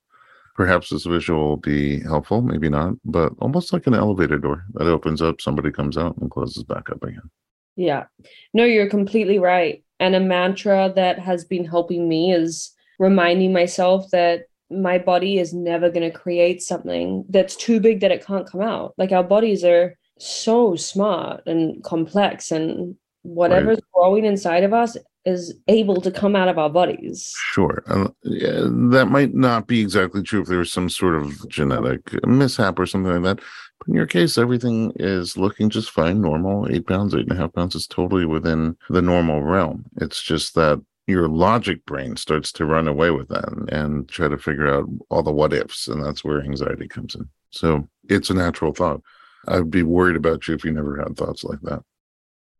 Perhaps 0.56 0.90
this 0.90 1.06
visual 1.06 1.48
will 1.48 1.56
be 1.56 2.00
helpful, 2.00 2.42
maybe 2.42 2.68
not, 2.68 2.94
but 3.04 3.32
almost 3.40 3.72
like 3.72 3.86
an 3.86 3.94
elevator 3.94 4.36
door 4.36 4.64
that 4.74 4.86
opens 4.86 5.22
up, 5.22 5.40
somebody 5.40 5.70
comes 5.70 5.96
out 5.96 6.16
and 6.18 6.30
closes 6.30 6.64
back 6.64 6.90
up 6.90 7.02
again. 7.02 7.30
Yeah. 7.76 8.06
No, 8.52 8.64
you're 8.64 8.90
completely 8.90 9.38
right. 9.38 9.82
And 10.00 10.14
a 10.14 10.20
mantra 10.20 10.92
that 10.96 11.18
has 11.18 11.44
been 11.44 11.64
helping 11.64 12.08
me 12.08 12.34
is 12.34 12.74
reminding 12.98 13.54
myself 13.54 14.10
that 14.10 14.49
my 14.70 14.98
body 14.98 15.38
is 15.38 15.52
never 15.52 15.90
going 15.90 16.10
to 16.10 16.16
create 16.16 16.62
something 16.62 17.24
that's 17.28 17.56
too 17.56 17.80
big 17.80 18.00
that 18.00 18.12
it 18.12 18.24
can't 18.24 18.48
come 18.48 18.60
out. 18.60 18.94
Like 18.96 19.12
our 19.12 19.24
bodies 19.24 19.64
are 19.64 19.96
so 20.18 20.76
smart 20.76 21.42
and 21.46 21.82
complex, 21.82 22.50
and 22.50 22.96
whatever's 23.22 23.76
right. 23.76 23.92
growing 23.94 24.24
inside 24.24 24.64
of 24.64 24.72
us 24.72 24.96
is 25.26 25.54
able 25.68 26.00
to 26.00 26.10
come 26.10 26.34
out 26.34 26.48
of 26.48 26.58
our 26.58 26.70
bodies. 26.70 27.32
Sure. 27.52 27.82
Uh, 27.88 28.08
yeah, 28.22 28.62
that 28.90 29.08
might 29.10 29.34
not 29.34 29.66
be 29.66 29.80
exactly 29.80 30.22
true 30.22 30.42
if 30.42 30.48
there 30.48 30.58
was 30.58 30.72
some 30.72 30.88
sort 30.88 31.14
of 31.14 31.48
genetic 31.48 32.24
mishap 32.26 32.78
or 32.78 32.86
something 32.86 33.12
like 33.12 33.22
that. 33.22 33.44
But 33.78 33.88
in 33.88 33.94
your 33.94 34.06
case, 34.06 34.38
everything 34.38 34.92
is 34.96 35.36
looking 35.36 35.68
just 35.68 35.90
fine, 35.90 36.20
normal. 36.20 36.70
Eight 36.70 36.86
pounds, 36.86 37.14
eight 37.14 37.28
and 37.28 37.32
a 37.32 37.36
half 37.36 37.52
pounds 37.52 37.74
is 37.74 37.86
totally 37.86 38.24
within 38.24 38.76
the 38.88 39.02
normal 39.02 39.42
realm. 39.42 39.84
It's 40.00 40.22
just 40.22 40.54
that 40.54 40.82
your 41.10 41.28
logic 41.28 41.84
brain 41.84 42.16
starts 42.16 42.52
to 42.52 42.64
run 42.64 42.88
away 42.88 43.10
with 43.10 43.28
that 43.28 43.48
and, 43.48 43.70
and 43.70 44.08
try 44.08 44.28
to 44.28 44.38
figure 44.38 44.72
out 44.72 44.86
all 45.10 45.22
the 45.22 45.32
what 45.32 45.52
ifs. 45.52 45.88
And 45.88 46.02
that's 46.04 46.24
where 46.24 46.42
anxiety 46.42 46.88
comes 46.88 47.14
in. 47.14 47.28
So 47.50 47.88
it's 48.08 48.30
a 48.30 48.34
natural 48.34 48.72
thought. 48.72 49.02
I'd 49.48 49.70
be 49.70 49.82
worried 49.82 50.16
about 50.16 50.46
you 50.48 50.54
if 50.54 50.64
you 50.64 50.72
never 50.72 50.96
had 50.96 51.16
thoughts 51.16 51.44
like 51.44 51.60
that. 51.62 51.82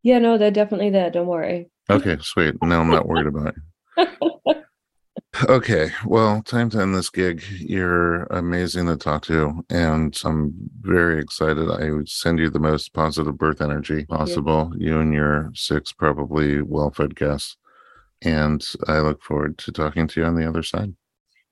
Yeah, 0.03 0.19
no, 0.19 0.37
they're 0.37 0.51
definitely 0.51 0.89
there. 0.89 1.11
Don't 1.11 1.27
worry. 1.27 1.69
Okay, 1.89 2.17
sweet. 2.21 2.55
Now 2.61 2.81
I'm 2.81 2.89
not 2.89 3.07
worried 3.07 3.27
about 3.27 3.55
you. 3.55 3.63
okay, 5.49 5.91
well, 6.05 6.41
time 6.41 6.69
to 6.71 6.81
end 6.81 6.95
this 6.95 7.09
gig. 7.09 7.43
You're 7.59 8.23
amazing 8.25 8.87
to 8.87 8.97
talk 8.97 9.23
to, 9.23 9.63
and 9.69 10.19
I'm 10.25 10.53
very 10.81 11.21
excited. 11.21 11.69
I 11.69 11.91
would 11.91 12.09
send 12.09 12.39
you 12.39 12.49
the 12.49 12.59
most 12.59 12.93
positive 12.93 13.37
birth 13.37 13.61
energy 13.61 14.05
possible. 14.05 14.71
You, 14.75 14.87
you 14.87 14.99
and 14.99 15.13
your 15.13 15.51
six 15.53 15.91
probably 15.91 16.61
well 16.61 16.91
fed 16.91 17.15
guests. 17.15 17.57
And 18.21 18.63
I 18.87 18.99
look 18.99 19.23
forward 19.23 19.57
to 19.59 19.71
talking 19.71 20.07
to 20.07 20.21
you 20.21 20.25
on 20.25 20.35
the 20.35 20.47
other 20.47 20.63
side. 20.63 20.93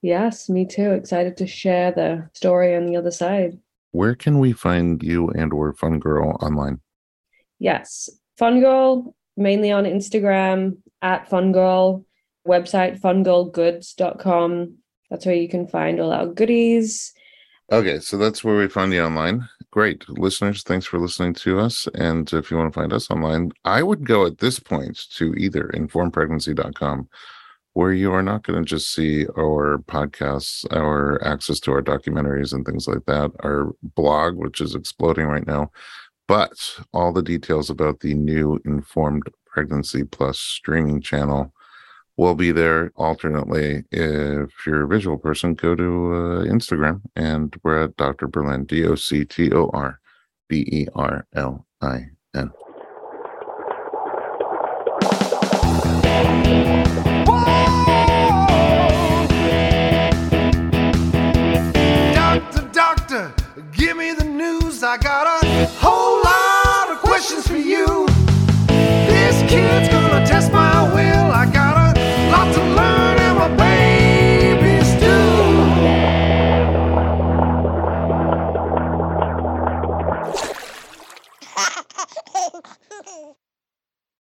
Yes, 0.01 0.49
me 0.49 0.65
too. 0.65 0.91
Excited 0.91 1.35
to 1.37 1.47
share 1.47 1.91
the 1.91 2.29
story 2.33 2.75
on 2.75 2.85
the 2.85 2.95
other 2.95 3.11
side. 3.11 3.57
Where 3.91 4.15
can 4.15 4.39
we 4.39 4.53
find 4.53 5.01
you 5.01 5.29
and 5.29 5.51
or 5.51 5.73
Fun 5.73 5.99
Girl 5.99 6.37
online? 6.41 6.79
Yes, 7.57 8.09
Fun 8.37 8.61
Girl 8.61 9.15
mainly 9.35 9.71
on 9.71 9.85
Instagram 9.85 10.77
at 11.01 11.29
Fun 11.29 11.51
Girl, 11.51 12.05
website 12.47 12.99
fungirlgoods.com. 13.01 14.75
That's 15.09 15.25
where 15.25 15.35
you 15.35 15.49
can 15.49 15.67
find 15.67 15.99
all 15.99 16.11
our 16.11 16.27
goodies. 16.27 17.13
Okay, 17.71 17.99
so 17.99 18.17
that's 18.17 18.43
where 18.43 18.57
we 18.57 18.67
find 18.67 18.93
you 18.93 19.03
online. 19.03 19.47
Great. 19.71 20.09
Listeners, 20.09 20.63
thanks 20.63 20.87
for 20.87 20.97
listening 20.97 21.33
to 21.35 21.59
us. 21.59 21.87
And 21.93 22.31
if 22.33 22.49
you 22.49 22.57
want 22.57 22.73
to 22.73 22.79
find 22.79 22.91
us 22.91 23.11
online, 23.11 23.51
I 23.65 23.83
would 23.83 24.05
go 24.05 24.25
at 24.25 24.39
this 24.39 24.59
point 24.59 24.99
to 25.11 25.33
either 25.35 25.69
informedpregnancy.com, 25.75 27.07
where 27.73 27.93
you 27.93 28.11
are 28.11 28.23
not 28.23 28.41
going 28.43 28.63
to 28.63 28.67
just 28.67 28.91
see 28.91 29.27
our 29.37 29.77
podcasts, 29.87 30.65
our 30.75 31.23
access 31.23 31.59
to 31.61 31.71
our 31.71 31.83
documentaries 31.83 32.51
and 32.51 32.65
things 32.65 32.87
like 32.87 33.05
that, 33.05 33.31
our 33.43 33.71
blog, 33.95 34.37
which 34.37 34.59
is 34.59 34.73
exploding 34.73 35.27
right 35.27 35.45
now, 35.45 35.69
but 36.27 36.79
all 36.91 37.13
the 37.13 37.21
details 37.21 37.69
about 37.69 37.99
the 37.99 38.15
new 38.15 38.59
Informed 38.65 39.29
Pregnancy 39.45 40.03
Plus 40.03 40.39
streaming 40.39 40.99
channel 40.99 41.53
will 42.19 42.35
be 42.35 42.51
there 42.51 42.91
alternately. 42.97 43.85
If 43.91 44.49
you're 44.65 44.83
a 44.83 44.87
visual 44.87 45.17
person, 45.17 45.53
go 45.53 45.73
to 45.73 45.83
uh, 45.83 46.43
Instagram 46.43 47.01
and 47.15 47.55
we're 47.63 47.85
at 47.85 47.95
Dr. 47.95 48.27
Berlin, 48.27 48.65
D 48.65 48.85
O 48.85 48.95
C 48.95 49.23
T 49.23 49.53
O 49.53 49.69
R 49.73 50.01
B 50.49 50.67
E 50.69 50.87
R 50.93 51.25
L 51.33 51.65
I 51.81 52.07
N. 52.35 52.51